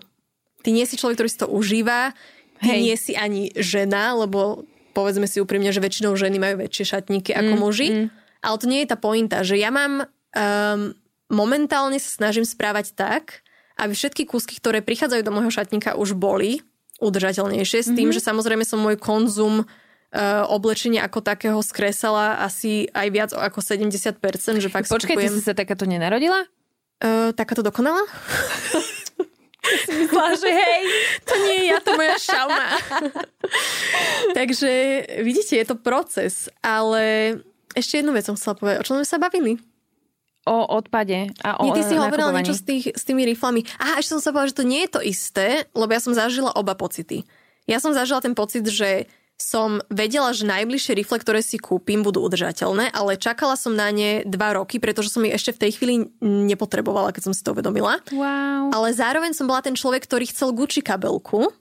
Ty 0.62 0.70
nie 0.70 0.86
si 0.86 1.02
človek, 1.02 1.18
ktorý 1.18 1.30
si 1.34 1.42
to 1.42 1.50
užíva, 1.50 2.14
ty 2.62 2.78
Hej. 2.78 2.82
nie 2.86 2.96
si 2.96 3.18
ani 3.18 3.50
žena, 3.58 4.14
lebo 4.14 4.70
povedzme 4.94 5.26
si 5.26 5.42
úprimne, 5.42 5.74
že 5.74 5.82
väčšinou 5.82 6.14
ženy 6.14 6.38
majú 6.38 6.62
väčšie 6.62 6.94
šatníky 6.94 7.34
ako 7.34 7.54
mm. 7.58 7.62
muži, 7.62 7.90
mm. 7.90 8.08
ale 8.46 8.56
to 8.62 8.70
nie 8.70 8.86
je 8.86 8.90
tá 8.94 8.98
pointa, 9.02 9.42
že 9.42 9.58
ja 9.58 9.74
mám 9.74 10.06
um, 10.06 10.94
momentálne 11.34 11.98
sa 11.98 12.10
snažím 12.14 12.46
správať 12.46 12.94
tak, 12.94 13.42
aby 13.78 13.94
všetky 13.94 14.26
kúsky, 14.26 14.58
ktoré 14.58 14.82
prichádzajú 14.82 15.22
do 15.22 15.34
môjho 15.34 15.54
šatníka, 15.54 15.96
už 15.96 16.18
boli 16.18 16.66
udržateľnejšie, 16.98 17.80
s 17.86 17.90
tým, 17.94 18.10
mm-hmm. 18.10 18.18
že 18.18 18.26
samozrejme 18.26 18.66
som 18.66 18.82
môj 18.82 18.98
konzum 18.98 19.62
uh, 19.62 20.44
oblečenia 20.50 21.06
ako 21.06 21.22
takého 21.22 21.60
skresala 21.62 22.42
asi 22.42 22.90
aj 22.90 23.08
viac 23.14 23.30
ako 23.38 23.62
70%, 23.62 24.18
že 24.58 24.70
fakt 24.74 24.90
Počkaj, 24.90 25.14
skupujem... 25.14 25.30
ty 25.30 25.38
si 25.38 25.46
sa 25.46 25.54
takáto 25.54 25.86
nenarodila? 25.86 26.50
Uh, 26.98 27.30
takáto 27.38 27.62
dokonala? 27.62 28.02
Myslela, 29.68 30.32
že 30.40 30.48
hej, 30.48 30.84
to 31.28 31.34
nie 31.44 31.58
je 31.60 31.66
ja, 31.76 31.78
to 31.84 31.92
moja 32.00 32.16
šauma. 32.16 32.80
Takže 34.38 34.72
vidíte, 35.22 35.60
je 35.60 35.66
to 35.68 35.76
proces, 35.76 36.48
ale 36.64 37.36
ešte 37.76 38.00
jednu 38.00 38.16
vec 38.16 38.24
som 38.24 38.40
chcela 38.40 38.56
povedať. 38.56 38.78
O 38.80 38.86
čom 38.88 38.96
sme 39.04 39.08
sa 39.08 39.20
bavili? 39.20 39.60
O 40.48 40.64
odpade 40.80 41.36
a 41.44 41.60
o 41.60 41.68
Nie, 41.68 41.76
ty 41.76 41.84
si 41.84 42.00
hovorila 42.00 42.32
niečo 42.32 42.56
s, 42.56 42.64
tých, 42.64 42.96
s 42.96 43.04
tými 43.04 43.28
riflami. 43.28 43.68
Aha, 43.84 44.00
ešte 44.00 44.16
som 44.16 44.24
sa 44.24 44.32
povedala, 44.32 44.52
že 44.56 44.60
to 44.64 44.66
nie 44.66 44.82
je 44.88 44.92
to 44.96 45.02
isté, 45.04 45.68
lebo 45.76 45.92
ja 45.92 46.00
som 46.00 46.16
zažila 46.16 46.56
oba 46.56 46.74
pocity. 46.80 47.28
Ja 47.68 47.84
som 47.84 47.92
zažila 47.92 48.24
ten 48.24 48.32
pocit, 48.32 48.64
že 48.64 49.12
som 49.38 49.86
vedela, 49.94 50.34
že 50.34 50.50
najbližšie 50.50 50.98
rifle, 50.98 51.22
ktoré 51.22 51.46
si 51.46 51.62
kúpim, 51.62 52.02
budú 52.02 52.26
udržateľné, 52.26 52.90
ale 52.90 53.22
čakala 53.22 53.54
som 53.54 53.78
na 53.78 53.94
ne 53.94 54.26
dva 54.26 54.58
roky, 54.58 54.82
pretože 54.82 55.14
som 55.14 55.22
ich 55.30 55.38
ešte 55.38 55.54
v 55.54 55.62
tej 55.62 55.72
chvíli 55.78 55.96
nepotrebovala, 56.26 57.14
keď 57.14 57.30
som 57.30 57.34
si 57.38 57.46
to 57.46 57.54
uvedomila. 57.54 58.02
Wow. 58.10 58.74
Ale 58.74 58.98
zároveň 58.98 59.38
som 59.38 59.46
bola 59.46 59.62
ten 59.62 59.78
človek, 59.78 60.10
ktorý 60.10 60.26
chcel 60.34 60.58
Gucci 60.58 60.82
kabelku 60.82 61.54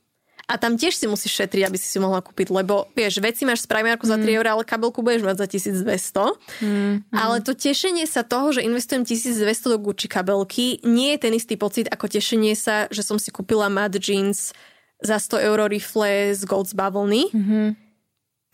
a 0.46 0.54
tam 0.62 0.78
tiež 0.78 0.94
si 0.94 1.10
musíš 1.10 1.42
šetriť, 1.42 1.66
aby 1.66 1.74
si 1.74 1.90
si 1.90 1.98
mohla 1.98 2.22
kúpiť, 2.22 2.54
lebo 2.54 2.86
vieš, 2.94 3.18
veci 3.18 3.42
máš 3.42 3.66
z 3.66 3.70
Primarku 3.70 4.06
mm. 4.06 4.10
za 4.14 4.16
3 4.22 4.38
eur, 4.38 4.46
ale 4.46 4.62
kabelku 4.62 5.02
budeš 5.02 5.26
mať 5.26 5.36
za 5.42 5.46
1200. 5.50 6.62
Mm. 6.62 6.94
Ale 7.10 7.36
to 7.42 7.52
tešenie 7.58 8.06
sa 8.06 8.22
toho, 8.22 8.54
že 8.54 8.62
investujem 8.62 9.02
1200 9.02 9.42
do 9.74 9.78
Gucci 9.82 10.06
kabelky, 10.06 10.78
nie 10.86 11.18
je 11.18 11.18
ten 11.18 11.34
istý 11.34 11.58
pocit 11.58 11.90
ako 11.90 12.06
tešenie 12.06 12.54
sa, 12.54 12.86
že 12.94 13.02
som 13.02 13.18
si 13.18 13.34
kúpila 13.34 13.66
Mad 13.66 13.98
Jeans 13.98 14.54
za 15.02 15.18
100 15.18 15.50
eur 15.50 15.66
rifle 15.66 16.30
z 16.38 16.42
Golds 16.46 16.78
bavlny. 16.78 17.26
Mm-hmm. 17.34 17.66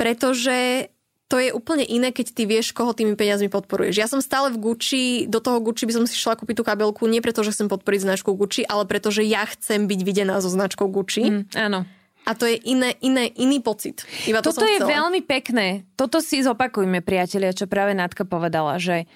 Pretože 0.01 0.89
to 1.33 1.41
je 1.41 1.49
úplne 1.49 1.81
iné, 1.81 2.13
keď 2.13 2.37
ty 2.37 2.45
vieš, 2.45 2.77
koho 2.77 2.93
tými 2.93 3.17
peniazmi 3.17 3.49
podporuješ. 3.49 3.97
Ja 3.97 4.05
som 4.05 4.21
stále 4.21 4.53
v 4.53 4.61
Gucci, 4.61 5.25
do 5.25 5.41
toho 5.41 5.65
Gucci 5.65 5.89
by 5.89 5.97
som 5.97 6.05
si 6.05 6.13
šla 6.13 6.37
kúpiť 6.37 6.61
tú 6.61 6.65
kabelku, 6.69 7.09
nie 7.09 7.25
preto, 7.25 7.41
že 7.41 7.57
chcem 7.57 7.73
podporiť 7.73 8.05
značku 8.05 8.37
Gucci, 8.37 8.69
ale 8.69 8.85
preto, 8.85 9.09
že 9.09 9.25
ja 9.25 9.49
chcem 9.49 9.89
byť 9.89 10.01
videná 10.05 10.45
so 10.45 10.53
značkou 10.53 10.93
Gucci. 10.93 11.25
Mm, 11.25 11.43
áno. 11.57 11.89
A 12.29 12.37
to 12.37 12.45
je 12.45 12.61
iné, 12.69 12.93
iné, 13.01 13.33
iný 13.33 13.65
pocit. 13.65 14.05
Iba 14.29 14.45
to 14.45 14.53
Toto 14.53 14.69
je 14.69 14.77
chcela. 14.77 15.09
veľmi 15.09 15.25
pekné. 15.25 15.89
Toto 15.97 16.21
si 16.21 16.45
zopakujme, 16.45 17.01
priatelia, 17.01 17.57
čo 17.57 17.65
práve 17.65 17.97
Nátka 17.97 18.29
povedala, 18.29 18.77
že, 18.77 19.09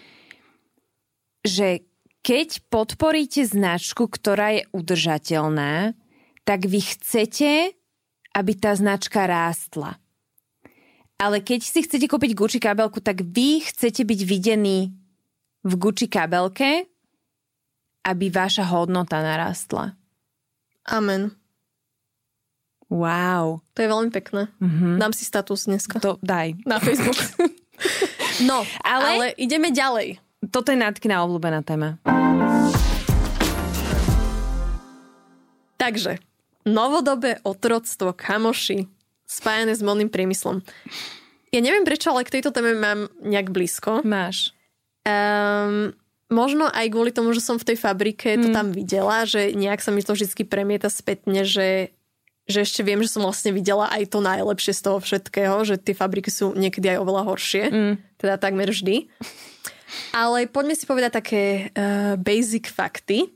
že 1.44 1.84
keď 2.24 2.64
podporíte 2.72 3.44
značku, 3.44 4.08
ktorá 4.08 4.56
je 4.56 4.62
udržateľná, 4.72 5.92
tak 6.48 6.64
vy 6.64 6.80
chcete, 6.80 7.76
aby 8.32 8.52
tá 8.56 8.72
značka 8.72 9.28
rástla. 9.28 10.00
Ale 11.16 11.40
keď 11.40 11.60
si 11.64 11.80
chcete 11.80 12.04
kúpiť 12.12 12.36
Gucci 12.36 12.60
kabelku, 12.60 13.00
tak 13.00 13.24
vy 13.24 13.64
chcete 13.64 14.04
byť 14.04 14.20
videní 14.28 14.92
v 15.64 15.72
Gucci 15.80 16.12
kabelke, 16.12 16.84
aby 18.04 18.28
vaša 18.28 18.68
hodnota 18.68 19.24
narastla. 19.24 19.96
Amen. 20.84 21.32
Wow. 22.92 23.64
To 23.74 23.78
je 23.80 23.88
veľmi 23.88 24.12
pekné. 24.12 24.52
Mm-hmm. 24.60 25.00
Dám 25.00 25.16
si 25.16 25.24
status 25.24 25.66
dneska. 25.66 25.98
To 26.04 26.20
daj. 26.20 26.54
Na 26.68 26.78
Facebook. 26.78 27.16
no, 28.48 28.62
ale, 28.84 29.08
ale 29.08 29.26
ideme 29.40 29.72
ďalej. 29.72 30.20
Toto 30.52 30.70
je 30.70 30.78
Natkina 30.78 31.24
obľúbená 31.24 31.64
téma. 31.64 31.96
Takže, 35.80 36.20
novodobé 36.68 37.40
otroctvo 37.40 38.12
kamoši 38.12 38.95
spájane 39.27 39.74
s 39.74 39.83
modným 39.83 40.09
priemyslom. 40.09 40.62
Ja 41.55 41.61
neviem 41.62 41.87
prečo, 41.87 42.14
ale 42.14 42.27
k 42.27 42.39
tejto 42.39 42.51
téme 42.55 42.74
mám 42.79 43.11
nejak 43.22 43.51
blízko. 43.51 44.03
Máš. 44.07 44.55
Um, 45.07 45.95
možno 46.27 46.66
aj 46.66 46.91
kvôli 46.91 47.14
tomu, 47.14 47.31
že 47.31 47.43
som 47.43 47.59
v 47.59 47.74
tej 47.74 47.79
fabrike 47.79 48.35
to 48.39 48.51
mm. 48.51 48.55
tam 48.55 48.66
videla, 48.74 49.22
že 49.27 49.55
nejak 49.55 49.79
sa 49.83 49.95
mi 49.95 50.03
to 50.03 50.14
vždy 50.18 50.43
premieta 50.43 50.91
spätne, 50.91 51.47
že, 51.47 51.95
že 52.51 52.66
ešte 52.66 52.83
viem, 52.83 52.99
že 53.03 53.14
som 53.14 53.22
vlastne 53.22 53.55
videla 53.55 53.87
aj 53.91 54.11
to 54.11 54.18
najlepšie 54.18 54.74
z 54.74 54.83
toho 54.83 54.99
všetkého, 54.99 55.57
že 55.62 55.79
tie 55.79 55.95
fabriky 55.95 56.31
sú 56.31 56.55
niekedy 56.59 56.95
aj 56.95 56.99
oveľa 57.03 57.22
horšie. 57.31 57.64
Mm. 57.70 57.95
Teda 58.18 58.35
takmer 58.43 58.70
vždy. 58.70 59.07
Ale 60.11 60.51
poďme 60.51 60.74
si 60.74 60.83
povedať 60.83 61.12
také 61.14 61.43
uh, 61.70 62.18
basic 62.18 62.66
fakty 62.66 63.36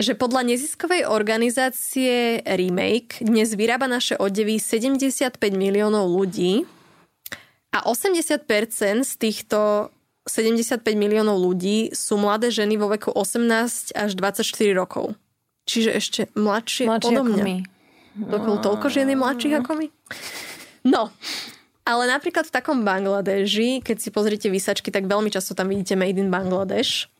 že 0.00 0.16
podľa 0.16 0.48
neziskovej 0.48 1.04
organizácie 1.04 2.40
Remake 2.44 3.20
dnes 3.20 3.52
vyrába 3.52 3.84
naše 3.84 4.16
odevy 4.16 4.56
75 4.56 5.36
miliónov 5.52 6.08
ľudí 6.08 6.64
a 7.72 7.84
80% 7.84 9.04
z 9.04 9.12
týchto 9.20 9.92
75 10.24 10.80
miliónov 10.94 11.40
ľudí 11.40 11.92
sú 11.92 12.16
mladé 12.16 12.48
ženy 12.54 12.78
vo 12.78 12.88
veku 12.88 13.10
18 13.10 13.92
až 13.92 14.10
24 14.16 14.46
rokov. 14.72 15.18
Čiže 15.66 15.90
ešte 15.94 16.20
mladšie, 16.34 16.86
Mladšie 16.86 17.10
odo 17.12 17.22
mňa. 17.26 17.44
my. 17.44 17.56
Toľko 18.62 18.86
žien 18.92 19.08
je 19.08 19.16
mladších 19.18 19.54
ako 19.62 19.70
my? 19.78 19.86
No, 20.86 21.10
ale 21.82 22.02
napríklad 22.06 22.46
v 22.46 22.54
takom 22.54 22.86
Bangladeži, 22.86 23.82
keď 23.82 23.96
si 23.98 24.08
pozriete 24.14 24.46
vysačky, 24.46 24.94
tak 24.94 25.10
veľmi 25.10 25.30
často 25.30 25.54
tam 25.54 25.70
vidíte 25.70 25.98
Made 25.98 26.18
in 26.18 26.30
Bangladeš. 26.30 27.11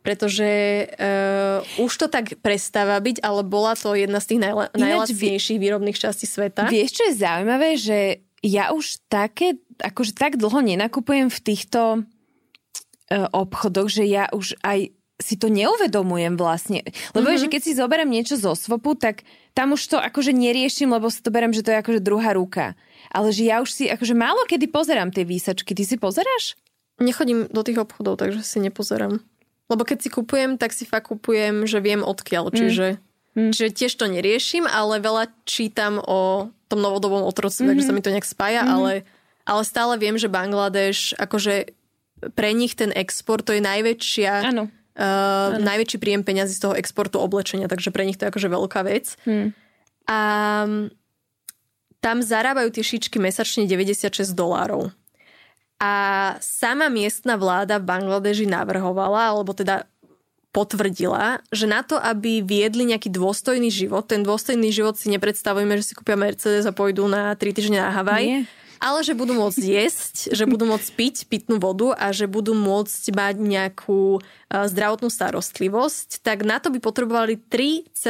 Pretože 0.00 0.48
uh, 0.96 1.84
už 1.84 1.92
to 1.94 2.06
tak 2.12 2.36
prestáva 2.40 2.98
byť, 3.00 3.22
ale 3.24 3.40
bola 3.46 3.76
to 3.78 3.96
jedna 3.96 4.20
z 4.20 4.34
tých 4.34 4.40
najla- 4.42 4.70
najlacnejších 4.76 5.58
výrobných 5.60 5.98
častí 5.98 6.28
sveta. 6.28 6.68
Vieš, 6.68 6.90
čo 7.00 7.02
je 7.10 7.14
zaujímavé, 7.20 7.76
že 7.80 8.26
ja 8.44 8.70
už 8.70 9.02
také, 9.10 9.58
akože 9.80 10.12
tak 10.14 10.36
dlho 10.38 10.60
nenakupujem 10.62 11.32
v 11.32 11.40
týchto 11.42 11.80
e, 11.96 13.18
obchodoch, 13.32 13.90
že 13.90 14.04
ja 14.06 14.30
už 14.30 14.54
aj 14.62 14.94
si 15.16 15.40
to 15.40 15.48
neuvedomujem 15.48 16.36
vlastne. 16.36 16.84
Lebo 17.16 17.32
mm-hmm. 17.32 17.40
že 17.40 17.46
keď 17.48 17.60
si 17.64 17.72
zoberiem 17.72 18.10
niečo 18.12 18.36
zo 18.36 18.52
svopu, 18.52 18.92
tak 19.00 19.24
tam 19.56 19.72
už 19.72 19.82
to 19.88 19.96
akože 19.96 20.36
neriešim, 20.36 20.92
lebo 20.92 21.08
si 21.08 21.24
to 21.24 21.32
berem, 21.32 21.56
že 21.56 21.64
to 21.64 21.72
je 21.72 21.80
akože 21.80 22.04
druhá 22.04 22.36
ruka. 22.36 22.76
Ale 23.08 23.32
že 23.32 23.48
ja 23.48 23.64
už 23.64 23.72
si 23.72 23.84
akože 23.88 24.12
málo 24.12 24.44
kedy 24.44 24.68
pozerám 24.68 25.08
tie 25.08 25.24
výsačky. 25.24 25.72
Ty 25.72 25.84
si 25.88 25.96
pozeráš? 25.96 26.60
Nechodím 27.00 27.48
do 27.48 27.64
tých 27.64 27.80
obchodov, 27.80 28.20
takže 28.20 28.44
si 28.44 28.60
nepozerám. 28.60 29.24
Lebo 29.66 29.82
keď 29.82 29.98
si 30.06 30.08
kupujem, 30.08 30.56
tak 30.56 30.70
si 30.70 30.86
fakt 30.86 31.10
kupujem, 31.10 31.66
že 31.66 31.82
viem 31.82 32.06
odkiaľ. 32.06 32.54
Čiže, 32.54 33.02
mm. 33.34 33.50
čiže 33.50 33.70
tiež 33.74 33.92
to 33.98 34.06
neriešim, 34.06 34.64
ale 34.66 35.02
veľa 35.02 35.30
čítam 35.42 35.98
o 35.98 36.50
tom 36.70 36.82
novodobom 36.82 37.26
otroctve, 37.26 37.66
mm-hmm. 37.66 37.70
takže 37.74 37.86
sa 37.86 37.94
mi 37.94 38.02
to 38.02 38.14
nejak 38.14 38.26
spája, 38.26 38.62
mm-hmm. 38.62 38.76
ale, 38.78 38.92
ale 39.46 39.62
stále 39.66 39.94
viem, 39.98 40.14
že 40.18 40.30
Bangladeš, 40.30 41.14
akože 41.18 41.70
pre 42.34 42.50
nich 42.54 42.74
ten 42.78 42.94
export 42.94 43.46
to 43.46 43.54
je 43.54 43.62
najväčšia... 43.62 44.32
Áno. 44.54 44.70
Uh, 44.96 45.60
najväčší 45.60 46.00
príjem 46.00 46.24
peňazí 46.24 46.56
z 46.56 46.62
toho 46.64 46.72
exportu 46.72 47.20
oblečenia, 47.20 47.68
takže 47.68 47.92
pre 47.92 48.08
nich 48.08 48.16
to 48.16 48.24
je 48.24 48.32
akože 48.32 48.48
veľká 48.48 48.80
vec. 48.80 49.12
Hmm. 49.28 49.52
A 50.08 50.18
tam 52.00 52.22
zarábajú 52.24 52.72
tie 52.72 52.80
šičky 52.80 53.20
mesačne 53.20 53.68
96 53.68 54.32
dolárov. 54.32 54.94
A 55.76 55.92
sama 56.40 56.88
miestna 56.88 57.36
vláda 57.36 57.76
v 57.76 57.88
Bangladeži 57.88 58.48
navrhovala, 58.48 59.36
alebo 59.36 59.52
teda 59.52 59.84
potvrdila, 60.56 61.44
že 61.52 61.68
na 61.68 61.84
to, 61.84 62.00
aby 62.00 62.40
viedli 62.40 62.88
nejaký 62.88 63.12
dôstojný 63.12 63.68
život, 63.68 64.08
ten 64.08 64.24
dôstojný 64.24 64.72
život 64.72 64.96
si 64.96 65.12
nepredstavujeme, 65.12 65.76
že 65.76 65.92
si 65.92 65.92
kúpia 65.92 66.16
Mercedes 66.16 66.64
a 66.64 66.72
pôjdu 66.72 67.04
na 67.12 67.36
3 67.36 67.52
týždne 67.52 67.84
na 67.84 67.92
Havaj, 67.92 68.24
Nie. 68.24 68.40
ale 68.80 69.04
že 69.04 69.12
budú 69.12 69.36
môcť 69.36 69.60
jesť, 69.60 70.32
že 70.32 70.48
budú 70.48 70.64
môcť 70.64 70.88
piť 70.96 71.16
pitnú 71.28 71.60
vodu 71.60 71.92
a 71.92 72.08
že 72.08 72.24
budú 72.24 72.56
môcť 72.56 73.04
mať 73.12 73.36
nejakú 73.36 74.16
uh, 74.16 74.64
zdravotnú 74.64 75.12
starostlivosť, 75.12 76.24
tak 76.24 76.40
na 76.48 76.56
to 76.56 76.72
by 76.72 76.80
potrebovali 76.80 77.36
3,5 77.36 78.00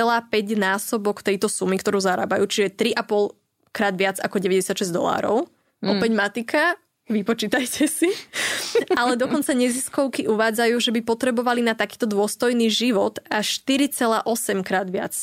násobok 0.55 1.27
tejto 1.27 1.51
sumy, 1.51 1.83
ktorú 1.83 1.99
zarábajú, 1.99 2.47
čiže 2.47 2.95
3,5 2.95 3.75
krát 3.75 3.99
viac 3.99 4.23
ako 4.23 4.39
96 4.39 4.87
dolárov. 4.95 5.51
Mm. 5.83 5.99
Opäť 5.99 6.11
matika, 6.15 6.63
vypočítajte 7.07 7.87
si. 7.87 8.11
Ale 9.01 9.15
dokonca 9.15 9.55
neziskovky 9.55 10.27
uvádzajú, 10.27 10.77
že 10.79 10.91
by 10.95 11.01
potrebovali 11.03 11.63
na 11.63 11.75
takýto 11.79 12.07
dôstojný 12.07 12.71
život 12.71 13.23
až 13.31 13.63
4,8 13.63 14.67
krát 14.67 14.91
viac. 14.91 15.15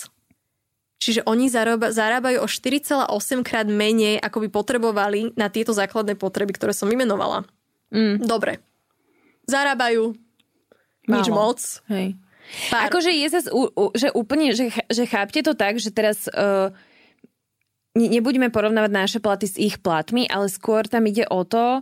Čiže 1.03 1.27
oni 1.27 1.51
zarába, 1.51 1.91
zarábajú 1.91 2.43
o 2.43 2.47
4,8 2.47 3.43
krát 3.43 3.67
menej, 3.67 4.23
ako 4.23 4.47
by 4.47 4.49
potrebovali 4.49 5.36
na 5.36 5.51
tieto 5.51 5.75
základné 5.75 6.15
potreby, 6.15 6.55
ktoré 6.55 6.71
som 6.71 6.88
vymenovala. 6.88 7.43
Mm. 7.91 8.23
Dobre. 8.23 8.63
Zarábajú 9.43 10.15
nič 11.11 11.27
Málo. 11.27 11.36
moc. 11.36 11.59
Hej. 11.91 12.15
Pár. 12.71 12.88
Akože 12.88 13.11
je 13.11 13.27
zase, 13.27 13.49
že 13.99 14.07
úplne, 14.15 14.55
že, 14.55 14.71
že 14.88 15.03
chápte 15.03 15.43
to 15.43 15.55
tak, 15.55 15.79
že 15.79 15.91
teraz 15.91 16.31
uh, 16.31 16.71
ne- 17.97 18.11
nebudeme 18.11 18.49
porovnávať 18.49 18.91
naše 18.91 19.19
platy 19.21 19.45
s 19.49 19.55
ich 19.57 19.79
platmi, 19.81 20.25
ale 20.29 20.49
skôr 20.49 20.85
tam 20.85 21.05
ide 21.09 21.25
o 21.29 21.45
to, 21.45 21.81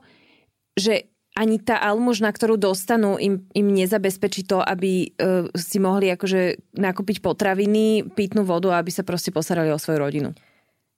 že 0.75 1.11
ani 1.31 1.63
tá 1.63 1.79
almužna, 1.79 2.27
ktorú 2.27 2.59
dostanú, 2.59 3.15
im, 3.15 3.47
im 3.55 3.67
nezabezpečí 3.71 4.43
to, 4.43 4.59
aby 4.59 5.15
uh, 5.15 5.47
si 5.55 5.79
mohli 5.79 6.11
akože 6.11 6.75
nakúpiť 6.75 7.23
potraviny, 7.23 8.03
pitnú 8.11 8.43
vodu 8.43 8.75
a 8.75 8.83
aby 8.83 8.91
sa 8.91 9.07
proste 9.07 9.31
postarali 9.31 9.71
o 9.71 9.79
svoju 9.79 9.99
rodinu. 9.99 10.29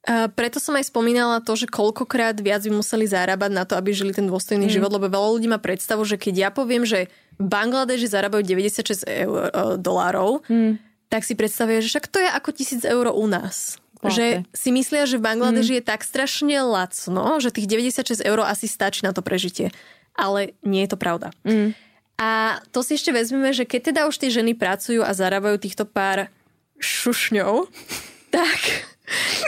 A 0.04 0.28
preto 0.28 0.60
som 0.60 0.76
aj 0.76 0.92
spomínala 0.92 1.40
to, 1.40 1.56
že 1.56 1.70
koľkokrát 1.70 2.36
viac 2.36 2.60
by 2.60 2.76
museli 2.76 3.08
zarábať 3.08 3.50
na 3.56 3.64
to, 3.64 3.72
aby 3.72 3.96
žili 3.96 4.12
ten 4.12 4.28
dôstojný 4.28 4.68
mm. 4.68 4.74
život, 4.74 4.92
lebo 4.92 5.08
veľa 5.08 5.28
ľudí 5.32 5.48
má 5.48 5.56
predstavu, 5.56 6.04
že 6.04 6.20
keď 6.20 6.34
ja 6.36 6.50
poviem, 6.52 6.84
že 6.84 7.08
v 7.40 7.46
Bangladeži 7.48 8.12
zarábajú 8.12 8.44
96 8.44 9.00
eur, 9.08 9.48
e, 9.48 9.80
dolárov, 9.80 10.44
mm. 10.44 10.76
tak 11.08 11.24
si 11.24 11.32
predstavuje, 11.32 11.80
že 11.80 11.88
však 11.96 12.12
to 12.12 12.20
je 12.20 12.28
ako 12.28 12.50
1000 12.52 12.84
eur 12.84 13.16
u 13.16 13.24
nás. 13.24 13.80
Že 14.12 14.26
si 14.52 14.68
myslia, 14.74 15.08
že 15.08 15.16
v 15.16 15.24
Bangladeži 15.24 15.76
mm. 15.76 15.78
je 15.80 15.84
tak 15.84 16.00
strašne 16.04 16.58
lacno, 16.60 17.40
že 17.40 17.54
tých 17.54 17.68
96 17.70 18.20
eur 18.20 18.38
asi 18.44 18.68
stačí 18.68 19.00
na 19.06 19.16
to 19.16 19.24
prežitie. 19.24 19.72
Ale 20.12 20.52
nie 20.60 20.84
je 20.84 20.90
to 20.92 20.98
pravda. 21.00 21.32
Mm. 21.46 21.72
A 22.20 22.62
to 22.70 22.84
si 22.86 22.94
ešte 22.94 23.10
vezmeme, 23.10 23.50
že 23.50 23.66
keď 23.66 23.80
teda 23.90 24.00
už 24.06 24.16
tie 24.20 24.30
ženy 24.30 24.54
pracujú 24.54 25.02
a 25.02 25.10
zarábajú 25.10 25.58
týchto 25.58 25.82
pár 25.88 26.30
šušňov, 26.78 27.66
tak 28.36 28.60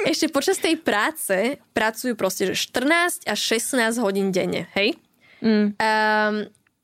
ešte 0.04 0.28
počas 0.28 0.60
tej 0.60 0.76
práce 0.76 1.60
pracujú 1.72 2.12
proste 2.18 2.52
že 2.52 2.58
14 2.58 3.24
až 3.24 3.38
16 3.38 4.02
hodín 4.02 4.34
denne, 4.34 4.68
hej? 4.74 4.98
Mm. 5.40 5.76
Um, 5.78 6.36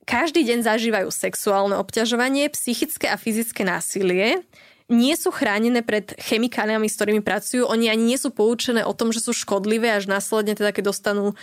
každý 0.03 0.43
deň 0.43 0.67
zažívajú 0.67 1.09
sexuálne 1.09 1.79
obťažovanie, 1.79 2.51
psychické 2.51 3.07
a 3.07 3.15
fyzické 3.15 3.63
násilie, 3.63 4.43
nie 4.91 5.15
sú 5.15 5.31
chránené 5.31 5.79
pred 5.79 6.11
chemikáliami, 6.19 6.91
s 6.91 6.97
ktorými 6.99 7.21
pracujú. 7.23 7.63
Oni 7.67 7.87
ani 7.87 8.03
nie 8.03 8.19
sú 8.19 8.35
poučené 8.35 8.83
o 8.83 8.91
tom, 8.91 9.15
že 9.15 9.23
sú 9.23 9.31
škodlivé, 9.31 9.95
až 9.95 10.11
následne 10.11 10.57
teda, 10.59 10.75
keď 10.75 10.91
dostanú 10.91 11.25
uh, 11.31 11.35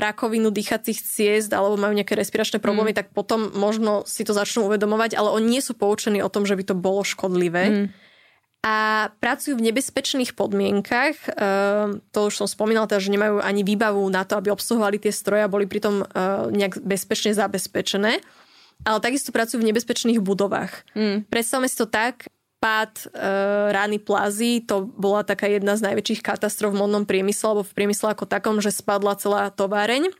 rakovinu 0.00 0.52
dýchacích 0.52 1.00
ciest 1.00 1.50
alebo 1.56 1.80
majú 1.80 1.96
nejaké 1.96 2.12
respiračné 2.12 2.60
problémy, 2.60 2.92
mm. 2.92 2.98
tak 2.98 3.06
potom 3.16 3.48
možno 3.56 4.04
si 4.04 4.20
to 4.20 4.36
začnú 4.36 4.68
uvedomovať, 4.68 5.16
ale 5.16 5.32
oni 5.32 5.58
nie 5.58 5.62
sú 5.64 5.72
poučení 5.72 6.20
o 6.20 6.28
tom, 6.28 6.44
že 6.44 6.56
by 6.58 6.64
to 6.68 6.74
bolo 6.76 7.00
škodlivé. 7.00 7.64
Mm. 7.72 7.86
A 8.66 9.08
pracujú 9.22 9.54
v 9.54 9.70
nebezpečných 9.70 10.34
podmienkach. 10.34 11.14
Uh, 11.30 12.02
to 12.12 12.28
už 12.28 12.44
som 12.44 12.48
spomínala, 12.50 12.90
teda, 12.90 13.00
že 13.00 13.14
nemajú 13.14 13.40
ani 13.40 13.62
výbavu 13.64 14.02
na 14.10 14.26
to, 14.26 14.36
aby 14.36 14.52
obsluhovali 14.52 14.98
tie 15.00 15.14
stroje 15.14 15.46
a 15.46 15.52
boli 15.52 15.64
pritom 15.64 16.04
uh, 16.04 16.50
nejak 16.50 16.82
bezpečne 16.84 17.32
zabezpečené. 17.32 18.20
Ale 18.86 18.98
takisto 19.02 19.34
pracujú 19.34 19.62
v 19.62 19.74
nebezpečných 19.74 20.22
budovách. 20.22 20.86
Mm. 20.94 21.26
Predstavme 21.26 21.66
si 21.66 21.74
to 21.78 21.86
tak, 21.90 22.30
pád 22.58 22.92
e, 22.98 23.06
rány 23.70 24.02
plazy, 24.02 24.66
to 24.66 24.86
bola 24.86 25.22
taká 25.22 25.46
jedna 25.46 25.78
z 25.78 25.86
najväčších 25.90 26.22
katastrof 26.22 26.74
v 26.74 26.80
modnom 26.82 27.06
priemysle, 27.06 27.54
alebo 27.54 27.64
v 27.66 27.74
priemysle 27.74 28.14
ako 28.14 28.26
takom, 28.26 28.58
že 28.58 28.74
spadla 28.74 29.14
celá 29.14 29.50
továreň. 29.54 30.10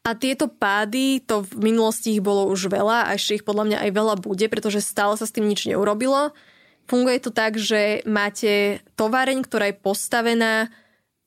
A 0.00 0.16
tieto 0.16 0.48
pády, 0.48 1.20
to 1.22 1.44
v 1.44 1.70
minulosti 1.70 2.16
ich 2.16 2.24
bolo 2.24 2.48
už 2.48 2.72
veľa 2.72 3.08
a 3.08 3.14
ešte 3.14 3.40
ich 3.40 3.44
podľa 3.44 3.64
mňa 3.68 3.78
aj 3.84 3.90
veľa 3.92 4.14
bude, 4.18 4.46
pretože 4.48 4.80
stále 4.80 5.14
sa 5.14 5.28
s 5.28 5.34
tým 5.34 5.44
nič 5.44 5.68
neurobilo. 5.68 6.32
Funguje 6.88 7.20
to 7.20 7.30
tak, 7.30 7.60
že 7.60 8.02
máte 8.08 8.80
továreň, 8.96 9.44
ktorá 9.44 9.70
je 9.70 9.76
postavená 9.76 10.72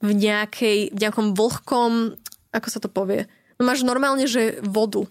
v, 0.04 0.12
nejakej, 0.12 0.92
v 0.92 0.98
nejakom 1.00 1.38
vlhkom, 1.38 2.18
ako 2.52 2.68
sa 2.68 2.80
to 2.82 2.90
povie? 2.90 3.30
No 3.62 3.70
máš 3.70 3.86
normálne, 3.86 4.26
že 4.28 4.60
vodu 4.66 5.06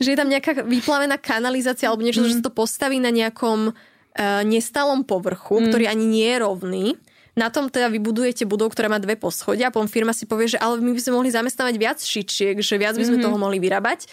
že 0.00 0.16
je 0.16 0.18
tam 0.18 0.32
nejaká 0.32 0.64
vyplavená 0.64 1.20
kanalizácia 1.20 1.92
alebo 1.92 2.02
niečo, 2.02 2.24
mm. 2.24 2.26
že 2.26 2.36
sa 2.40 2.44
to 2.48 2.56
postaví 2.56 2.96
na 2.98 3.12
nejakom 3.12 3.70
uh, 3.70 4.42
nestalom 4.48 5.04
povrchu, 5.04 5.60
mm. 5.60 5.64
ktorý 5.68 5.84
ani 5.86 6.08
nie 6.08 6.28
je 6.32 6.38
rovný. 6.40 6.84
Na 7.38 7.52
tom 7.52 7.70
teda 7.70 7.92
vybudujete 7.92 8.48
budov, 8.48 8.74
ktorá 8.74 8.90
má 8.90 8.98
dve 8.98 9.14
poschodia 9.14 9.70
a 9.70 9.74
potom 9.74 9.86
firma 9.86 10.10
si 10.10 10.26
povie, 10.26 10.50
že 10.50 10.58
ale 10.58 10.82
my 10.82 10.90
by 10.90 11.00
sme 11.00 11.14
mohli 11.14 11.30
zamestnávať 11.30 11.74
viac 11.78 11.98
šičiek, 12.02 12.58
že 12.58 12.74
viac 12.74 12.98
by 12.98 13.06
sme 13.06 13.22
mm-hmm. 13.22 13.26
toho 13.30 13.36
mohli 13.38 13.62
vyrábať 13.62 14.10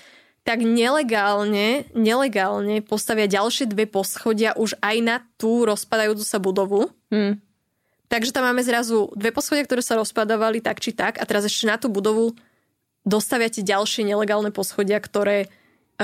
tak 0.48 0.64
nelegálne, 0.64 1.92
nelegálne 1.92 2.80
postavia 2.80 3.28
ďalšie 3.28 3.68
dve 3.68 3.84
poschodia 3.84 4.56
už 4.56 4.80
aj 4.80 4.96
na 5.04 5.20
tú 5.36 5.68
rozpadajúcu 5.68 6.24
sa 6.24 6.40
budovu. 6.40 6.88
Mm. 7.12 7.44
Takže 8.08 8.32
tam 8.32 8.48
máme 8.48 8.64
zrazu 8.64 9.12
dve 9.20 9.36
poschodia, 9.36 9.68
ktoré 9.68 9.84
sa 9.84 10.00
rozpadávali 10.00 10.64
tak 10.64 10.80
či 10.80 10.96
tak 10.96 11.20
a 11.20 11.28
teraz 11.28 11.44
ešte 11.44 11.68
na 11.68 11.76
tú 11.76 11.92
budovu 11.92 12.32
dostaviate 13.04 13.60
ďalšie 13.60 14.08
nelegálne 14.08 14.56
poschodia, 14.56 15.04
ktoré 15.04 15.52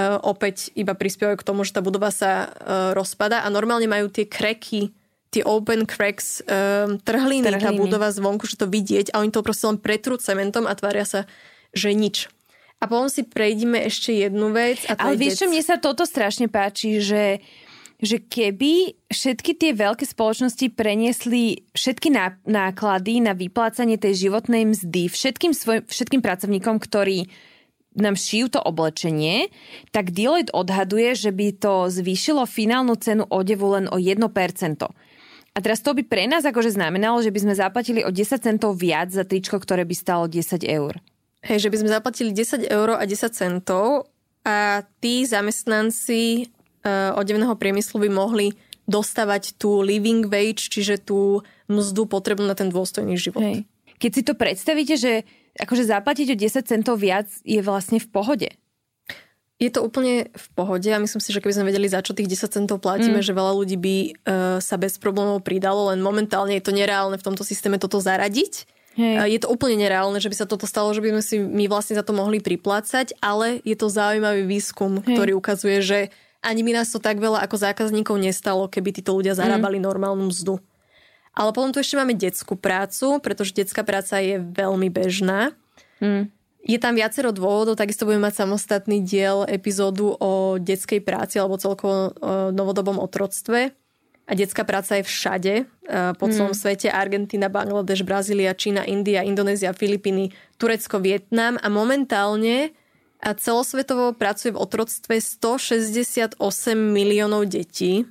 opäť 0.01 0.73
iba 0.73 0.97
prispievajú 0.97 1.37
k 1.37 1.47
tomu, 1.47 1.61
že 1.61 1.77
tá 1.77 1.81
budova 1.85 2.09
sa 2.09 2.49
uh, 2.49 2.91
rozpada 2.97 3.45
a 3.45 3.47
normálne 3.53 3.85
majú 3.85 4.09
tie 4.09 4.25
kreky, 4.25 4.89
tie 5.33 5.41
open 5.41 5.89
cracks, 5.89 6.45
trhliny, 6.45 7.41
trhliny, 7.41 7.57
tá 7.57 7.73
budova 7.73 8.13
zvonku, 8.13 8.45
že 8.45 8.53
to 8.53 8.69
vidieť 8.69 9.17
a 9.17 9.25
oni 9.25 9.33
to 9.33 9.41
proste 9.41 9.65
len 9.65 9.81
pretrú 9.81 10.21
cementom 10.21 10.69
a 10.69 10.77
tvária 10.77 11.09
sa, 11.09 11.25
že 11.73 11.89
nič. 11.97 12.29
A 12.77 12.85
potom 12.85 13.09
si 13.09 13.25
prejdime 13.25 13.81
ešte 13.81 14.13
jednu 14.13 14.53
vec. 14.53 14.85
A 14.85 14.93
Ale 14.93 15.17
vieš 15.17 15.41
čo, 15.41 15.49
mne 15.49 15.65
sa 15.65 15.81
toto 15.81 16.05
strašne 16.05 16.53
páči, 16.53 17.01
že 17.01 17.41
že 18.03 18.19
keby 18.19 18.99
všetky 19.07 19.55
tie 19.55 19.71
veľké 19.71 20.03
spoločnosti 20.03 20.75
preniesli 20.75 21.63
všetky 21.71 22.11
ná- 22.11 22.35
náklady 22.43 23.23
na 23.23 23.31
vyplácanie 23.31 23.95
tej 23.95 24.27
životnej 24.27 24.67
mzdy 24.67 25.07
všetkým, 25.07 25.55
svoj, 25.55 25.87
všetkým 25.87 26.19
pracovníkom, 26.19 26.83
ktorí 26.83 27.31
nám 27.97 28.17
šijú 28.17 28.53
to 28.53 28.59
oblečenie, 28.59 29.49
tak 29.93 30.13
Deloitte 30.13 30.53
odhaduje, 30.53 31.13
že 31.13 31.31
by 31.33 31.47
to 31.57 31.89
zvýšilo 31.89 32.45
finálnu 32.49 32.97
cenu 32.97 33.23
odevu 33.29 33.77
len 33.77 33.85
o 33.89 33.97
1%. 33.97 34.19
A 35.53 35.57
teraz 35.61 35.85
to 35.85 35.93
by 35.93 36.01
pre 36.01 36.25
nás 36.25 36.41
akože 36.41 36.73
znamenalo, 36.73 37.21
že 37.21 37.29
by 37.29 37.39
sme 37.45 37.53
zaplatili 37.53 38.01
o 38.01 38.09
10 38.09 38.41
centov 38.41 38.73
viac 38.81 39.13
za 39.13 39.21
tričko, 39.21 39.61
ktoré 39.61 39.85
by 39.85 39.93
stalo 39.93 40.25
10 40.25 40.65
eur. 40.65 40.97
Hej, 41.45 41.69
že 41.69 41.69
by 41.69 41.77
sme 41.77 41.89
zaplatili 41.93 42.29
10 42.33 42.73
eur 42.73 42.97
a 42.97 43.03
10 43.05 43.37
centov 43.37 44.09
a 44.41 44.81
tí 44.97 45.27
zamestnanci 45.29 46.49
uh, 46.83 47.13
odevného 47.13 47.53
priemyslu 47.53 48.01
by 48.01 48.09
mohli 48.09 48.57
dostávať 48.89 49.55
tú 49.55 49.85
living 49.85 50.27
wage, 50.27 50.67
čiže 50.67 51.05
tú 51.05 51.45
mzdu 51.69 52.09
potrebnú 52.09 52.49
na 52.49 52.57
ten 52.57 52.67
dôstojný 52.67 53.15
život. 53.15 53.39
Hej. 53.39 53.69
Keď 54.01 54.11
si 54.11 54.21
to 54.25 54.33
predstavíte, 54.35 54.95
že 54.99 55.23
akože 55.59 55.85
zaplatiť 55.85 56.33
o 56.33 56.35
10 56.37 56.65
centov 56.65 56.97
viac 56.97 57.29
je 57.45 57.61
vlastne 57.61 58.01
v 58.01 58.07
pohode. 58.09 58.49
Je 59.61 59.69
to 59.69 59.85
úplne 59.85 60.27
v 60.33 60.47
pohode 60.57 60.89
a 60.89 60.99
myslím 60.99 61.21
si, 61.21 61.29
že 61.31 61.39
keby 61.39 61.55
sme 61.55 61.69
vedeli, 61.69 61.87
za 61.87 62.03
čo 62.03 62.17
tých 62.17 62.27
10 62.27 62.57
centov 62.57 62.81
platíme, 62.81 63.21
mm. 63.21 63.25
že 63.25 63.37
veľa 63.37 63.53
ľudí 63.53 63.77
by 63.77 63.95
uh, 63.95 64.11
sa 64.59 64.75
bez 64.81 64.97
problémov 64.97 65.45
pridalo, 65.45 65.93
len 65.93 66.01
momentálne 66.01 66.57
je 66.57 66.65
to 66.65 66.73
nereálne 66.73 67.15
v 67.15 67.25
tomto 67.25 67.45
systéme 67.45 67.77
toto 67.77 68.01
zaradiť. 68.01 68.65
Hej. 68.97 69.15
Uh, 69.23 69.27
je 69.29 69.39
to 69.39 69.47
úplne 69.47 69.77
nereálne, 69.77 70.17
že 70.17 70.27
by 70.27 70.35
sa 70.35 70.49
toto 70.49 70.65
stalo, 70.65 70.91
že 70.91 70.99
by 71.05 71.15
sme 71.15 71.23
si 71.23 71.35
my 71.39 71.69
vlastne 71.69 71.95
za 71.95 72.03
to 72.03 72.17
mohli 72.17 72.41
priplácať, 72.41 73.15
ale 73.21 73.61
je 73.61 73.77
to 73.77 73.87
zaujímavý 73.93 74.43
výskum, 74.49 74.99
Hej. 74.99 75.15
ktorý 75.15 75.31
ukazuje, 75.37 75.79
že 75.79 75.99
ani 76.43 76.59
my 76.65 76.83
nás 76.83 76.91
to 76.91 76.99
tak 76.99 77.23
veľa 77.23 77.39
ako 77.45 77.55
zákazníkov 77.55 78.19
nestalo, 78.19 78.67
keby 78.67 78.99
títo 78.99 79.15
ľudia 79.15 79.37
zarábali 79.37 79.79
mm. 79.79 79.85
normálnu 79.85 80.27
mzdu. 80.27 80.59
Ale 81.33 81.49
potom 81.49 81.73
tu 81.73 81.81
ešte 81.81 81.97
máme 81.97 82.13
detskú 82.13 82.53
prácu, 82.53 83.17
pretože 83.17 83.57
detská 83.57 83.81
práca 83.81 84.21
je 84.21 84.37
veľmi 84.37 84.93
bežná. 84.93 85.57
Mm. 85.97 86.29
Je 86.63 86.79
tam 86.79 86.95
viacero 86.95 87.35
dôvodov, 87.35 87.75
takisto 87.75 88.07
budeme 88.07 88.31
mať 88.31 88.45
samostatný 88.45 89.03
diel 89.03 89.43
epizódu 89.51 90.15
o 90.15 90.55
detskej 90.55 91.03
práci 91.03 91.35
alebo 91.35 91.59
celkovo 91.59 91.91
o 91.91 92.01
novodobom 92.55 93.01
otroctve. 93.03 93.75
A 94.23 94.31
detská 94.31 94.63
práca 94.63 94.95
je 94.95 95.03
všade 95.03 95.53
e, 95.59 95.63
po 96.15 96.31
celom 96.31 96.55
mm. 96.55 96.61
svete. 96.63 96.87
Argentina, 96.87 97.51
Bangladeš, 97.51 98.07
Brazília, 98.07 98.55
Čína, 98.55 98.87
India, 98.87 99.19
Indonézia, 99.27 99.75
Filipíny, 99.75 100.31
Turecko, 100.55 101.03
Vietnam 101.03 101.59
a 101.59 101.67
momentálne 101.67 102.71
a 103.19 103.35
celosvetovo 103.35 104.15
pracuje 104.15 104.55
v 104.55 104.61
otroctve 104.63 105.19
168 105.19 106.39
miliónov 106.75 107.51
detí. 107.51 108.07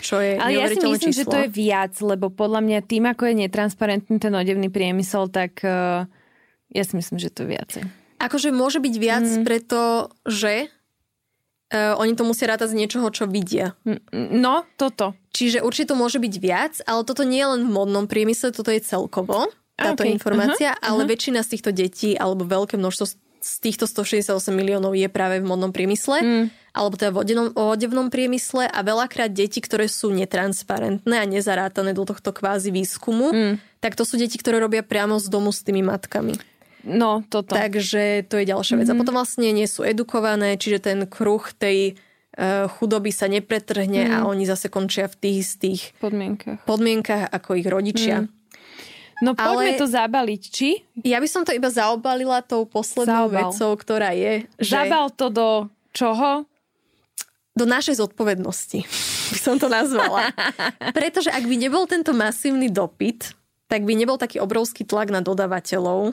Čo 0.00 0.20
je 0.20 0.36
Ale 0.36 0.52
ja 0.60 0.68
si 0.68 0.80
myslím, 0.80 1.12
číslo. 1.12 1.20
že 1.22 1.32
to 1.32 1.38
je 1.46 1.48
viac, 1.48 1.92
lebo 2.04 2.28
podľa 2.28 2.60
mňa 2.60 2.78
tým, 2.84 3.08
ako 3.08 3.32
je 3.32 3.34
netransparentný 3.46 4.16
ten 4.20 4.34
odevný 4.34 4.68
priemysel, 4.68 5.32
tak 5.32 5.64
uh, 5.64 6.04
ja 6.72 6.82
si 6.84 6.94
myslím, 6.96 7.16
že 7.16 7.32
to 7.32 7.46
je 7.46 7.48
viacej. 7.56 7.82
Akože 8.20 8.52
môže 8.52 8.80
byť 8.80 8.94
viac, 8.96 9.24
mm. 9.24 9.44
pretože 9.44 10.54
uh, 11.72 11.96
oni 12.00 12.12
to 12.16 12.24
musia 12.28 12.48
rátať 12.48 12.76
z 12.76 12.78
niečoho, 12.84 13.08
čo 13.12 13.24
vidia. 13.28 13.76
No, 14.12 14.68
toto. 14.76 15.16
Čiže 15.32 15.60
určite 15.64 15.92
to 15.92 16.00
môže 16.00 16.20
byť 16.20 16.34
viac, 16.40 16.74
ale 16.84 17.04
toto 17.04 17.24
nie 17.24 17.40
je 17.40 17.48
len 17.56 17.62
v 17.68 17.72
modnom 17.72 18.04
priemysle, 18.08 18.52
toto 18.52 18.72
je 18.72 18.80
celkovo 18.80 19.48
táto 19.76 20.08
okay. 20.08 20.12
informácia, 20.16 20.72
uh-huh. 20.72 20.88
ale 20.88 21.04
uh-huh. 21.04 21.12
väčšina 21.12 21.44
z 21.44 21.50
týchto 21.52 21.70
detí, 21.76 22.16
alebo 22.16 22.48
veľké 22.48 22.80
množstvo 22.80 23.04
z 23.46 23.62
týchto 23.62 23.86
168 23.86 24.50
miliónov 24.50 24.98
je 24.98 25.06
práve 25.06 25.38
v 25.38 25.46
modnom 25.46 25.70
priemysle, 25.70 26.18
mm. 26.18 26.44
alebo 26.74 26.98
teda 26.98 27.14
v 27.14 27.18
odevnom, 27.22 27.48
odevnom 27.54 28.06
priemysle 28.10 28.66
a 28.66 28.82
veľakrát 28.82 29.30
deti, 29.30 29.62
ktoré 29.62 29.86
sú 29.86 30.10
netransparentné 30.10 31.22
a 31.22 31.30
nezarátané 31.30 31.94
do 31.94 32.02
tohto 32.02 32.34
kvázi 32.34 32.74
výskumu, 32.74 33.30
mm. 33.30 33.54
tak 33.78 33.94
to 33.94 34.02
sú 34.02 34.18
deti, 34.18 34.34
ktoré 34.34 34.58
robia 34.58 34.82
priamo 34.82 35.22
z 35.22 35.30
domu 35.30 35.54
s 35.54 35.62
tými 35.62 35.86
matkami. 35.86 36.34
No, 36.86 37.22
toto. 37.26 37.54
Takže 37.54 38.26
to 38.26 38.42
je 38.42 38.46
ďalšia 38.46 38.78
vec. 38.78 38.86
Mm-hmm. 38.90 38.98
A 38.98 39.00
potom 39.02 39.14
vlastne 39.18 39.50
nie 39.50 39.66
sú 39.66 39.82
edukované, 39.82 40.54
čiže 40.54 40.78
ten 40.82 40.98
kruh 41.06 41.42
tej 41.54 41.98
uh, 42.38 42.70
chudoby 42.78 43.10
sa 43.10 43.26
nepretrhne 43.26 44.06
mm. 44.06 44.12
a 44.14 44.18
oni 44.26 44.46
zase 44.46 44.70
končia 44.70 45.10
v 45.10 45.18
tých 45.18 45.36
istých 45.42 45.80
podmienkach, 45.98 46.62
podmienkach 46.62 47.30
ako 47.30 47.58
ich 47.58 47.66
rodičia. 47.66 48.26
Mm. 48.26 48.35
No 49.24 49.32
poďme 49.32 49.72
Ale 49.72 49.80
to 49.80 49.88
zabaliť, 49.88 50.42
či? 50.52 50.84
Ja 51.00 51.16
by 51.16 51.28
som 51.28 51.40
to 51.40 51.56
iba 51.56 51.72
zaobalila 51.72 52.44
tou 52.44 52.68
poslednou 52.68 53.32
Zaobal. 53.32 53.48
vecou, 53.48 53.70
ktorá 53.72 54.12
je... 54.12 54.44
Že... 54.60 54.72
Zabal 54.76 55.06
to 55.16 55.26
do 55.32 55.48
čoho? 55.96 56.44
Do 57.56 57.64
našej 57.64 58.04
zodpovednosti, 58.04 58.84
by 59.32 59.38
som 59.40 59.56
to 59.56 59.72
nazvala. 59.72 60.28
Pretože 60.96 61.32
ak 61.32 61.48
by 61.48 61.56
nebol 61.56 61.88
tento 61.88 62.12
masívny 62.12 62.68
dopyt, 62.68 63.32
tak 63.72 63.88
by 63.88 63.96
nebol 63.96 64.20
taký 64.20 64.36
obrovský 64.44 64.84
tlak 64.84 65.08
na 65.08 65.24
dodávateľov, 65.24 66.12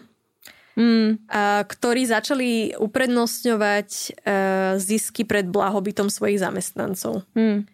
mm. 0.79 1.27
a, 1.27 1.67
ktorí 1.67 2.07
začali 2.07 2.79
uprednostňovať 2.79 3.89
e, 3.91 4.09
zisky 4.79 5.27
pred 5.27 5.51
blahobytom 5.51 6.07
svojich 6.07 6.39
zamestnancov. 6.39 7.27
Mm. 7.35 7.67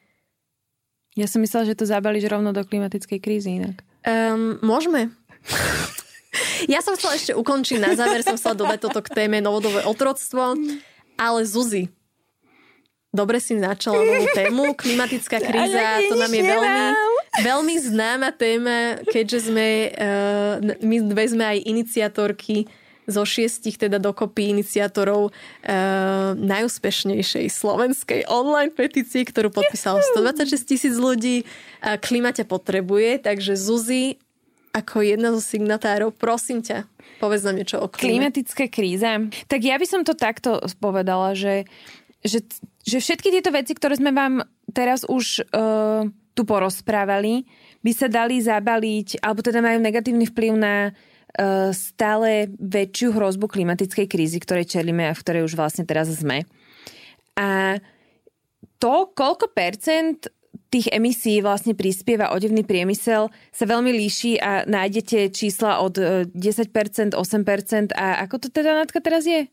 Ja 1.14 1.30
som 1.30 1.46
myslela, 1.46 1.70
že 1.70 1.78
to 1.78 1.86
zabališ 1.86 2.26
rovno 2.26 2.50
do 2.50 2.66
klimatickej 2.66 3.20
krízy 3.22 3.62
inak. 3.62 3.86
Um, 4.08 4.60
môžeme. 4.64 5.12
ja 6.72 6.80
som 6.80 6.96
chcela 6.96 7.20
ešte 7.20 7.36
ukončiť, 7.36 7.78
na 7.84 7.94
záver 8.00 8.24
som 8.24 8.40
chcela 8.40 8.56
dodať 8.56 8.80
toto 8.80 9.02
k 9.04 9.12
téme 9.12 9.44
novodové 9.44 9.84
otroctvo, 9.84 10.56
ale 11.20 11.40
Zuzi, 11.44 11.92
dobre 13.12 13.44
si 13.44 13.58
načala 13.58 14.00
novú 14.00 14.26
tému, 14.32 14.64
klimatická 14.78 15.44
kríza, 15.48 16.06
to 16.08 16.16
nám 16.16 16.32
je 16.32 16.44
veľmi, 16.46 16.86
veľmi 17.44 17.76
známa 17.82 18.30
téma, 18.32 19.04
keďže 19.10 19.52
sme, 19.52 19.68
uh, 19.92 20.54
my 20.80 20.96
dve 21.12 21.26
sme 21.28 21.44
aj 21.44 21.58
iniciatorky 21.68 22.70
zo 23.10 23.26
šiestich 23.26 23.76
teda 23.76 23.98
dokopy 23.98 24.54
iniciátorov 24.54 25.30
uh, 25.30 25.34
najúspešnejšej 26.38 27.50
slovenskej 27.50 28.30
online 28.30 28.72
petície, 28.72 29.26
ktorú 29.26 29.50
podpísalo 29.50 30.00
126 30.16 30.70
tisíc 30.70 30.96
ľudí. 30.96 31.44
Uh, 31.82 31.98
klima 31.98 32.30
ťa 32.30 32.46
potrebuje, 32.46 33.26
takže 33.26 33.58
Zuzi, 33.58 34.22
ako 34.72 35.02
jedna 35.02 35.34
zo 35.34 35.42
signatárov, 35.42 36.14
prosím 36.14 36.62
ťa, 36.62 36.86
povedz 37.18 37.44
nám 37.44 37.58
niečo 37.58 37.82
o 37.82 37.90
klíme. 37.90 38.30
Klimatické 38.30 38.70
kríze. 38.70 39.10
Tak 39.50 39.60
ja 39.66 39.76
by 39.82 39.86
som 39.90 40.02
to 40.06 40.14
takto 40.14 40.62
povedala, 40.78 41.34
že, 41.34 41.66
že, 42.22 42.46
že 42.86 43.02
všetky 43.02 43.34
tieto 43.34 43.50
veci, 43.50 43.74
ktoré 43.74 43.98
sme 43.98 44.14
vám 44.14 44.46
teraz 44.72 45.04
už 45.10 45.44
uh, 45.50 46.06
tu 46.38 46.42
porozprávali, 46.46 47.50
by 47.82 47.92
sa 47.92 48.08
dali 48.08 48.38
zabaliť, 48.40 49.20
alebo 49.26 49.42
teda 49.42 49.60
majú 49.60 49.82
negatívny 49.82 50.30
vplyv 50.30 50.54
na 50.56 50.74
E, 50.92 51.09
stále 51.76 52.50
väčšiu 52.58 53.14
hrozbu 53.14 53.46
klimatickej 53.48 54.08
krízy, 54.10 54.38
ktorej 54.42 54.70
čelíme 54.70 55.08
a 55.10 55.14
v 55.14 55.22
ktorej 55.22 55.46
už 55.46 55.54
vlastne 55.56 55.86
teraz 55.86 56.10
sme. 56.10 56.44
A 57.38 57.80
to, 58.80 59.12
koľko 59.14 59.52
percent 59.52 60.28
tých 60.70 60.90
emisí 60.94 61.42
vlastne 61.42 61.74
prispieva 61.74 62.30
odevný 62.30 62.62
priemysel, 62.62 63.34
sa 63.50 63.66
veľmi 63.66 63.90
líši 63.90 64.38
a 64.38 64.64
nájdete 64.70 65.34
čísla 65.34 65.82
od 65.82 65.98
10%, 65.98 66.30
e, 66.30 67.18
8% 67.18 67.98
a 67.98 68.22
ako 68.26 68.36
to 68.38 68.48
teda 68.54 68.78
Natka 68.78 69.02
teraz 69.02 69.26
je? 69.26 69.50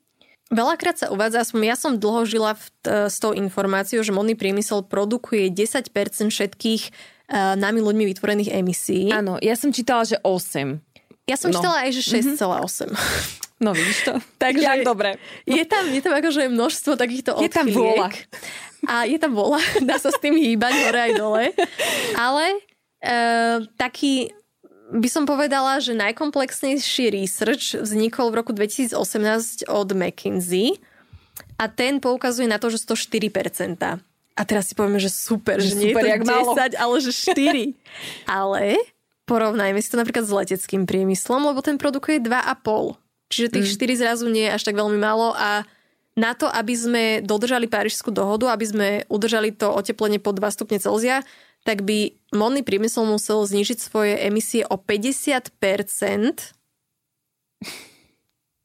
Veľakrát 0.47 0.95
sa 0.95 1.11
uvádza, 1.11 1.43
ja 1.43 1.75
som 1.75 1.99
dlho 1.99 2.23
žila 2.23 2.55
v, 2.55 2.65
t- 2.79 3.11
s 3.11 3.19
tou 3.19 3.35
informáciou, 3.35 4.07
že 4.07 4.15
modný 4.15 4.39
priemysel 4.39 4.87
produkuje 4.87 5.51
10% 5.51 5.91
všetkých 6.31 6.83
uh, 6.87 7.59
nami 7.59 7.83
ľuďmi 7.83 8.07
vytvorených 8.15 8.55
emisí. 8.55 9.11
Áno, 9.11 9.43
ja 9.43 9.59
som 9.59 9.75
čítala, 9.75 10.07
že 10.07 10.23
8. 10.23 10.86
Ja 11.27 11.35
som 11.35 11.51
no. 11.51 11.59
čítala 11.59 11.83
aj, 11.87 11.91
že 11.91 12.03
6,8. 12.23 12.39
Mm-hmm. 12.39 13.45
No 13.57 13.73
vidíš 13.73 14.05
to? 14.05 14.13
Takže 14.45 14.69
Jak 14.69 14.85
dobre. 14.85 15.17
No. 15.49 15.57
Je 15.57 15.65
tam, 15.65 15.89
je 15.89 16.03
tam 16.05 16.13
akože 16.13 16.53
množstvo 16.53 16.93
takýchto 17.01 17.41
Je 17.41 17.49
tam 17.49 17.65
vôľa. 17.65 18.13
A 18.85 19.09
je 19.09 19.17
tam 19.17 19.33
vôľa. 19.33 19.65
Dá 19.89 19.97
sa 19.97 20.13
s 20.13 20.21
tým 20.21 20.37
hýbať 20.37 20.77
hore 20.85 21.01
aj 21.01 21.13
dole. 21.17 21.45
Ale 22.21 22.45
e, 23.01 23.15
taký 23.81 24.29
by 24.93 25.09
som 25.09 25.25
povedala, 25.25 25.81
že 25.81 25.97
najkomplexnejší 25.97 27.11
research 27.11 27.81
vznikol 27.81 28.31
v 28.31 28.45
roku 28.45 28.53
2018 28.53 29.73
od 29.73 29.89
McKinsey 29.97 30.77
a 31.57 31.67
ten 31.67 31.99
poukazuje 31.99 32.47
na 32.47 32.61
to, 32.61 32.69
že 32.69 32.85
104%. 32.85 34.05
A 34.37 34.43
teraz 34.45 34.69
si 34.69 34.77
povieme, 34.77 35.01
že 35.01 35.09
super, 35.09 35.65
že, 35.65 35.73
že 35.73 35.81
super, 35.81 36.05
nie 36.05 36.13
je 36.13 36.21
to 36.21 36.29
10, 36.29 36.29
málo. 36.29 36.53
ale 36.77 36.95
že 37.01 37.13
4. 37.17 37.73
ale 38.29 38.63
Porovnajme 39.27 39.83
si 39.83 39.91
to 39.91 39.99
napríklad 39.99 40.23
s 40.23 40.33
leteckým 40.33 40.87
priemyslom, 40.87 41.51
lebo 41.51 41.59
ten 41.59 41.83
produkuje 41.83 42.23
2,5. 42.23 42.95
Čiže 43.27 43.59
tých 43.59 43.67
mm. 43.75 43.99
4 43.99 44.03
zrazu 44.03 44.27
nie 44.31 44.47
je 44.47 44.55
až 44.55 44.63
tak 44.63 44.79
veľmi 44.79 45.03
málo 45.03 45.35
a 45.35 45.67
na 46.17 46.33
to, 46.33 46.49
aby 46.49 46.73
sme 46.73 47.05
dodržali 47.21 47.69
Parížskú 47.69 48.09
dohodu, 48.09 48.49
aby 48.49 48.65
sme 48.65 48.89
udržali 49.13 49.53
to 49.53 49.69
oteplenie 49.69 50.17
pod 50.17 50.41
2 50.41 50.49
stupne 50.49 50.79
Celzia, 50.81 51.21
tak 51.67 51.83
by 51.85 52.15
modný 52.33 52.63
priemysel 52.63 53.05
musel 53.05 53.43
znižiť 53.43 53.79
svoje 53.83 54.15
emisie 54.23 54.63
o 54.65 54.79
50% 54.79 55.51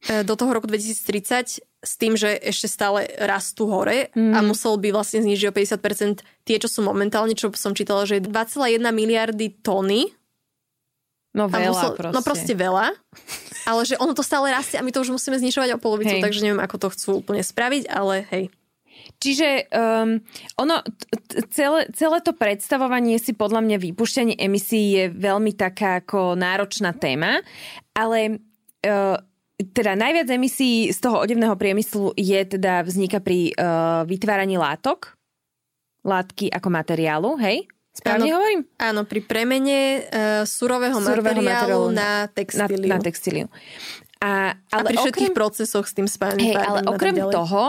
e, 0.06 0.22
do 0.24 0.34
toho 0.38 0.52
roku 0.54 0.70
2030 0.70 1.66
s 1.82 1.94
tým, 1.98 2.14
že 2.14 2.38
ešte 2.38 2.70
stále 2.70 3.10
rastú 3.18 3.66
hore 3.66 4.14
mm. 4.14 4.38
a 4.38 4.40
musel 4.46 4.78
by 4.78 4.94
vlastne 4.94 5.26
znižiť 5.26 5.50
o 5.50 5.56
50% 5.58 6.22
tie, 6.46 6.56
čo 6.62 6.70
sú 6.70 6.86
momentálne, 6.86 7.34
čo 7.34 7.50
som 7.58 7.74
čítala, 7.74 8.06
že 8.06 8.22
2,1 8.22 8.78
miliardy 8.94 9.50
tony 9.66 10.14
No 11.32 11.48
veľa 11.48 11.72
musel- 11.72 11.96
proste. 11.96 12.16
No 12.16 12.20
proste 12.22 12.54
veľa. 12.54 12.86
Ale 13.64 13.82
že 13.88 13.96
ono 14.02 14.12
to 14.12 14.24
stále 14.26 14.52
rastie 14.52 14.76
a 14.76 14.84
my 14.84 14.92
to 14.92 15.00
už 15.00 15.16
musíme 15.16 15.40
znižovať 15.40 15.78
o 15.78 15.82
polovicu, 15.82 16.20
Hej. 16.20 16.24
takže 16.24 16.44
neviem, 16.44 16.60
ako 16.60 16.78
to 16.82 16.88
chcú 16.92 17.10
úplne 17.24 17.46
spraviť, 17.46 17.88
ale 17.88 18.28
hej. 18.34 18.46
Čiže 19.22 19.70
um, 19.70 20.18
ono, 20.58 20.82
celé, 21.54 21.86
celé 21.94 22.18
to 22.26 22.34
predstavovanie 22.34 23.22
si 23.22 23.38
podľa 23.38 23.62
mňa 23.62 23.78
vypúšťanie 23.78 24.36
emisí 24.38 24.98
je 24.98 25.14
veľmi 25.14 25.54
taká 25.54 26.02
ako 26.02 26.34
náročná 26.34 26.94
téma, 26.98 27.42
ale 27.94 28.42
uh, 28.86 29.18
teda 29.62 29.94
najviac 29.94 30.26
emisí 30.26 30.90
z 30.90 31.00
toho 31.02 31.22
odevného 31.22 31.54
priemyslu 31.54 32.18
je 32.18 32.40
teda 32.50 32.82
vzniká 32.82 33.22
pri 33.22 33.54
uh, 33.54 34.04
vytváraní 34.10 34.58
látok, 34.58 35.14
látky 36.02 36.50
ako 36.50 36.68
materiálu, 36.74 37.38
hej? 37.38 37.70
Správne 37.92 38.32
Áno. 38.32 38.36
hovorím? 38.40 38.62
Áno, 38.80 39.02
pri 39.04 39.20
premene 39.20 39.80
uh, 40.00 40.44
surového, 40.48 40.96
Surového 40.96 41.44
materiálu, 41.44 41.44
materiálu 41.44 41.88
na 41.92 42.10
Na, 42.24 42.32
textíliu. 42.32 42.88
na 42.88 42.98
textíliu. 43.04 43.48
A, 44.22 44.54
a 44.54 44.74
ale 44.80 44.94
pri 44.94 44.98
všetkých 45.02 45.34
okrem- 45.34 45.40
procesoch 45.42 45.86
s 45.90 45.98
tým 45.98 46.06
spájaním. 46.06 46.54
Hej, 46.54 46.62
ale 46.62 46.80
a 46.86 46.94
okrem 46.94 47.18
ďalej. 47.18 47.34
toho, 47.34 47.64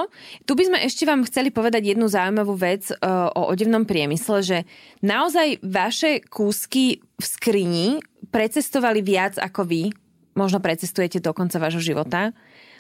tu 0.45 0.53
by 0.53 0.63
sme 0.69 0.79
ešte 0.85 1.09
vám 1.09 1.25
chceli 1.25 1.49
povedať 1.49 1.97
jednu 1.97 2.07
zaujímavú 2.13 2.55
vec 2.55 2.93
uh, 2.93 3.33
o 3.33 3.49
odevnom 3.51 3.89
priemysle, 3.89 4.45
že 4.45 4.59
naozaj 5.01 5.65
vaše 5.65 6.21
kúsky 6.29 7.01
v 7.01 7.25
skrini 7.25 7.87
precestovali 8.29 9.01
viac 9.01 9.41
ako 9.41 9.65
vy, 9.65 9.83
možno 10.37 10.61
precestujete 10.61 11.25
do 11.25 11.33
konca 11.33 11.57
vášho 11.57 11.81
života, 11.81 12.37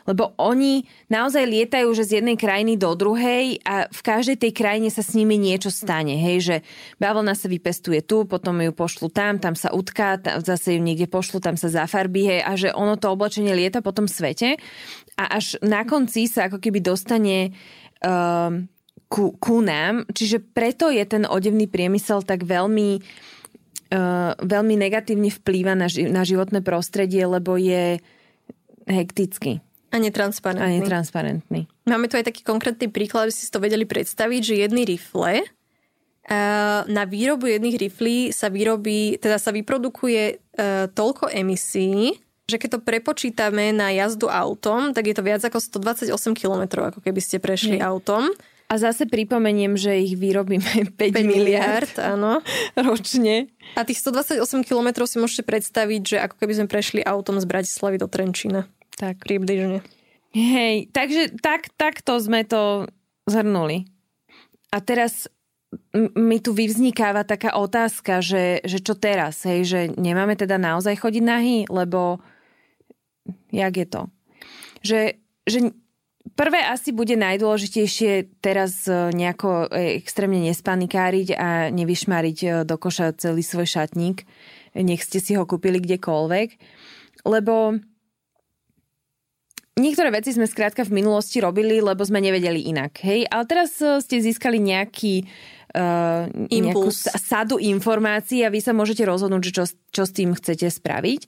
lebo 0.07 0.35
oni 0.39 0.87
naozaj 1.09 1.45
lietajú 1.47 1.89
že 1.95 2.05
z 2.09 2.13
jednej 2.23 2.37
krajiny 2.39 2.75
do 2.75 2.93
druhej 2.95 3.63
a 3.63 3.87
v 3.87 4.01
každej 4.03 4.37
tej 4.39 4.53
krajine 4.55 4.89
sa 4.91 5.05
s 5.05 5.15
nimi 5.15 5.39
niečo 5.39 5.71
stane. 5.71 6.19
Hej, 6.19 6.39
že 6.43 6.57
bavlna 6.99 7.39
sa 7.39 7.47
vypestuje 7.47 8.03
tu, 8.03 8.27
potom 8.27 8.59
ju 8.59 8.73
pošlu 8.75 9.13
tam, 9.13 9.39
tam 9.39 9.55
sa 9.55 9.71
utká, 9.71 10.19
tam 10.19 10.43
zase 10.43 10.77
ju 10.77 10.81
niekde 10.83 11.07
pošlu, 11.07 11.39
tam 11.39 11.55
sa 11.55 11.71
zafarbí, 11.71 12.27
hej, 12.27 12.41
a 12.43 12.53
že 12.59 12.69
ono 12.75 12.99
to 12.99 13.13
oblečenie 13.13 13.55
lieta 13.55 13.85
po 13.85 13.95
tom 13.95 14.11
svete 14.11 14.59
a 15.17 15.25
až 15.39 15.61
na 15.61 15.85
konci 15.85 16.27
sa 16.27 16.49
ako 16.49 16.59
keby 16.59 16.81
dostane 16.81 17.53
um, 18.03 18.67
ku, 19.07 19.37
ku 19.37 19.61
nám. 19.61 20.09
Čiže 20.09 20.41
preto 20.41 20.89
je 20.89 21.05
ten 21.05 21.29
odevný 21.29 21.69
priemysel 21.69 22.25
tak 22.25 22.49
veľmi 22.49 22.89
uh, 23.93 24.33
veľmi 24.41 24.75
negatívne 24.75 25.29
vplýva 25.29 25.77
na, 25.77 25.87
na 26.09 26.23
životné 26.25 26.65
prostredie, 26.65 27.29
lebo 27.29 27.61
je 27.61 28.01
hektický 28.89 29.63
A 29.93 29.97
a 29.97 30.01
netransparentný. 30.01 30.81
netransparentný. 30.81 31.61
Máme 31.85 32.09
tu 32.09 32.17
aj 32.17 32.25
taký 32.25 32.41
konkrétny 32.41 32.89
príklad, 32.89 33.29
aby 33.29 33.33
si 33.33 33.45
to 33.47 33.61
vedeli 33.61 33.85
predstaviť, 33.85 34.41
že 34.41 34.55
jedny 34.65 34.89
rifle 34.89 35.45
eh, 35.45 35.45
na 36.89 37.05
výrobu 37.05 37.47
jedných 37.47 37.77
riflí 37.77 38.33
sa 38.33 38.49
vyrobí, 38.49 39.21
teda 39.21 39.37
sa 39.37 39.53
vyprodukuje 39.53 40.23
eh, 40.33 40.87
toľko 40.89 41.29
emisí, 41.29 42.17
že 42.49 42.57
keď 42.57 42.69
to 42.77 42.81
prepočítame 42.81 43.71
na 43.73 43.93
jazdu 43.93 44.29
autom, 44.29 44.93
tak 44.93 45.09
je 45.09 45.15
to 45.15 45.23
viac 45.23 45.41
ako 45.45 45.61
128 45.61 46.09
km, 46.37 46.89
ako 46.89 47.01
keby 47.01 47.21
ste 47.21 47.37
prešli 47.39 47.79
Nie. 47.79 47.87
autom. 47.87 48.29
A 48.73 48.81
zase 48.81 49.05
pripomeniem, 49.05 49.77
že 49.77 50.01
ich 50.01 50.17
vyrobíme 50.17 50.65
5, 50.97 50.97
5 50.97 51.13
miliard 51.29 51.85
miliard, 51.85 51.95
áno. 52.01 52.41
ročne. 52.89 53.53
A 53.77 53.85
tých 53.85 54.01
128 54.01 54.41
km 54.65 55.05
si 55.05 55.21
môžete 55.21 55.45
predstaviť, 55.45 56.01
že 56.01 56.17
ako 56.25 56.41
keby 56.41 56.53
sme 56.57 56.67
prešli 56.69 57.01
autom 57.05 57.37
z 57.37 57.45
Bratislavy 57.45 58.01
do 58.01 58.09
Trenčína. 58.09 58.65
Tak. 58.97 59.25
Približne. 59.25 59.81
Hej, 60.33 60.89
takže 60.97 61.37
tak, 61.45 61.69
takto 61.77 62.17
sme 62.17 62.45
to 62.49 62.89
zhrnuli. 63.29 63.85
A 64.73 64.81
teraz 64.81 65.29
mi 66.17 66.41
tu 66.41 66.53
vyvznikáva 66.53 67.25
taká 67.25 67.57
otázka, 67.57 68.25
že, 68.25 68.61
že 68.65 68.81
čo 68.81 68.97
teraz, 68.97 69.45
hej, 69.45 69.61
že 69.65 69.81
nemáme 69.97 70.37
teda 70.37 70.57
naozaj 70.57 71.01
chodiť 71.01 71.25
nahý, 71.25 71.59
lebo 71.69 72.21
jak 73.53 73.75
je 73.77 73.87
to? 73.89 74.03
Že, 74.85 75.01
že 75.49 75.59
prvé 76.37 76.61
asi 76.65 76.93
bude 76.93 77.17
najdôležitejšie 77.17 78.41
teraz 78.41 78.85
e, 78.89 79.13
nejako 79.13 79.69
e, 79.69 79.97
extrémne 80.01 80.41
nespanikáriť 80.45 81.29
a 81.37 81.49
nevyšmariť 81.73 82.39
e, 82.43 82.49
do 82.69 82.77
koša 82.77 83.17
celý 83.17 83.45
svoj 83.45 83.69
šatník. 83.69 84.25
Nech 84.77 85.05
ste 85.05 85.21
si 85.21 85.37
ho 85.37 85.45
kúpili 85.45 85.81
kdekoľvek. 85.81 86.49
Lebo 87.29 87.79
Niektoré 89.73 90.13
veci 90.13 90.37
sme 90.37 90.45
skrátka 90.45 90.85
v 90.85 91.01
minulosti 91.01 91.41
robili, 91.41 91.81
lebo 91.81 92.05
sme 92.05 92.21
nevedeli 92.21 92.69
inak. 92.69 93.01
Hej? 93.01 93.25
Ale 93.33 93.45
teraz 93.49 93.81
eh, 93.81 94.05
ste 94.05 94.21
získali 94.21 94.61
nejaký 94.61 95.25
uh, 95.73 96.29
Impuls. 96.53 97.09
sa- 97.09 97.17
sadu 97.17 97.57
informácií 97.57 98.45
a 98.45 98.53
vy 98.53 98.61
sa 98.61 98.77
môžete 98.77 99.09
rozhodnúť, 99.09 99.49
čo, 99.49 99.65
čo 99.89 100.03
s 100.05 100.13
tým 100.13 100.37
chcete 100.37 100.69
spraviť. 100.69 101.21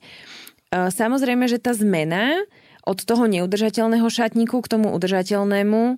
Uh, 0.69 0.93
samozrejme, 0.93 1.49
že 1.49 1.57
tá 1.57 1.73
zmena 1.73 2.45
od 2.85 3.01
toho 3.01 3.25
neudržateľného 3.25 4.05
šatníku 4.05 4.61
k 4.61 4.69
tomu 4.69 4.93
udržateľnému, 4.93 5.97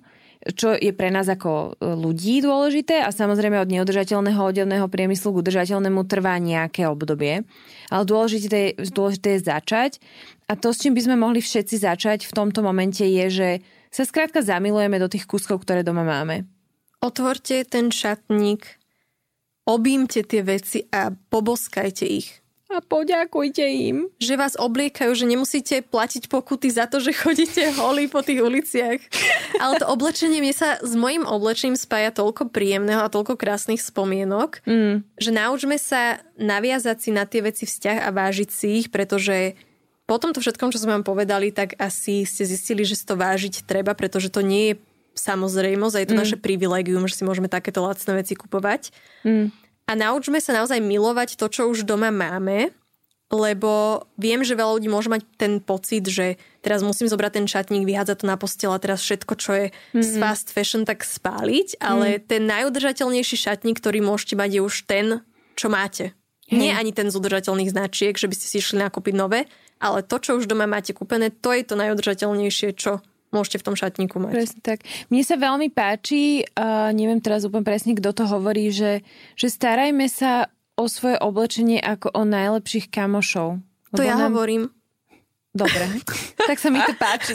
čo 0.54 0.78
je 0.78 0.94
pre 0.94 1.10
nás 1.10 1.26
ako 1.26 1.50
e, 1.78 1.92
ľudí 1.98 2.38
dôležité 2.40 3.02
a 3.02 3.10
samozrejme 3.10 3.58
od 3.58 3.70
neudržateľného 3.74 4.38
oddelného 4.38 4.86
priemyslu 4.86 5.34
k 5.34 5.40
udržateľnému 5.42 6.06
trvá 6.06 6.38
nejaké 6.38 6.86
obdobie. 6.86 7.42
Ale 7.90 8.02
dôležité, 8.06 8.78
dôležité 8.78 9.38
je 9.38 9.46
začať 9.50 9.92
a 10.46 10.54
to, 10.54 10.70
s 10.70 10.80
čím 10.86 10.94
by 10.94 11.02
sme 11.02 11.16
mohli 11.18 11.42
všetci 11.42 11.82
začať 11.82 12.30
v 12.30 12.32
tomto 12.32 12.62
momente 12.62 13.02
je, 13.02 13.26
že 13.28 13.48
sa 13.90 14.06
skrátka 14.06 14.44
zamilujeme 14.44 15.00
do 15.02 15.10
tých 15.10 15.26
kúskov, 15.26 15.64
ktoré 15.66 15.82
doma 15.82 16.06
máme. 16.06 16.46
Otvorte 17.02 17.66
ten 17.66 17.90
šatník, 17.90 18.78
objímte 19.66 20.22
tie 20.22 20.42
veci 20.42 20.86
a 20.90 21.10
poboskajte 21.10 22.06
ich. 22.06 22.42
A 22.68 22.84
poďakujte 22.84 23.64
im. 23.64 24.12
Že 24.20 24.34
vás 24.36 24.52
obliekajú, 24.52 25.16
že 25.16 25.24
nemusíte 25.24 25.80
platiť 25.80 26.28
pokuty 26.28 26.68
za 26.68 26.84
to, 26.84 27.00
že 27.00 27.16
chodíte 27.16 27.64
holí 27.80 28.12
po 28.12 28.20
tých 28.20 28.44
uliciach. 28.44 29.00
Ale 29.56 29.80
to 29.80 29.88
oblečenie, 29.88 30.44
mne 30.44 30.52
sa 30.52 30.76
s 30.84 30.92
mojim 30.92 31.24
oblečením 31.24 31.80
spája 31.80 32.12
toľko 32.12 32.52
príjemného 32.52 33.00
a 33.00 33.08
toľko 33.08 33.40
krásnych 33.40 33.80
spomienok, 33.80 34.60
Mm. 34.68 35.00
že 35.16 35.30
naučme 35.32 35.80
sa 35.80 36.20
naviazať 36.36 36.96
si 37.00 37.10
na 37.10 37.24
tie 37.24 37.40
veci 37.40 37.64
vzťah 37.64 38.04
a 38.04 38.12
vážiť 38.12 38.48
si 38.52 38.84
ich, 38.84 38.92
pretože 38.92 39.56
po 40.04 40.20
tomto 40.20 40.44
všetkom, 40.44 40.68
čo 40.68 40.80
sme 40.80 41.00
vám 41.00 41.08
povedali, 41.08 41.52
tak 41.52 41.72
asi 41.80 42.28
ste 42.28 42.44
zistili, 42.44 42.84
že 42.84 43.00
si 43.00 43.04
to 43.08 43.16
vážiť 43.16 43.64
treba, 43.64 43.96
pretože 43.96 44.28
to 44.28 44.44
nie 44.44 44.72
je 44.72 44.74
samozrejmosť 45.16 45.94
a 45.96 46.00
je 46.04 46.08
to 46.08 46.16
mm. 46.16 46.22
naše 46.24 46.36
privilegium, 46.36 47.08
že 47.08 47.16
si 47.16 47.24
môžeme 47.24 47.48
takéto 47.48 47.80
lacné 47.80 48.12
veci 48.20 48.36
kupovať. 48.36 48.92
Mm. 49.24 49.48
A 49.88 49.96
naučme 49.96 50.36
sa 50.38 50.52
naozaj 50.52 50.84
milovať 50.84 51.40
to, 51.40 51.48
čo 51.48 51.72
už 51.72 51.88
doma 51.88 52.12
máme, 52.12 52.76
lebo 53.28 54.04
viem, 54.16 54.40
že 54.40 54.56
veľa 54.56 54.80
ľudí 54.80 54.88
môže 54.88 55.12
mať 55.12 55.24
ten 55.36 55.60
pocit, 55.60 56.04
že 56.04 56.40
teraz 56.64 56.80
musím 56.80 57.08
zobrať 57.08 57.32
ten 57.40 57.46
šatník, 57.48 57.84
vyhádzať 57.84 58.16
to 58.20 58.26
na 58.28 58.36
postel 58.40 58.72
a 58.72 58.80
teraz 58.80 59.04
všetko, 59.04 59.32
čo 59.36 59.50
je 59.52 59.66
mm-hmm. 59.68 60.04
z 60.04 60.10
fast 60.16 60.48
fashion, 60.52 60.84
tak 60.88 61.04
spáliť, 61.04 61.80
ale 61.80 62.20
mm. 62.20 62.24
ten 62.24 62.42
najudržateľnejší 62.48 63.36
šatník, 63.36 63.80
ktorý 63.80 64.00
môžete 64.00 64.36
mať, 64.36 64.50
je 64.56 64.60
už 64.64 64.76
ten, 64.88 65.06
čo 65.56 65.68
máte. 65.68 66.16
Hej. 66.48 66.56
Nie 66.56 66.72
ani 66.80 66.96
ten 66.96 67.12
z 67.12 67.20
udržateľných 67.20 67.72
značiek, 67.72 68.16
že 68.16 68.28
by 68.28 68.34
ste 68.36 68.46
si 68.48 68.56
išli 68.64 68.80
nakúpiť 68.80 69.12
nové, 69.12 69.44
ale 69.76 70.00
to, 70.00 70.16
čo 70.16 70.40
už 70.40 70.48
doma 70.48 70.64
máte 70.64 70.96
kúpené, 70.96 71.28
to 71.28 71.52
je 71.52 71.68
to 71.68 71.76
najudržateľnejšie, 71.76 72.72
čo 72.80 73.04
môžete 73.30 73.60
v 73.60 73.66
tom 73.66 73.76
šatníku 73.76 74.16
mať. 74.18 74.32
Presne 74.32 74.60
tak. 74.64 74.78
Mne 75.12 75.22
sa 75.24 75.36
veľmi 75.36 75.68
páči, 75.72 76.44
a 76.56 76.90
neviem 76.92 77.20
teraz 77.20 77.44
úplne 77.44 77.64
presne, 77.64 77.96
kto 77.96 78.12
to 78.12 78.24
hovorí, 78.24 78.72
že, 78.72 79.04
že 79.36 79.48
starajme 79.52 80.08
sa 80.08 80.48
o 80.78 80.86
svoje 80.86 81.18
oblečenie 81.18 81.82
ako 81.82 82.14
o 82.14 82.22
najlepších 82.22 82.88
kamošov. 82.88 83.58
To 83.96 84.02
ja 84.02 84.14
nám- 84.14 84.32
hovorím. 84.32 84.70
Dobre, 85.50 85.84
tak 86.48 86.60
sa 86.60 86.68
mi 86.70 86.78
to 86.84 86.94
páči. 86.94 87.34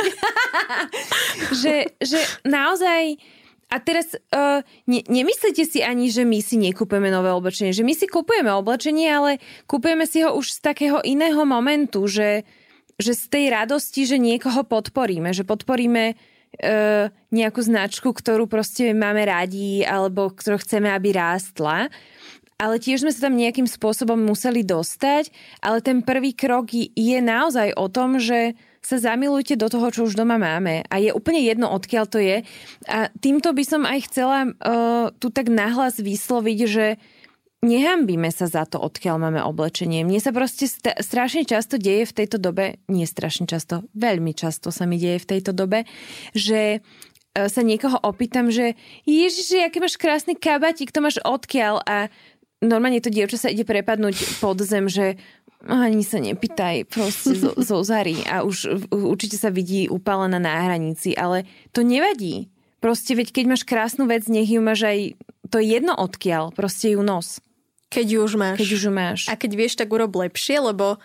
že, 1.61 1.91
že 1.99 2.19
naozaj... 2.47 3.19
A 3.73 3.81
teraz 3.81 4.13
uh, 4.13 4.61
ne, 4.85 5.01
nemyslíte 5.09 5.65
si 5.65 5.81
ani, 5.81 6.13
že 6.13 6.21
my 6.21 6.45
si 6.45 6.61
nekúpeme 6.61 7.09
nové 7.09 7.33
oblečenie. 7.33 7.73
Že 7.73 7.81
my 7.81 7.93
si 7.97 8.05
kupujeme 8.05 8.53
oblečenie, 8.53 9.09
ale 9.09 9.41
kupujeme 9.65 10.05
si 10.05 10.21
ho 10.21 10.29
už 10.37 10.45
z 10.45 10.59
takého 10.61 11.01
iného 11.01 11.41
momentu, 11.41 12.05
že, 12.05 12.45
že 12.99 13.13
z 13.17 13.23
tej 13.29 13.45
radosti, 13.53 14.05
že 14.05 14.21
niekoho 14.21 14.65
podporíme. 14.65 15.33
Že 15.33 15.47
podporíme 15.47 16.13
uh, 16.13 17.09
nejakú 17.33 17.61
značku, 17.61 18.09
ktorú 18.11 18.45
proste 18.45 18.93
máme 18.93 19.25
radi 19.25 19.85
alebo 19.85 20.29
ktorú 20.33 20.61
chceme, 20.61 20.89
aby 20.89 21.15
rástla 21.15 21.89
ale 22.63 22.79
tiež 22.79 23.03
sme 23.03 23.11
sa 23.11 23.27
tam 23.27 23.35
nejakým 23.35 23.67
spôsobom 23.67 24.15
museli 24.15 24.63
dostať, 24.63 25.27
ale 25.59 25.83
ten 25.83 25.99
prvý 25.99 26.31
krok 26.31 26.71
je 26.71 27.19
naozaj 27.19 27.75
o 27.75 27.91
tom, 27.91 28.23
že 28.23 28.55
sa 28.83 28.99
zamilujte 28.99 29.55
do 29.55 29.71
toho, 29.71 29.87
čo 29.91 30.07
už 30.07 30.19
doma 30.19 30.35
máme. 30.35 30.83
A 30.91 30.99
je 30.99 31.15
úplne 31.15 31.39
jedno, 31.39 31.71
odkiaľ 31.71 32.05
to 32.07 32.19
je. 32.19 32.43
A 32.87 33.07
týmto 33.19 33.55
by 33.55 33.63
som 33.63 33.87
aj 33.87 33.99
chcela 34.11 34.39
uh, 34.47 35.07
tu 35.19 35.31
tak 35.31 35.47
nahlas 35.47 35.99
vysloviť, 35.99 36.59
že 36.67 36.99
nehambíme 37.63 38.27
sa 38.29 38.51
za 38.51 38.67
to, 38.67 38.77
odkiaľ 38.77 39.17
máme 39.17 39.41
oblečenie. 39.41 40.03
Mne 40.03 40.19
sa 40.19 40.35
proste 40.35 40.67
st- 40.67 40.99
strašne 40.99 41.47
často 41.47 41.79
deje 41.79 42.03
v 42.03 42.13
tejto 42.13 42.37
dobe, 42.37 42.83
nie 42.91 43.07
strašne 43.07 43.47
často, 43.47 43.87
veľmi 43.95 44.35
často 44.35 44.69
sa 44.69 44.83
mi 44.83 44.99
deje 44.99 45.23
v 45.23 45.29
tejto 45.33 45.55
dobe, 45.55 45.87
že 46.35 46.77
e, 46.77 46.79
sa 47.33 47.61
niekoho 47.63 47.95
opýtam, 48.03 48.51
že 48.51 48.75
Ježiš, 49.07 49.63
aký 49.63 49.79
máš 49.79 49.95
krásny 49.95 50.35
kabatík, 50.35 50.91
to 50.91 50.99
máš 50.99 51.23
odkiaľ 51.23 51.79
a 51.87 52.11
normálne 52.59 52.99
to 52.99 53.07
dievča 53.07 53.47
sa 53.47 53.49
ide 53.49 53.63
prepadnúť 53.63 54.43
pod 54.43 54.59
zem, 54.59 54.91
že 54.91 55.15
Ani 55.63 56.03
sa 56.03 56.19
nepýtaj, 56.19 56.91
proste 56.91 57.39
zo, 57.39 57.55
zo 57.55 57.79
zary 57.87 58.19
a 58.27 58.43
už 58.43 58.83
určite 58.91 59.39
sa 59.39 59.47
vidí 59.47 59.87
upálená 59.87 60.35
na 60.35 60.59
hranici, 60.67 61.15
ale 61.15 61.47
to 61.71 61.87
nevadí. 61.87 62.51
Proste 62.83 63.15
veď 63.15 63.31
keď 63.31 63.45
máš 63.47 63.63
krásnu 63.63 64.03
vec, 64.11 64.27
nech 64.27 64.51
ju 64.51 64.59
máš 64.59 64.83
aj 64.83 64.99
to 65.47 65.63
jedno 65.63 65.95
odkiaľ, 65.95 66.51
proste 66.51 66.91
ju 66.91 66.99
nos. 66.99 67.39
Keď 67.93 68.05
ju 68.09 68.19
už 68.25 68.33
máš. 68.35 68.57
Keď 68.57 68.69
už 68.73 68.81
ju 68.89 68.91
máš. 68.91 69.19
A 69.29 69.37
keď 69.37 69.51
vieš, 69.53 69.77
tak 69.77 69.93
urob 69.93 70.17
lepšie, 70.17 70.57
lebo 70.57 70.97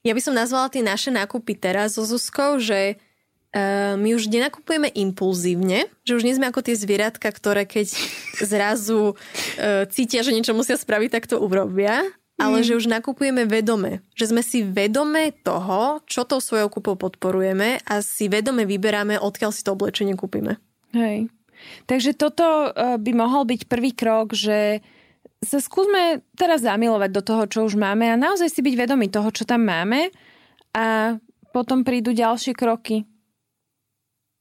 ja 0.00 0.16
by 0.16 0.20
som 0.24 0.32
nazvala 0.32 0.72
tie 0.72 0.80
naše 0.80 1.12
nákupy 1.12 1.60
teraz 1.60 2.00
so 2.00 2.08
Zuzkou, 2.08 2.56
že 2.56 2.96
uh, 2.96 4.00
my 4.00 4.16
už 4.16 4.32
nenakupujeme 4.32 4.88
impulzívne, 4.96 5.92
že 6.08 6.16
už 6.16 6.24
nie 6.24 6.32
sme 6.32 6.48
ako 6.48 6.64
tie 6.64 6.72
zvieratka, 6.72 7.28
ktoré 7.28 7.68
keď 7.68 7.92
zrazu 8.50 9.12
uh, 9.12 9.84
cítia, 9.92 10.24
že 10.24 10.32
niečo 10.32 10.56
musia 10.56 10.80
spraviť, 10.80 11.10
tak 11.12 11.28
to 11.28 11.36
urobia 11.36 12.00
ale 12.40 12.64
mm. 12.64 12.66
že 12.66 12.76
už 12.80 12.88
nakupujeme 12.88 13.44
vedome. 13.44 14.00
Že 14.16 14.32
sme 14.32 14.42
si 14.42 14.64
vedome 14.64 15.36
toho, 15.44 16.00
čo 16.08 16.24
tou 16.24 16.40
svojou 16.40 16.72
kúpou 16.72 16.96
podporujeme 16.96 17.84
a 17.84 18.00
si 18.00 18.32
vedome 18.32 18.64
vyberáme, 18.64 19.20
odkiaľ 19.20 19.52
si 19.52 19.60
to 19.60 19.76
oblečenie 19.76 20.16
kúpime. 20.16 20.56
Hej. 20.96 21.28
Takže 21.84 22.16
toto 22.16 22.72
e, 22.72 22.96
by 22.96 23.12
mohol 23.12 23.44
byť 23.44 23.68
prvý 23.68 23.92
krok, 23.92 24.32
že 24.32 24.80
sa 25.40 25.58
skúsme 25.58 26.20
teraz 26.36 26.60
zamilovať 26.60 27.10
do 27.12 27.22
toho, 27.24 27.42
čo 27.48 27.58
už 27.64 27.80
máme 27.80 28.12
a 28.12 28.20
naozaj 28.20 28.52
si 28.52 28.60
byť 28.60 28.74
vedomí 28.76 29.08
toho, 29.08 29.32
čo 29.32 29.48
tam 29.48 29.64
máme 29.64 30.12
a 30.76 31.16
potom 31.50 31.82
prídu 31.82 32.12
ďalšie 32.12 32.52
kroky 32.52 33.08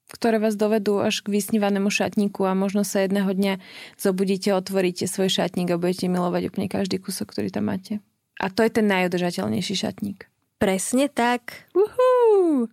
ktoré 0.09 0.41
vás 0.41 0.57
dovedú 0.57 0.97
až 0.99 1.21
k 1.21 1.37
vysnívanému 1.37 1.93
šatníku 1.93 2.41
a 2.49 2.57
možno 2.57 2.81
sa 2.81 3.05
jedného 3.05 3.29
dňa 3.29 3.61
zobudíte, 3.95 4.49
otvoríte 4.57 5.05
svoj 5.05 5.29
šatník 5.29 5.69
a 5.69 5.77
budete 5.77 6.09
milovať 6.09 6.49
úplne 6.49 6.67
každý 6.67 6.97
kúsok, 6.97 7.29
ktorý 7.29 7.53
tam 7.53 7.69
máte. 7.69 8.01
A 8.41 8.49
to 8.49 8.65
je 8.65 8.73
ten 8.73 8.89
najudržateľnejší 8.89 9.75
šatník. 9.77 10.25
Presne 10.57 11.07
tak. 11.07 11.69
Uhú. 11.77 12.67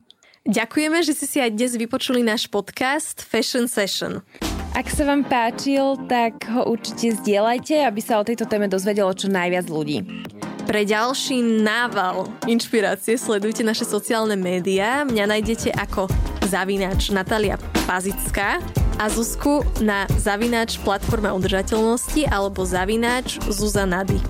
Ďakujeme, 0.46 1.02
že 1.02 1.12
ste 1.12 1.26
si 1.26 1.38
aj 1.42 1.54
dnes 1.58 1.74
vypočuli 1.76 2.22
náš 2.24 2.48
podcast 2.48 3.20
Fashion 3.20 3.68
Session. 3.68 4.22
Ak 4.76 4.92
sa 4.92 5.08
vám 5.08 5.24
páčil, 5.24 5.96
tak 6.04 6.52
ho 6.52 6.68
určite 6.68 7.16
zdieľajte, 7.16 7.80
aby 7.80 7.96
sa 8.04 8.20
o 8.20 8.26
tejto 8.28 8.44
téme 8.44 8.68
dozvedelo 8.68 9.08
čo 9.16 9.32
najviac 9.32 9.72
ľudí. 9.72 10.04
Pre 10.68 10.82
ďalší 10.84 11.40
nával 11.64 12.28
inšpirácie 12.44 13.16
sledujte 13.16 13.64
naše 13.64 13.88
sociálne 13.88 14.36
médiá. 14.36 15.08
Mňa 15.08 15.32
nájdete 15.32 15.72
ako 15.80 16.12
zavináč 16.44 17.08
Natalia 17.08 17.56
Pazická 17.88 18.60
a 19.00 19.08
Zuzku 19.08 19.64
na 19.80 20.04
zavináč 20.20 20.76
platforma 20.84 21.32
udržateľnosti 21.32 22.28
alebo 22.28 22.68
zavináč 22.68 23.40
Zuzanady. 23.48 24.20